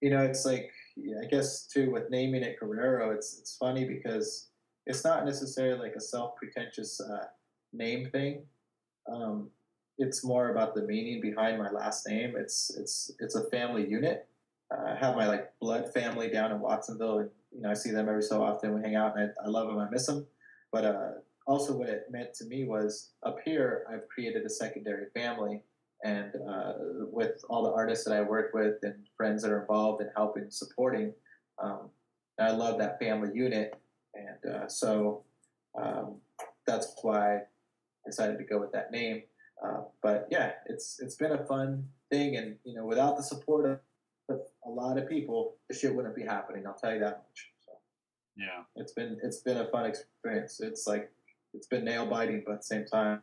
you 0.00 0.10
know, 0.10 0.22
it's 0.22 0.44
like 0.44 0.70
yeah, 0.96 1.16
I 1.22 1.26
guess 1.26 1.66
too 1.66 1.90
with 1.90 2.10
naming 2.10 2.42
it 2.42 2.58
Guerrero, 2.58 3.10
it's 3.10 3.38
it's 3.38 3.56
funny 3.56 3.84
because 3.84 4.48
it's 4.86 5.04
not 5.04 5.24
necessarily 5.24 5.78
like 5.78 5.94
a 5.96 6.00
self 6.00 6.36
pretentious 6.36 7.00
uh, 7.00 7.26
name 7.72 8.10
thing. 8.10 8.42
Um, 9.10 9.50
it's 9.98 10.24
more 10.24 10.50
about 10.50 10.74
the 10.74 10.82
meaning 10.82 11.20
behind 11.20 11.58
my 11.58 11.70
last 11.70 12.08
name. 12.08 12.34
It's 12.36 12.74
it's 12.76 13.10
it's 13.18 13.34
a 13.34 13.48
family 13.50 13.86
unit. 13.88 14.26
Uh, 14.72 14.92
I 14.92 14.96
have 14.96 15.16
my 15.16 15.26
like 15.26 15.52
blood 15.60 15.92
family 15.92 16.30
down 16.30 16.52
in 16.52 16.60
Watsonville, 16.60 17.18
and 17.18 17.30
you 17.54 17.62
know 17.62 17.70
I 17.70 17.74
see 17.74 17.90
them 17.90 18.08
every 18.08 18.22
so 18.22 18.42
often. 18.42 18.74
We 18.74 18.82
hang 18.82 18.96
out, 18.96 19.16
and 19.16 19.30
I, 19.40 19.46
I 19.46 19.48
love 19.48 19.68
them. 19.68 19.78
I 19.78 19.88
miss 19.90 20.06
them. 20.06 20.26
But 20.72 20.84
uh, 20.84 21.10
also, 21.46 21.76
what 21.76 21.88
it 21.88 22.06
meant 22.10 22.34
to 22.34 22.44
me 22.44 22.64
was 22.64 23.10
up 23.24 23.38
here, 23.44 23.84
I've 23.90 24.08
created 24.08 24.44
a 24.44 24.50
secondary 24.50 25.06
family, 25.14 25.62
and 26.04 26.32
uh, 26.48 26.72
with 27.10 27.42
all 27.48 27.64
the 27.64 27.72
artists 27.72 28.04
that 28.04 28.14
I 28.14 28.22
work 28.22 28.52
with 28.54 28.76
and 28.82 28.94
friends 29.16 29.42
that 29.42 29.50
are 29.50 29.60
involved 29.60 30.02
in 30.02 30.08
helping 30.16 30.44
and 30.44 30.52
supporting, 30.52 31.12
um, 31.62 31.90
I 32.38 32.52
love 32.52 32.78
that 32.78 32.98
family 32.98 33.30
unit, 33.34 33.74
and 34.14 34.54
uh, 34.54 34.68
so 34.68 35.24
um, 35.80 36.16
that's 36.66 36.94
why 37.02 37.36
I 37.36 37.40
decided 38.06 38.38
to 38.38 38.44
go 38.44 38.58
with 38.58 38.72
that 38.72 38.90
name. 38.92 39.22
Uh, 39.62 39.82
but 40.02 40.26
yeah, 40.30 40.52
it's 40.66 41.00
it's 41.00 41.16
been 41.16 41.32
a 41.32 41.44
fun 41.44 41.86
thing, 42.10 42.36
and 42.36 42.56
you 42.64 42.74
know, 42.74 42.86
without 42.86 43.16
the 43.16 43.22
support 43.22 43.82
of, 44.28 44.40
a 44.64 44.70
lot 44.70 44.96
of 44.96 45.08
people, 45.08 45.56
this 45.68 45.80
shit 45.80 45.94
wouldn't 45.94 46.14
be 46.14 46.22
happening. 46.22 46.66
I'll 46.66 46.74
tell 46.74 46.94
you 46.94 47.00
that 47.00 47.24
much. 47.28 47.50
So, 47.58 47.72
yeah, 48.36 48.62
it's 48.76 48.92
been 48.92 49.18
it's 49.22 49.38
been 49.38 49.58
a 49.58 49.66
fun 49.66 49.86
experience. 49.86 50.60
It's 50.60 50.86
like 50.86 51.10
it's 51.54 51.66
been 51.66 51.84
nail 51.84 52.06
biting, 52.06 52.42
but 52.44 52.52
at 52.52 52.60
the 52.60 52.66
same 52.66 52.86
time, 52.86 53.22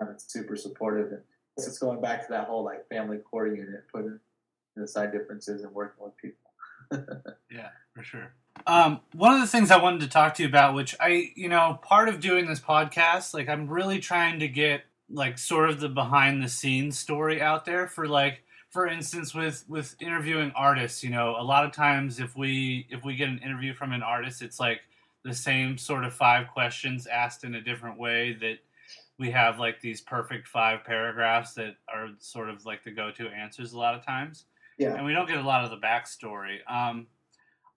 it's 0.00 0.32
super 0.32 0.56
supportive. 0.56 1.12
And 1.12 1.22
it's 1.56 1.78
going 1.78 2.00
back 2.00 2.26
to 2.26 2.32
that 2.32 2.46
whole 2.46 2.64
like 2.64 2.88
family 2.88 3.18
core 3.18 3.46
unit, 3.46 3.84
putting 3.92 4.18
aside 4.82 5.12
differences 5.12 5.62
and 5.62 5.72
working 5.72 6.04
with 6.04 6.16
people. 6.16 6.38
yeah, 7.50 7.68
for 7.94 8.02
sure. 8.02 8.32
Um, 8.66 9.00
one 9.14 9.34
of 9.34 9.40
the 9.40 9.46
things 9.46 9.70
I 9.70 9.80
wanted 9.80 10.00
to 10.00 10.08
talk 10.08 10.34
to 10.34 10.42
you 10.42 10.48
about, 10.48 10.74
which 10.74 10.94
I, 11.00 11.30
you 11.36 11.48
know, 11.48 11.78
part 11.82 12.08
of 12.08 12.20
doing 12.20 12.46
this 12.46 12.60
podcast, 12.60 13.34
like 13.34 13.48
I'm 13.48 13.68
really 13.68 13.98
trying 13.98 14.40
to 14.40 14.48
get 14.48 14.82
like 15.10 15.38
sort 15.38 15.70
of 15.70 15.80
the 15.80 15.88
behind 15.88 16.42
the 16.42 16.48
scenes 16.48 16.98
story 16.98 17.40
out 17.40 17.64
there 17.64 17.86
for 17.86 18.08
like 18.08 18.42
for 18.70 18.86
instance 18.86 19.34
with 19.34 19.64
with 19.68 19.94
interviewing 20.00 20.50
artists 20.56 21.04
you 21.04 21.10
know 21.10 21.36
a 21.38 21.44
lot 21.44 21.64
of 21.64 21.72
times 21.72 22.18
if 22.18 22.34
we 22.36 22.86
if 22.90 23.04
we 23.04 23.14
get 23.14 23.28
an 23.28 23.38
interview 23.38 23.74
from 23.74 23.92
an 23.92 24.02
artist 24.02 24.40
it's 24.40 24.58
like 24.58 24.80
the 25.24 25.34
same 25.34 25.78
sort 25.78 26.04
of 26.04 26.12
five 26.12 26.48
questions 26.48 27.06
asked 27.06 27.44
in 27.44 27.54
a 27.54 27.60
different 27.60 27.98
way 27.98 28.36
that 28.40 28.58
we 29.18 29.30
have 29.30 29.58
like 29.58 29.80
these 29.80 30.00
perfect 30.00 30.48
five 30.48 30.84
paragraphs 30.84 31.54
that 31.54 31.76
are 31.92 32.08
sort 32.18 32.48
of 32.48 32.64
like 32.66 32.82
the 32.82 32.90
go-to 32.90 33.28
answers 33.28 33.72
a 33.72 33.78
lot 33.78 33.94
of 33.94 34.04
times. 34.04 34.46
Yeah. 34.78 34.94
And 34.94 35.04
we 35.04 35.12
don't 35.12 35.28
get 35.28 35.38
a 35.38 35.42
lot 35.42 35.64
of 35.64 35.70
the 35.70 35.76
backstory. 35.76 36.58
Um, 36.68 37.06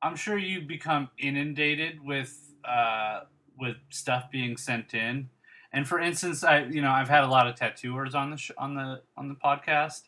i'm 0.01 0.15
sure 0.15 0.37
you 0.37 0.61
become 0.61 1.09
inundated 1.17 2.03
with 2.03 2.53
uh, 2.63 3.21
with 3.57 3.77
stuff 3.89 4.29
being 4.31 4.57
sent 4.57 4.93
in. 4.93 5.29
And 5.71 5.87
for 5.87 5.99
instance 5.99 6.43
i 6.43 6.63
you 6.63 6.81
know 6.81 6.91
i've 6.91 7.09
had 7.09 7.23
a 7.23 7.27
lot 7.27 7.47
of 7.47 7.55
tattooers 7.55 8.15
on 8.15 8.31
the 8.31 8.37
sh- 8.37 8.51
on 8.57 8.75
the 8.75 9.01
on 9.17 9.27
the 9.27 9.35
podcast. 9.35 10.03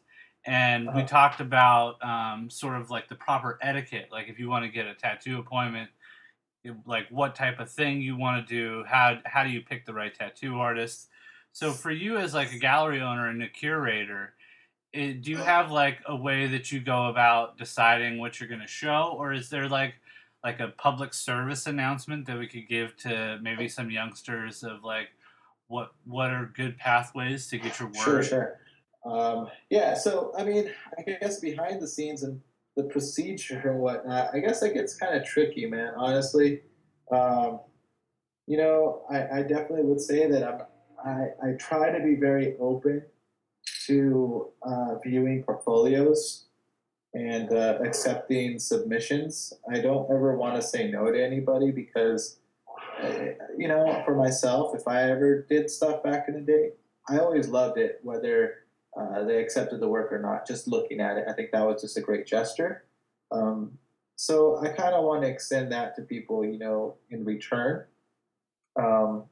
And 0.45 0.87
uh-huh. 0.87 0.99
we 0.99 1.05
talked 1.05 1.41
about 1.41 2.01
um, 2.01 2.49
sort 2.49 2.79
of 2.79 2.89
like 2.89 3.09
the 3.09 3.15
proper 3.15 3.59
etiquette. 3.61 4.07
Like 4.11 4.29
if 4.29 4.39
you 4.39 4.49
want 4.49 4.63
to 4.63 4.71
get 4.71 4.87
a 4.87 4.93
tattoo 4.93 5.39
appointment 5.39 5.89
like 6.85 7.07
what 7.09 7.35
type 7.35 7.59
of 7.59 7.69
thing 7.69 8.01
you 8.01 8.15
want 8.15 8.45
to 8.45 8.53
do 8.53 8.83
how 8.87 9.19
how 9.25 9.43
do 9.43 9.49
you 9.49 9.61
pick 9.61 9.85
the 9.85 9.93
right 9.93 10.13
tattoo 10.13 10.59
artist? 10.59 11.09
So 11.53 11.71
for 11.71 11.91
you 11.91 12.17
as 12.17 12.33
like 12.33 12.53
a 12.53 12.59
gallery 12.59 13.01
owner 13.01 13.29
and 13.29 13.41
a 13.41 13.47
curator 13.47 14.33
it, 14.93 14.99
eh, 14.99 15.13
do 15.21 15.31
you 15.31 15.37
have 15.37 15.71
like 15.71 15.99
a 16.05 16.15
way 16.15 16.47
that 16.47 16.71
you 16.71 16.79
go 16.79 17.07
about 17.07 17.57
deciding 17.57 18.19
what 18.19 18.39
you're 18.39 18.49
going 18.49 18.61
to 18.61 18.67
show? 18.67 19.15
Or 19.17 19.33
is 19.33 19.49
there 19.49 19.67
like 19.67 19.95
like 20.43 20.59
a 20.59 20.69
public 20.69 21.13
service 21.13 21.67
announcement 21.67 22.25
that 22.25 22.37
we 22.37 22.47
could 22.47 22.67
give 22.67 22.95
to 22.97 23.39
maybe 23.41 23.67
some 23.67 23.89
youngsters 23.89 24.63
of 24.63 24.83
like 24.83 25.09
what 25.67 25.91
what 26.05 26.31
are 26.31 26.51
good 26.55 26.77
pathways 26.77 27.47
to 27.47 27.57
get 27.57 27.79
your 27.79 27.89
work 27.89 27.97
sure 27.97 28.23
sure. 28.23 28.59
Um, 29.05 29.49
yeah 29.69 29.93
so 29.93 30.33
i 30.37 30.43
mean 30.43 30.71
i 30.97 31.01
guess 31.01 31.39
behind 31.39 31.81
the 31.81 31.87
scenes 31.87 32.23
and 32.23 32.41
the 32.77 32.83
procedure 32.83 33.71
and 33.71 33.79
whatnot, 33.79 34.29
I 34.33 34.39
guess 34.39 34.61
that 34.61 34.75
gets 34.75 34.95
kind 34.95 35.15
of 35.15 35.25
tricky, 35.25 35.65
man. 35.65 35.93
Honestly, 35.97 36.61
um, 37.11 37.59
you 38.45 38.57
know, 38.57 39.01
I, 39.09 39.39
I, 39.39 39.41
definitely 39.41 39.83
would 39.83 39.99
say 39.99 40.29
that 40.29 40.43
I'm, 40.43 40.61
I, 41.03 41.49
I 41.49 41.51
try 41.53 41.91
to 41.91 42.03
be 42.03 42.15
very 42.15 42.55
open 42.59 43.01
to 43.87 44.49
uh, 44.61 44.99
viewing 45.03 45.43
portfolios 45.43 46.45
and 47.13 47.51
uh, 47.51 47.79
accepting 47.83 48.59
submissions. 48.59 49.53
I 49.71 49.79
don't 49.79 50.09
ever 50.11 50.37
want 50.37 50.55
to 50.55 50.61
say 50.61 50.91
no 50.91 51.11
to 51.11 51.25
anybody 51.25 51.71
because, 51.71 52.37
you 53.57 53.67
know, 53.67 54.03
for 54.05 54.15
myself, 54.15 54.75
if 54.75 54.87
I 54.87 55.09
ever 55.09 55.47
did 55.49 55.69
stuff 55.69 56.03
back 56.03 56.25
in 56.27 56.35
the 56.35 56.41
day, 56.41 56.71
I 57.09 57.19
always 57.19 57.47
loved 57.47 57.79
it, 57.79 57.99
whether 58.03 58.66
uh, 58.95 59.23
they 59.23 59.41
accepted 59.41 59.79
the 59.79 59.87
work 59.87 60.11
or 60.11 60.19
not. 60.19 60.47
Just 60.47 60.67
looking 60.67 60.99
at 60.99 61.17
it, 61.17 61.25
I 61.27 61.33
think 61.33 61.51
that 61.51 61.65
was 61.65 61.81
just 61.81 61.97
a 61.97 62.01
great 62.01 62.25
gesture. 62.25 62.83
Um, 63.31 63.77
so 64.15 64.57
I 64.63 64.69
kind 64.69 64.95
of 64.95 65.03
want 65.03 65.23
to 65.23 65.29
extend 65.29 65.71
that 65.71 65.95
to 65.95 66.01
people, 66.01 66.45
you 66.45 66.57
know, 66.57 66.95
in 67.09 67.23
return. 67.23 67.85
Um, 68.79 69.25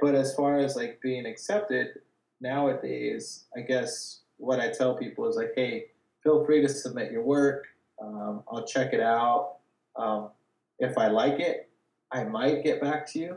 but 0.00 0.14
as 0.14 0.34
far 0.34 0.58
as 0.58 0.76
like 0.76 1.00
being 1.00 1.26
accepted 1.26 2.00
nowadays, 2.40 3.44
I 3.56 3.60
guess 3.60 4.20
what 4.38 4.60
I 4.60 4.70
tell 4.70 4.96
people 4.96 5.28
is 5.28 5.36
like, 5.36 5.52
hey, 5.54 5.86
feel 6.22 6.44
free 6.44 6.60
to 6.62 6.68
submit 6.68 7.12
your 7.12 7.22
work. 7.22 7.66
Um, 8.02 8.42
I'll 8.50 8.66
check 8.66 8.92
it 8.92 9.00
out. 9.00 9.56
Um, 9.96 10.30
if 10.78 10.98
I 10.98 11.08
like 11.08 11.38
it, 11.38 11.70
I 12.10 12.24
might 12.24 12.64
get 12.64 12.80
back 12.80 13.06
to 13.12 13.18
you. 13.18 13.36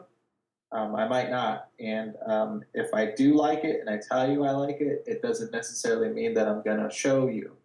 Um, 0.71 0.95
I 0.95 1.07
might 1.07 1.29
not. 1.29 1.69
And 1.79 2.15
um, 2.25 2.63
if 2.73 2.93
I 2.93 3.11
do 3.15 3.35
like 3.35 3.63
it 3.63 3.79
and 3.79 3.89
I 3.89 3.99
tell 3.99 4.29
you 4.29 4.43
I 4.43 4.51
like 4.51 4.81
it, 4.81 5.03
it 5.05 5.21
doesn't 5.21 5.51
necessarily 5.51 6.09
mean 6.09 6.33
that 6.33 6.47
I'm 6.47 6.61
going 6.61 6.83
to 6.83 6.93
show 6.93 7.27
you. 7.27 7.55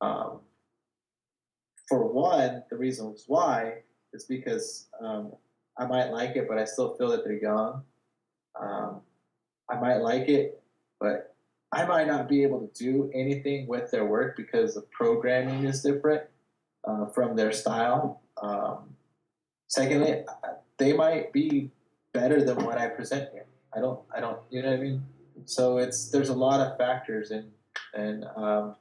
Um, 0.00 0.40
for 1.88 2.12
one, 2.12 2.62
the 2.70 2.76
reasons 2.76 3.24
why 3.26 3.82
is 4.12 4.24
because 4.24 4.88
um, 5.00 5.32
I 5.78 5.86
might 5.86 6.10
like 6.10 6.36
it, 6.36 6.46
but 6.48 6.58
I 6.58 6.64
still 6.64 6.94
feel 6.96 7.08
that 7.10 7.24
they're 7.24 7.40
young. 7.40 7.82
Um, 8.60 9.00
I 9.70 9.80
might 9.80 9.98
like 9.98 10.28
it, 10.28 10.62
but 11.00 11.34
I 11.72 11.86
might 11.86 12.06
not 12.06 12.28
be 12.28 12.42
able 12.42 12.66
to 12.66 12.84
do 12.84 13.10
anything 13.14 13.66
with 13.66 13.90
their 13.90 14.04
work 14.04 14.36
because 14.36 14.74
the 14.74 14.82
programming 14.90 15.64
is 15.64 15.82
different 15.82 16.22
uh, 16.84 17.06
from 17.06 17.34
their 17.34 17.52
style. 17.52 18.20
Um, 18.42 18.94
secondly, 19.68 20.24
they 20.78 20.92
might 20.92 21.32
be 21.32 21.70
better 22.12 22.44
than 22.44 22.64
what 22.64 22.78
I 22.78 22.88
present 22.88 23.30
here. 23.32 23.46
I 23.74 23.80
don't, 23.80 24.00
I 24.14 24.20
don't, 24.20 24.38
you 24.50 24.62
know 24.62 24.70
what 24.70 24.78
I 24.78 24.82
mean? 24.82 25.02
So 25.44 25.78
it's 25.78 26.10
there's 26.10 26.28
a 26.28 26.34
lot 26.34 26.60
of 26.60 26.76
factors 26.78 27.30
and 27.30 27.50
and 27.94 28.24
um, 28.36 28.76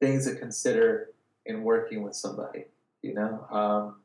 things 0.00 0.26
to 0.26 0.36
consider 0.36 1.10
in 1.46 1.62
working 1.62 2.02
with 2.02 2.14
somebody. 2.14 2.66
You 3.02 3.14
know, 3.14 3.46
um, 3.50 3.96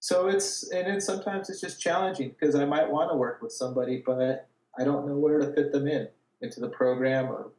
so 0.00 0.28
it's 0.28 0.70
and 0.70 0.86
then 0.86 1.00
sometimes 1.00 1.50
it's 1.50 1.60
just 1.60 1.80
challenging 1.80 2.30
because 2.30 2.54
I 2.54 2.64
might 2.64 2.90
want 2.90 3.10
to 3.10 3.16
work 3.16 3.42
with 3.42 3.52
somebody, 3.52 4.02
but 4.04 4.48
I 4.78 4.84
don't 4.84 5.06
know 5.06 5.16
where 5.16 5.38
to 5.38 5.52
fit 5.52 5.72
them 5.72 5.86
in 5.86 6.08
into 6.42 6.60
the 6.60 6.68
program 6.68 7.26
or 7.26 7.50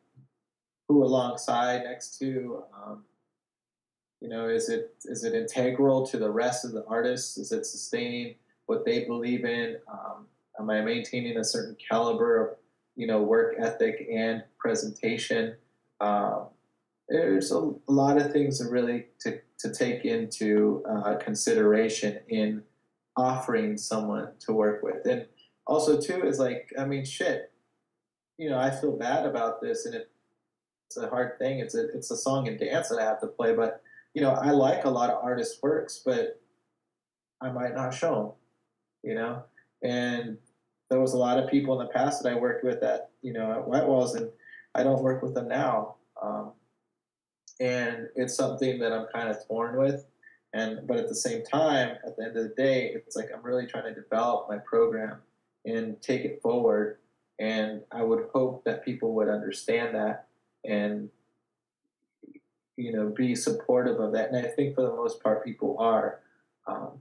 who 0.87 1.03
alongside 1.03 1.83
next 1.83 2.17
to. 2.19 2.63
Um, 2.75 3.03
you 4.21 4.29
know, 4.29 4.47
is 4.47 4.69
it 4.69 4.95
is 5.05 5.23
it 5.23 5.33
integral 5.33 6.05
to 6.07 6.17
the 6.17 6.29
rest 6.29 6.65
of 6.65 6.71
the 6.71 6.85
artists? 6.85 7.37
Is 7.37 7.51
it 7.51 7.65
sustaining 7.65 8.35
what 8.67 8.85
they 8.85 9.05
believe 9.05 9.43
in? 9.43 9.77
Um, 9.91 10.27
am 10.59 10.69
I 10.69 10.81
maintaining 10.81 11.37
a 11.37 11.43
certain 11.43 11.75
caliber 11.89 12.45
of 12.45 12.57
you 12.95 13.07
know 13.07 13.21
work 13.23 13.55
ethic 13.57 14.07
and 14.13 14.43
presentation? 14.59 15.55
Um, 15.99 16.47
there's 17.09 17.51
a, 17.51 17.71
lot 17.87 18.17
of 18.17 18.31
things 18.31 18.59
to 18.59 18.69
really 18.69 19.07
to, 19.21 19.39
to 19.59 19.73
take 19.73 20.03
into 20.05 20.83
uh, 20.87 21.15
consideration 21.15 22.19
in 22.27 22.61
offering 23.15 23.77
someone 23.77 24.29
to 24.41 24.51
work 24.51 24.83
with, 24.83 25.05
and 25.05 25.25
also 25.65 25.99
too 25.99 26.23
is 26.27 26.37
like 26.37 26.71
I 26.77 26.85
mean 26.85 27.05
shit, 27.05 27.51
you 28.37 28.49
know 28.49 28.59
I 28.59 28.69
feel 28.69 28.95
bad 28.95 29.25
about 29.25 29.61
this, 29.61 29.85
and 29.85 29.95
it, 29.95 30.11
it's 30.87 30.97
a 30.97 31.09
hard 31.09 31.39
thing. 31.39 31.59
It's 31.59 31.75
a 31.75 31.87
it's 31.95 32.11
a 32.11 32.17
song 32.17 32.47
and 32.47 32.59
dance 32.59 32.89
that 32.89 32.99
I 32.99 33.05
have 33.05 33.21
to 33.21 33.27
play, 33.27 33.55
but 33.55 33.81
you 34.13 34.21
know 34.21 34.31
I 34.31 34.51
like 34.51 34.83
a 34.83 34.89
lot 34.89 35.09
of 35.09 35.23
artists' 35.23 35.63
works, 35.63 36.01
but 36.05 36.41
I 37.39 37.51
might 37.51 37.73
not 37.73 37.93
show 37.93 38.15
them 38.15 38.31
you 39.07 39.15
know. 39.15 39.43
And 39.83 40.37
there 40.89 40.99
was 40.99 41.13
a 41.13 41.17
lot 41.17 41.39
of 41.39 41.49
people 41.49 41.79
in 41.79 41.87
the 41.87 41.93
past 41.93 42.21
that 42.21 42.31
I 42.31 42.35
worked 42.35 42.63
with 42.65 42.83
at 42.83 43.11
you 43.21 43.33
know 43.33 43.51
at 43.51 43.67
White 43.67 43.87
Walls, 43.87 44.15
and 44.15 44.29
I 44.75 44.83
don't 44.83 45.01
work 45.01 45.23
with 45.23 45.33
them 45.33 45.47
now. 45.47 45.95
Um, 46.21 46.51
and 47.59 48.09
it's 48.15 48.35
something 48.35 48.79
that 48.79 48.91
I'm 48.91 49.07
kind 49.13 49.29
of 49.29 49.37
torn 49.47 49.77
with. 49.77 50.05
And 50.53 50.85
but 50.85 50.97
at 50.97 51.07
the 51.07 51.15
same 51.15 51.43
time, 51.43 51.97
at 52.05 52.17
the 52.17 52.23
end 52.23 52.37
of 52.37 52.43
the 52.43 52.55
day, 52.55 52.91
it's 52.93 53.15
like 53.15 53.29
I'm 53.33 53.43
really 53.43 53.65
trying 53.65 53.85
to 53.85 53.99
develop 53.99 54.49
my 54.49 54.57
program 54.57 55.19
and 55.65 56.01
take 56.01 56.21
it 56.25 56.41
forward. 56.41 56.97
And 57.39 57.81
I 57.91 58.03
would 58.03 58.27
hope 58.33 58.63
that 58.65 58.83
people 58.83 59.13
would 59.15 59.29
understand 59.29 59.95
that 59.95 60.27
and 60.65 61.09
you 62.75 62.91
know 62.91 63.09
be 63.09 63.35
supportive 63.35 63.99
of 63.99 64.11
that. 64.13 64.31
And 64.31 64.45
I 64.45 64.49
think 64.49 64.75
for 64.75 64.81
the 64.81 64.95
most 64.95 65.23
part, 65.23 65.45
people 65.45 65.77
are. 65.79 66.19
Um, 66.67 66.99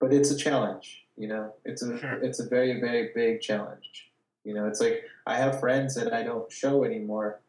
but 0.00 0.12
it's 0.12 0.30
a 0.30 0.36
challenge. 0.36 1.04
You 1.16 1.28
know, 1.28 1.52
it's 1.64 1.82
a 1.82 1.98
sure. 1.98 2.14
it's 2.22 2.40
a 2.40 2.48
very 2.48 2.80
very 2.80 3.10
big 3.14 3.40
challenge. 3.40 4.10
You 4.44 4.54
know, 4.54 4.66
it's 4.66 4.80
like 4.80 5.02
I 5.26 5.36
have 5.36 5.60
friends 5.60 5.94
that 5.94 6.12
I 6.12 6.22
don't 6.22 6.50
show 6.50 6.84
anymore, 6.84 7.42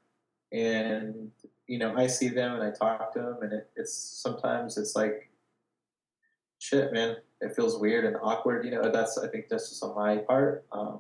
and 0.52 1.32
you 1.68 1.80
know 1.80 1.96
I 1.96 2.08
see 2.08 2.28
them 2.28 2.56
and 2.56 2.64
I 2.64 2.72
talk 2.72 3.14
to 3.14 3.20
them, 3.20 3.38
and 3.42 3.54
it, 3.54 3.70
it's 3.78 3.94
sometimes 3.94 4.78
it's 4.78 4.96
like, 4.96 5.30
shit, 6.60 6.92
man, 6.92 7.16
it 7.40 7.56
feels 7.56 7.80
weird 7.80 8.04
and 8.04 8.18
awkward. 8.22 8.66
You 8.66 8.72
know, 8.72 8.92
that's 8.92 9.18
I 9.18 9.28
think 9.30 9.48
that's 9.48 9.70
just 9.70 9.84
on 9.84 9.96
my 9.96 10.18
part. 10.18 10.66
Um, 10.74 11.00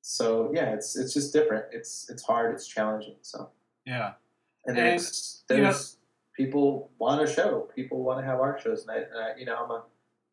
so 0.00 0.50
yeah, 0.54 0.72
it's 0.72 0.96
it's 0.96 1.12
just 1.12 1.34
different. 1.34 1.66
It's 1.70 2.08
it's 2.08 2.22
hard. 2.22 2.54
It's 2.54 2.66
challenging. 2.66 3.16
So 3.20 3.50
yeah, 3.84 4.12
and 4.64 4.74
there's 4.74 5.42
and, 5.50 5.64
there's 5.64 5.98
you 6.38 6.44
know, 6.44 6.48
people 6.48 6.90
want 6.98 7.26
to 7.26 7.30
show. 7.30 7.68
People 7.74 8.02
want 8.02 8.20
to 8.20 8.24
have 8.24 8.40
art 8.40 8.62
shows, 8.62 8.86
and 8.86 8.90
I, 8.92 8.94
and 8.94 9.18
I 9.18 9.38
you 9.38 9.44
know 9.44 9.56
I'm 9.62 9.70
a 9.70 9.82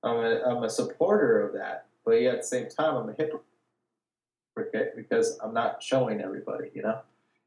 I'm 0.04 0.18
a, 0.18 0.42
I'm 0.46 0.64
a 0.64 0.70
supporter 0.70 1.42
of 1.42 1.54
that, 1.54 1.86
but 2.06 2.14
yet 2.14 2.36
at 2.36 2.42
the 2.42 2.48
same 2.48 2.70
time, 2.70 2.96
I'm 2.96 3.10
a 3.10 3.14
hypocrite 3.14 4.96
because 4.96 5.38
I'm 5.42 5.54
not 5.54 5.82
showing 5.82 6.22
everybody, 6.22 6.72
you 6.74 6.82
know? 6.82 7.00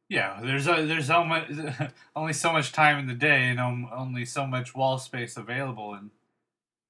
Yeah, 0.09 0.41
there's 0.43 0.69
a, 0.69 0.87
there's 0.87 1.09
so 1.09 1.25
much, 1.25 1.51
only 2.17 2.33
so 2.33 2.53
much 2.53 2.73
time 2.73 2.99
in 2.99 3.07
the 3.07 3.15
day 3.15 3.49
and 3.49 3.61
only 3.61 4.25
so 4.25 4.47
much 4.47 4.75
wall 4.75 4.99
space 4.99 5.37
available. 5.37 5.95
And, 5.95 6.11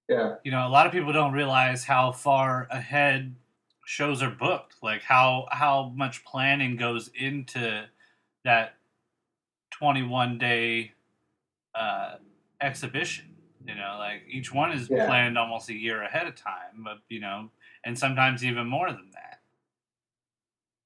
yeah, 0.09 0.35
you 0.45 0.53
know, 0.53 0.67
a 0.67 0.71
lot 0.71 0.87
of 0.87 0.93
people 0.93 1.13
don't 1.13 1.33
realize 1.33 1.85
how 1.85 2.13
far 2.13 2.69
ahead 2.71 3.35
shows 3.87 4.23
are 4.23 4.31
booked. 4.31 4.75
Like 4.83 5.03
how 5.03 5.47
how 5.51 5.93
much 5.95 6.25
planning 6.25 6.77
goes 6.77 7.11
into 7.19 7.87
that 8.45 8.75
21 9.71 10.39
day 10.39 10.93
uh, 11.75 12.17
exhibition. 12.61 13.36
You 13.67 13.75
know, 13.75 13.97
like 13.99 14.23
each 14.29 14.53
one 14.53 14.71
is 14.73 14.89
Yeah. 14.89 15.07
planned 15.07 15.37
almost 15.37 15.69
a 15.71 15.75
year 15.75 16.03
ahead 16.03 16.27
of 16.29 16.37
time, 16.37 16.85
but 16.85 16.99
you 17.09 17.21
know, 17.21 17.51
and 17.85 17.99
sometimes 17.99 18.45
even 18.45 18.67
more 18.69 18.91
than 18.93 19.11
that. 19.13 19.41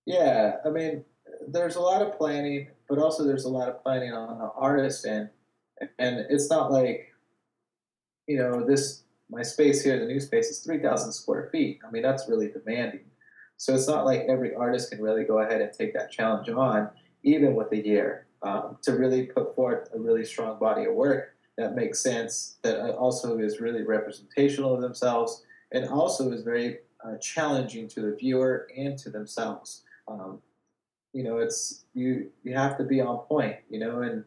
Yeah, 0.07 0.57
I 0.64 0.70
mean, 0.70 1.05
there's 1.47 1.76
a 1.76 1.81
lot 1.81 2.01
of 2.01 2.16
planning, 2.16 2.68
but 2.89 2.99
also 2.99 3.24
there's 3.24 3.45
a 3.45 3.51
lot 3.51 3.68
of 3.68 3.83
planning 3.83 4.12
on 4.12 4.39
the 4.39 4.51
artist 4.57 5.07
end, 5.07 5.28
and 5.99 6.26
it's 6.31 6.49
not 6.49 6.72
like, 6.72 7.12
you 8.26 8.39
know, 8.39 8.64
this 8.64 9.05
my 9.28 9.43
space 9.43 9.85
here, 9.85 9.99
the 10.01 10.07
new 10.07 10.20
space 10.20 10.49
is 10.49 10.61
three 10.61 10.78
thousand 10.81 11.12
square 11.12 11.51
feet. 11.53 11.81
I 11.87 11.91
mean, 11.91 12.03
that's 12.03 12.28
really 12.28 12.51
demanding. 12.51 13.05
So 13.59 13.74
it's 13.74 13.87
not 13.87 14.07
like 14.07 14.22
every 14.22 14.55
artist 14.55 14.91
can 14.91 15.03
really 15.03 15.24
go 15.24 15.41
ahead 15.41 15.61
and 15.61 15.70
take 15.70 15.93
that 15.93 16.11
challenge 16.11 16.49
on, 16.49 16.89
even 17.24 17.55
with 17.55 17.70
a 17.72 17.87
year, 17.87 18.26
um, 18.43 18.78
to 18.83 18.93
really 18.93 19.26
put 19.26 19.55
forth 19.55 19.91
a 19.95 19.99
really 19.99 20.24
strong 20.24 20.59
body 20.59 20.87
of 20.87 20.95
work 20.95 21.37
that 21.59 21.74
makes 21.74 22.01
sense, 22.01 22.57
that 22.62 22.78
also 22.94 23.38
is 23.38 23.61
really 23.61 23.82
representational 23.82 24.74
of 24.74 24.80
themselves, 24.80 25.44
and 25.72 25.88
also 25.88 26.32
is 26.32 26.42
very 26.42 26.78
uh, 27.05 27.16
challenging 27.18 27.88
to 27.88 28.01
the 28.01 28.16
viewer 28.16 28.68
and 28.76 28.98
to 28.98 29.11
themselves 29.11 29.82
um, 30.11 30.40
you 31.12 31.24
know, 31.24 31.38
it's 31.38 31.84
you 31.94 32.30
you 32.44 32.55
have 32.55 32.76
to 32.78 32.84
be 32.84 33.01
on 33.01 33.18
point, 33.18 33.57
you 33.68 33.78
know, 33.78 34.03
and 34.03 34.24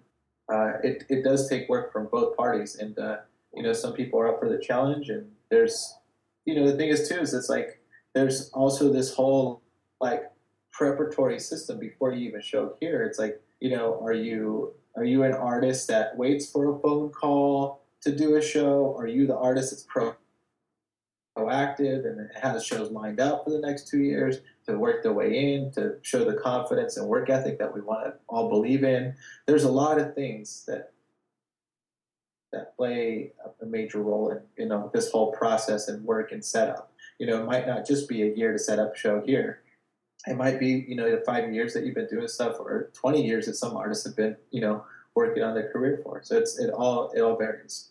uh, 0.52 0.74
it 0.84 1.04
it 1.10 1.24
does 1.24 1.50
take 1.50 1.70
work 1.70 1.92
from 1.92 2.08
both 2.12 2.36
parties, 2.36 2.76
and 2.76 2.98
uh, 3.00 3.18
you 3.54 3.64
know, 3.64 3.74
some 3.74 3.94
people 3.94 4.20
are 4.20 4.34
up 4.34 4.40
for 4.40 4.50
the 4.50 4.58
challenge, 4.58 5.10
and 5.10 5.30
there's, 5.50 5.98
you 6.46 6.56
know, 6.56 6.70
the 6.70 6.76
thing 6.76 6.90
is 6.90 7.08
too 7.08 7.20
is 7.20 7.34
it's 7.34 7.50
like 7.50 7.80
there's 8.14 8.50
also 8.50 8.92
this 8.92 9.14
whole 9.14 9.62
like 10.02 10.24
preparatory 10.72 11.40
system 11.40 11.80
before 11.80 12.12
you 12.12 12.28
even 12.28 12.42
show 12.42 12.76
here. 12.80 13.04
It's 13.04 13.20
like 13.20 13.42
you 13.64 13.70
know, 13.70 13.98
are 14.04 14.12
you 14.12 14.74
are 14.98 15.06
you 15.06 15.24
an 15.24 15.32
artist 15.32 15.88
that 15.88 16.18
waits 16.18 16.52
for 16.52 16.76
a 16.76 16.80
phone 16.80 17.10
call 17.12 17.82
to 18.02 18.14
do 18.14 18.36
a 18.36 18.42
show? 18.42 18.94
Are 19.00 19.08
you 19.08 19.26
the 19.26 19.38
artist 19.38 19.72
that's 19.72 19.84
pro 19.84 20.16
proactive 21.38 22.06
and 22.06 22.30
has 22.42 22.66
shows 22.66 22.92
lined 22.92 23.22
up 23.22 23.46
for 23.46 23.52
the 23.52 23.60
next 23.60 23.88
two 23.88 24.02
years 24.02 24.40
to 24.66 24.78
work 24.78 25.02
their 25.02 25.14
way 25.14 25.56
in, 25.56 25.72
to 25.72 25.96
show 26.02 26.26
the 26.26 26.38
confidence 26.38 26.98
and 26.98 27.08
work 27.08 27.30
ethic 27.30 27.58
that 27.58 27.74
we 27.74 27.80
want 27.80 28.06
to 28.06 28.14
all 28.28 28.50
believe 28.50 28.84
in. 28.84 29.16
There's 29.48 29.64
a 29.64 29.72
lot 29.72 29.98
of 29.98 30.14
things 30.14 30.66
that 30.68 30.92
that 32.52 32.76
play 32.76 33.32
a 33.62 33.66
major 33.66 34.02
role 34.02 34.30
in 34.30 34.42
you 34.58 34.68
know 34.68 34.92
this 34.94 35.10
whole 35.10 35.32
process 35.32 35.88
and 35.88 36.04
work 36.04 36.34
and 36.34 36.44
setup. 36.44 36.92
You 37.18 37.28
know, 37.28 37.42
it 37.42 37.46
might 37.46 37.66
not 37.66 37.88
just 37.88 38.10
be 38.10 38.24
a 38.24 38.36
year 38.36 38.52
to 38.52 38.60
set 38.60 38.78
up 38.78 38.96
a 38.96 38.98
show 38.98 39.22
here. 39.26 39.63
It 40.26 40.38
might 40.38 40.60
be 40.60 40.86
you 40.88 40.96
know 40.96 41.10
the 41.12 41.24
five 41.26 41.52
years 41.54 41.74
that 41.74 41.86
you've 41.86 41.96
been 41.96 42.08
doing 42.08 42.28
stuff, 42.28 42.58
or 42.60 42.90
20 42.94 43.26
years 43.26 43.46
that 43.48 43.56
some 43.56 43.76
artists 43.76 44.06
have 44.06 44.16
been 44.16 44.38
you 44.52 44.62
know 44.62 44.86
working 45.16 45.44
on 45.44 45.54
their 45.54 45.70
career 45.72 46.00
for. 46.04 46.22
So 46.24 46.38
it's 46.38 46.58
it 46.60 46.70
all 46.70 47.12
it 47.12 47.22
all 47.22 47.36
varies. 47.36 47.90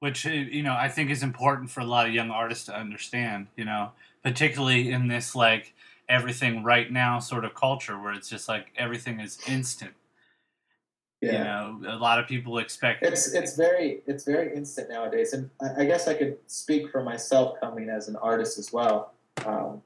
which 0.00 0.26
uh, 0.26 0.30
you 0.30 0.62
know 0.62 0.74
I 0.74 0.88
think 0.88 1.10
is 1.10 1.22
important 1.22 1.70
for 1.70 1.80
a 1.80 1.84
lot 1.84 2.06
of 2.06 2.14
young 2.14 2.30
artists 2.30 2.66
to 2.66 2.76
understand. 2.76 3.48
You 3.56 3.64
know, 3.64 3.92
particularly 4.22 4.90
in 4.90 5.08
this 5.08 5.34
like 5.34 5.74
everything 6.08 6.64
right 6.64 6.90
now 6.90 7.18
sort 7.18 7.44
of 7.44 7.54
culture 7.54 8.00
where 8.00 8.12
it's 8.12 8.28
just 8.28 8.48
like 8.48 8.72
everything 8.76 9.20
is 9.20 9.38
instant. 9.46 9.92
You 11.20 11.32
know, 11.32 11.80
a 11.86 11.96
lot 11.96 12.20
of 12.20 12.28
people 12.28 12.58
expect. 12.58 13.02
It's 13.02 13.32
it's 13.32 13.56
very 13.56 14.02
it's 14.06 14.24
very 14.24 14.54
instant 14.54 14.88
nowadays, 14.88 15.32
and 15.32 15.50
I, 15.60 15.82
I 15.82 15.84
guess 15.84 16.06
I 16.06 16.14
could 16.14 16.38
speak 16.46 16.90
for 16.90 17.02
myself 17.02 17.58
coming 17.60 17.88
as 17.88 18.06
an 18.08 18.14
artist 18.16 18.56
as 18.56 18.72
well. 18.72 19.14
Um, 19.44 19.82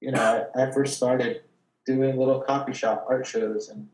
you 0.00 0.12
know, 0.12 0.48
I, 0.54 0.62
I 0.64 0.70
first 0.70 0.96
started 0.96 1.42
doing 1.86 2.16
little 2.16 2.40
coffee 2.40 2.72
shop 2.72 3.06
art 3.08 3.26
shows 3.26 3.68
and 3.68 3.88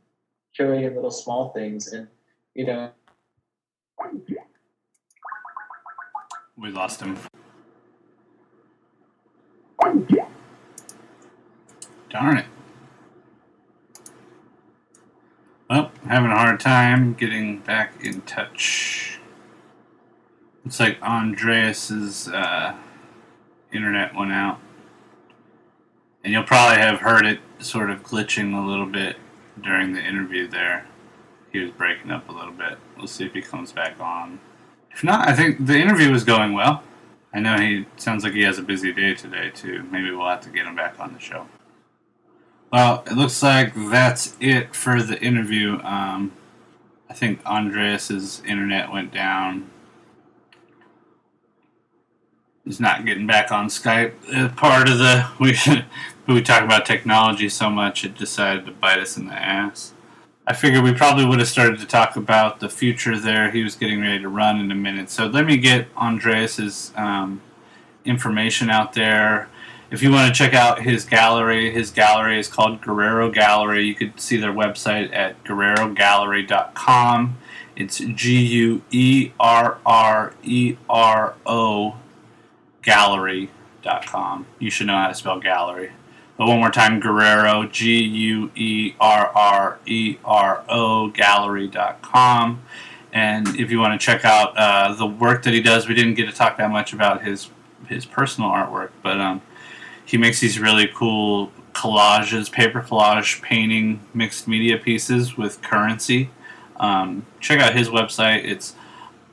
curating 0.58 0.94
little 0.94 1.10
small 1.10 1.50
things, 1.52 1.92
and 1.92 2.08
you 2.54 2.66
know, 2.66 2.90
we 6.56 6.70
lost 6.70 7.00
him. 7.00 7.18
Darn 12.08 12.38
it. 12.38 12.46
Well, 15.68 15.90
having 16.06 16.30
a 16.30 16.36
hard 16.36 16.60
time 16.60 17.14
getting 17.14 17.58
back 17.58 17.92
in 18.02 18.22
touch. 18.22 19.18
Looks 20.64 20.80
like 20.80 21.00
Andres's 21.00 22.28
uh, 22.28 22.74
internet 23.72 24.14
went 24.14 24.32
out. 24.32 24.60
And 26.26 26.32
you'll 26.32 26.42
probably 26.42 26.78
have 26.78 26.98
heard 26.98 27.24
it 27.24 27.38
sort 27.60 27.88
of 27.88 28.02
glitching 28.02 28.52
a 28.60 28.66
little 28.66 28.84
bit 28.84 29.14
during 29.62 29.92
the 29.92 30.02
interview 30.02 30.48
there. 30.48 30.84
He 31.52 31.60
was 31.60 31.70
breaking 31.70 32.10
up 32.10 32.28
a 32.28 32.32
little 32.32 32.52
bit. 32.52 32.78
We'll 32.96 33.06
see 33.06 33.24
if 33.26 33.32
he 33.32 33.40
comes 33.40 33.70
back 33.70 34.00
on. 34.00 34.40
If 34.90 35.04
not, 35.04 35.28
I 35.28 35.36
think 35.36 35.66
the 35.66 35.78
interview 35.78 36.10
was 36.10 36.24
going 36.24 36.52
well. 36.52 36.82
I 37.32 37.38
know 37.38 37.56
he 37.60 37.86
sounds 37.96 38.24
like 38.24 38.32
he 38.32 38.42
has 38.42 38.58
a 38.58 38.62
busy 38.62 38.92
day 38.92 39.14
today 39.14 39.50
too. 39.54 39.84
Maybe 39.84 40.10
we'll 40.10 40.26
have 40.26 40.40
to 40.40 40.50
get 40.50 40.66
him 40.66 40.74
back 40.74 40.98
on 40.98 41.12
the 41.12 41.20
show. 41.20 41.46
Well, 42.72 43.04
it 43.06 43.12
looks 43.12 43.40
like 43.40 43.72
that's 43.76 44.34
it 44.40 44.74
for 44.74 45.04
the 45.04 45.22
interview. 45.22 45.78
Um, 45.84 46.32
I 47.08 47.14
think 47.14 47.40
Andres's 47.44 48.42
internet 48.44 48.90
went 48.90 49.12
down. 49.12 49.70
He's 52.64 52.80
not 52.80 53.06
getting 53.06 53.28
back 53.28 53.52
on 53.52 53.68
Skype. 53.68 54.14
Uh, 54.34 54.48
part 54.48 54.88
of 54.88 54.98
the 54.98 55.24
we 55.38 55.56
we 56.34 56.42
talk 56.42 56.62
about 56.62 56.86
technology 56.86 57.48
so 57.48 57.70
much, 57.70 58.04
it 58.04 58.16
decided 58.16 58.66
to 58.66 58.72
bite 58.72 58.98
us 58.98 59.16
in 59.16 59.26
the 59.26 59.34
ass. 59.34 59.92
I 60.46 60.52
figured 60.52 60.84
we 60.84 60.92
probably 60.92 61.24
would 61.24 61.40
have 61.40 61.48
started 61.48 61.80
to 61.80 61.86
talk 61.86 62.14
about 62.16 62.60
the 62.60 62.68
future 62.68 63.18
there. 63.18 63.50
He 63.50 63.64
was 63.64 63.74
getting 63.74 64.00
ready 64.00 64.20
to 64.20 64.28
run 64.28 64.60
in 64.60 64.70
a 64.70 64.76
minute. 64.76 65.10
So 65.10 65.26
let 65.26 65.44
me 65.44 65.56
get 65.56 65.92
Andres's 65.96 66.92
um, 66.96 67.40
information 68.04 68.70
out 68.70 68.92
there. 68.92 69.48
If 69.90 70.02
you 70.02 70.10
want 70.10 70.32
to 70.32 70.36
check 70.36 70.54
out 70.54 70.82
his 70.82 71.04
gallery, 71.04 71.70
his 71.72 71.90
gallery 71.90 72.38
is 72.38 72.48
called 72.48 72.80
Guerrero 72.80 73.30
Gallery. 73.30 73.84
You 73.84 73.94
could 73.94 74.20
see 74.20 74.36
their 74.36 74.52
website 74.52 75.14
at 75.14 75.42
guerrerogallery.com. 75.44 77.38
It's 77.76 77.98
G 77.98 78.38
U 78.46 78.82
E 78.90 79.32
R 79.38 79.78
R 79.84 80.34
E 80.42 80.76
R 80.88 81.34
O 81.44 81.96
gallery.com. 82.82 84.46
You 84.58 84.70
should 84.70 84.86
know 84.86 84.96
how 84.96 85.08
to 85.08 85.14
spell 85.14 85.40
gallery. 85.40 85.92
But 86.36 86.48
one 86.48 86.58
more 86.58 86.70
time, 86.70 87.00
Guerrero, 87.00 87.66
G 87.66 88.02
U 88.02 88.50
E 88.54 88.94
R 89.00 89.32
R 89.34 89.78
E 89.86 90.18
R 90.24 90.64
O, 90.68 91.08
gallery.com. 91.08 92.62
And 93.12 93.48
if 93.58 93.70
you 93.70 93.78
want 93.78 93.98
to 93.98 94.04
check 94.04 94.24
out 94.24 94.56
uh, 94.56 94.94
the 94.94 95.06
work 95.06 95.44
that 95.44 95.54
he 95.54 95.62
does, 95.62 95.88
we 95.88 95.94
didn't 95.94 96.14
get 96.14 96.26
to 96.26 96.32
talk 96.32 96.58
that 96.58 96.70
much 96.70 96.92
about 96.92 97.24
his 97.24 97.48
his 97.88 98.04
personal 98.04 98.50
artwork, 98.50 98.90
but 99.02 99.20
um, 99.20 99.40
he 100.04 100.16
makes 100.16 100.40
these 100.40 100.58
really 100.58 100.88
cool 100.88 101.52
collages, 101.72 102.50
paper 102.50 102.82
collage 102.82 103.40
painting 103.42 104.00
mixed 104.14 104.48
media 104.48 104.78
pieces 104.78 105.36
with 105.36 105.62
currency. 105.62 106.30
Um, 106.76 107.26
check 107.40 107.60
out 107.60 107.76
his 107.76 107.88
website. 107.88 108.44
It's 108.44 108.74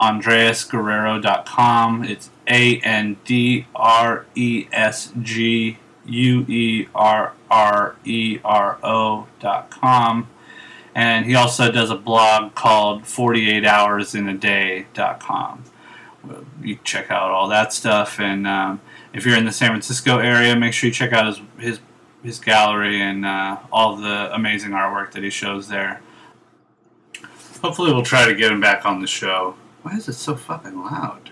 andresguerrero.com. 0.02 2.04
It's 2.04 2.32
A 2.48 2.80
N 2.82 3.18
D 3.26 3.68
R 3.76 4.26
E 4.36 4.68
S 4.72 5.12
G 5.22 5.78
U 6.06 6.42
E 6.48 6.88
R 6.94 7.34
R 7.50 7.96
E 8.06 8.40
R 8.44 8.78
O 8.84 9.28
dot 9.40 9.72
com. 9.72 10.30
And 10.96 11.26
he 11.26 11.34
also 11.36 11.72
does 11.72 11.90
a 11.90 11.96
blog 11.96 12.54
called 12.54 13.02
48hoursinAday.com. 13.04 15.64
You 16.62 16.76
can 16.76 16.84
check 16.84 17.10
out 17.10 17.32
all 17.32 17.48
that 17.50 17.74
stuff. 17.74 18.20
And 18.20 18.46
um, 18.46 18.80
if 19.12 19.26
you're 19.26 19.36
in 19.36 19.46
the 19.46 19.52
San 19.52 19.70
Francisco 19.70 20.20
area, 20.20 20.56
make 20.56 20.74
sure 20.74 20.90
you 20.90 20.94
check 20.94 21.12
out 21.12 21.26
his, 21.26 21.42
his, 21.58 21.80
his 22.24 22.40
gallery 22.40 23.02
and 23.02 23.26
uh, 23.26 23.58
all 23.72 23.96
the 23.96 24.32
amazing 24.34 24.70
artwork 24.72 25.14
that 25.14 25.24
he 25.24 25.32
shows 25.32 25.68
there. 25.68 26.02
Hopefully, 27.62 27.92
we'll 27.94 28.04
try 28.04 28.28
to 28.28 28.36
get 28.36 28.52
him 28.52 28.62
back 28.62 28.86
on 28.86 29.02
the 29.02 29.08
show. 29.08 29.56
Why 29.82 29.96
is 29.96 30.08
it 30.08 30.14
so 30.14 30.36
fucking 30.36 30.80
loud? 30.80 31.23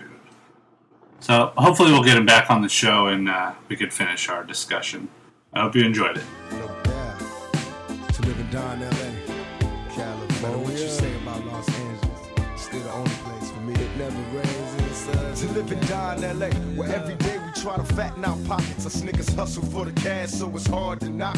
So, 1.22 1.52
hopefully, 1.56 1.92
we'll 1.92 2.02
get 2.02 2.16
him 2.16 2.26
back 2.26 2.50
on 2.50 2.62
the 2.62 2.68
show 2.68 3.06
and 3.06 3.28
uh, 3.28 3.52
we 3.68 3.76
could 3.76 3.92
finish 3.92 4.28
our 4.28 4.42
discussion. 4.42 5.08
I 5.52 5.62
hope 5.62 5.76
you 5.76 5.84
enjoyed 5.84 6.16
it. 6.16 6.24
To 6.50 8.22
live 8.22 8.40
and 8.40 8.50
die 8.50 8.74
in 8.74 8.80
LA. 8.80 9.12
LA, 16.32 16.48
where 16.76 16.92
every 16.92 17.14
day 17.14 17.41
try 17.62 17.76
to 17.76 17.84
fatten 17.94 18.24
our 18.24 18.36
pockets. 18.48 18.84
Us 18.86 19.02
niggas 19.02 19.34
hustle 19.36 19.62
for 19.66 19.84
the 19.84 19.92
cash, 20.00 20.30
so 20.30 20.50
it's 20.56 20.66
hard 20.66 20.98
to 21.00 21.08
knock. 21.08 21.36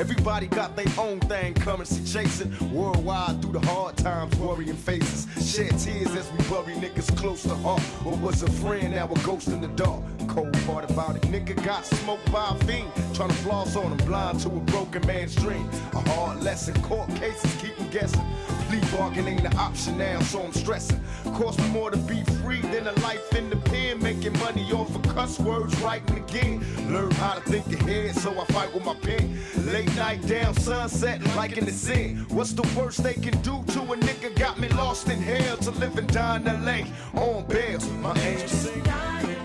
Everybody 0.00 0.46
got 0.46 0.74
their 0.74 0.86
own 0.98 1.20
thing, 1.20 1.52
currency 1.54 2.02
chasing. 2.10 2.50
Worldwide 2.72 3.42
through 3.42 3.52
the 3.52 3.66
hard 3.66 3.96
times, 3.98 4.34
worrying 4.36 4.74
faces. 4.74 5.26
Shed 5.54 5.78
tears 5.78 6.14
as 6.16 6.30
we 6.32 6.38
bury 6.48 6.74
niggas 6.80 7.14
close 7.18 7.42
to 7.42 7.54
heart. 7.56 7.82
What 8.04 8.18
was 8.20 8.42
a 8.42 8.50
friend, 8.52 8.94
now 8.94 9.04
a 9.04 9.18
ghost 9.20 9.48
in 9.48 9.60
the 9.60 9.68
dark. 9.68 10.02
Cold 10.28 10.52
part 10.66 10.90
about 10.90 11.16
it, 11.16 11.22
nigga 11.22 11.62
got 11.62 11.84
smoked 11.84 12.30
by 12.32 12.48
a 12.50 12.64
fiend. 12.64 12.90
Trying 13.14 13.28
to 13.28 13.34
floss 13.36 13.76
on 13.76 13.92
him, 13.92 14.06
blind 14.06 14.40
to 14.40 14.48
a 14.48 14.60
broken 14.72 15.06
man's 15.06 15.34
dream. 15.34 15.68
A 15.92 16.00
hard 16.10 16.42
lesson, 16.42 16.80
court 16.82 17.08
cases 17.16 17.54
keep 17.60 17.74
him 17.74 17.88
guessing. 17.90 18.24
Plea 18.68 18.80
bargain 18.96 19.28
ain't 19.28 19.44
an 19.44 19.56
option 19.56 19.98
now, 19.98 20.20
so 20.20 20.42
I'm 20.42 20.52
stressing. 20.52 21.00
Cost 21.34 21.58
me 21.60 21.68
more 21.68 21.90
to 21.90 21.98
be 21.98 22.22
free 22.42 22.60
than 22.62 22.86
a 22.86 22.92
life 23.00 23.34
in 23.36 23.50
the 23.50 23.56
pen. 23.56 24.02
Making 24.02 24.38
money 24.38 24.72
off 24.72 24.94
of 24.94 25.02
cuss 25.14 25.38
words, 25.66 25.80
writing 25.80 26.18
again. 26.18 26.64
Learn 26.92 27.10
how 27.12 27.34
to 27.34 27.40
think 27.40 27.66
ahead, 27.72 28.14
so 28.16 28.38
I 28.38 28.44
fight 28.46 28.72
with 28.72 28.84
my 28.84 28.94
pen. 28.94 29.38
Late 29.66 29.94
night 29.96 30.26
down, 30.26 30.54
sunset, 30.54 31.22
like 31.36 31.56
in 31.56 31.64
the 31.64 31.72
sin. 31.72 32.26
What's 32.28 32.52
the 32.52 32.68
worst 32.78 33.02
they 33.02 33.14
can 33.14 33.40
do 33.42 33.64
to 33.72 33.80
a 33.80 33.96
nigga? 33.96 34.36
Got 34.38 34.58
me 34.58 34.68
lost 34.68 35.08
in 35.08 35.20
hell 35.20 35.56
to 35.58 35.70
live 35.72 35.96
and 35.98 36.08
die 36.12 36.36
in 36.36 36.44
LA 36.44 37.20
on 37.20 37.46
bail. 37.46 37.80
My 38.00 38.16
angel 38.20 38.48
sing. 38.48 39.35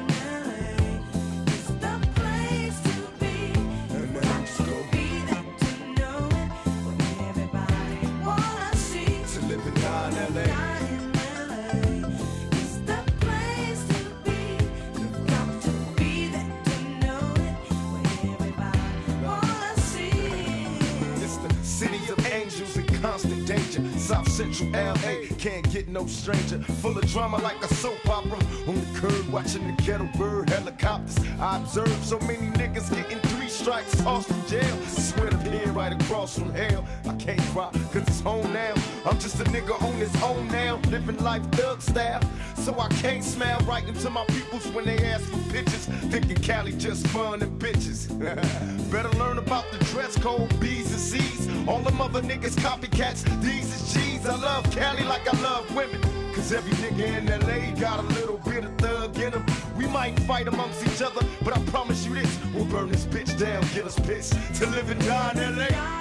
Danger. 23.71 23.99
South 23.99 24.29
Central 24.29 24.69
LA 24.71 25.27
can't 25.37 25.69
get 25.71 25.87
no 25.87 26.05
stranger. 26.05 26.59
Full 26.81 26.97
of 26.97 27.05
drama 27.07 27.37
like 27.37 27.63
a 27.63 27.73
soap 27.75 28.07
opera. 28.09 28.39
On 28.67 28.75
the 28.75 28.99
curb 28.99 29.27
watching 29.29 29.65
the 29.67 29.81
kettle 29.81 30.09
bird 30.17 30.49
helicopters. 30.49 31.17
I 31.39 31.57
observe 31.57 31.93
so 32.03 32.19
many 32.19 32.47
niggas 32.57 32.93
getting 32.93 33.19
three 33.19 33.49
strikes, 33.49 34.01
tossed 34.01 34.27
from 34.27 34.45
jail. 34.47 34.77
Swear 34.87 35.29
to 35.29 35.37
pin 35.37 35.73
right 35.73 35.93
across 35.93 36.37
from 36.37 36.53
hell. 36.53 36.85
I 37.05 37.13
can't 37.15 37.41
cry 37.53 37.69
cause 37.91 38.07
it's 38.07 38.21
home 38.21 38.51
now. 38.53 38.73
I'm 39.05 39.19
just 39.19 39.39
a 39.39 39.43
nigga 39.45 39.81
on 39.81 39.93
his 39.95 40.15
own 40.21 40.47
now. 40.47 40.79
Living 40.89 41.17
life 41.17 41.43
thug 41.51 41.81
style. 41.81 42.21
So 42.61 42.79
I 42.79 42.89
can't 42.89 43.23
smile 43.23 43.59
right 43.61 43.83
into 43.87 44.07
my 44.11 44.23
peoples 44.25 44.67
when 44.67 44.85
they 44.85 45.03
ask 45.03 45.23
for 45.23 45.51
pictures. 45.51 45.87
Thinking 46.11 46.37
Cali 46.37 46.71
just 46.73 47.07
fun 47.07 47.41
and 47.41 47.59
bitches. 47.59 48.07
Better 48.91 49.09
learn 49.17 49.39
about 49.39 49.65
the 49.71 49.83
dress 49.85 50.15
code, 50.15 50.47
B's 50.59 50.91
and 50.91 51.01
C's. 51.01 51.67
All 51.67 51.79
them 51.79 51.99
other 51.99 52.21
niggas 52.21 52.55
copycats, 52.57 53.23
these 53.41 53.73
is 53.73 53.93
G's. 53.93 54.27
I 54.27 54.35
love 54.35 54.69
Cali 54.69 55.03
like 55.05 55.27
I 55.27 55.41
love 55.41 55.75
women. 55.75 55.99
Cause 56.35 56.53
every 56.53 56.71
nigga 56.73 57.17
in 57.17 57.25
LA 57.25 57.79
got 57.79 57.99
a 57.99 58.07
little 58.13 58.37
bit 58.37 58.63
of 58.63 58.77
thug 58.77 59.17
in 59.17 59.33
him. 59.33 59.45
We 59.75 59.87
might 59.87 60.19
fight 60.19 60.47
amongst 60.47 60.85
each 60.85 61.01
other, 61.01 61.25
but 61.43 61.57
I 61.57 61.61
promise 61.63 62.05
you 62.05 62.13
this 62.13 62.39
we'll 62.53 62.65
burn 62.65 62.89
this 62.89 63.05
bitch 63.05 63.39
down, 63.39 63.63
get 63.73 63.85
us 63.85 63.99
pissed 63.99 64.33
to 64.57 64.67
live 64.67 64.87
and 64.91 65.03
die 65.03 65.31
in 65.35 65.57
LA. 65.57 66.00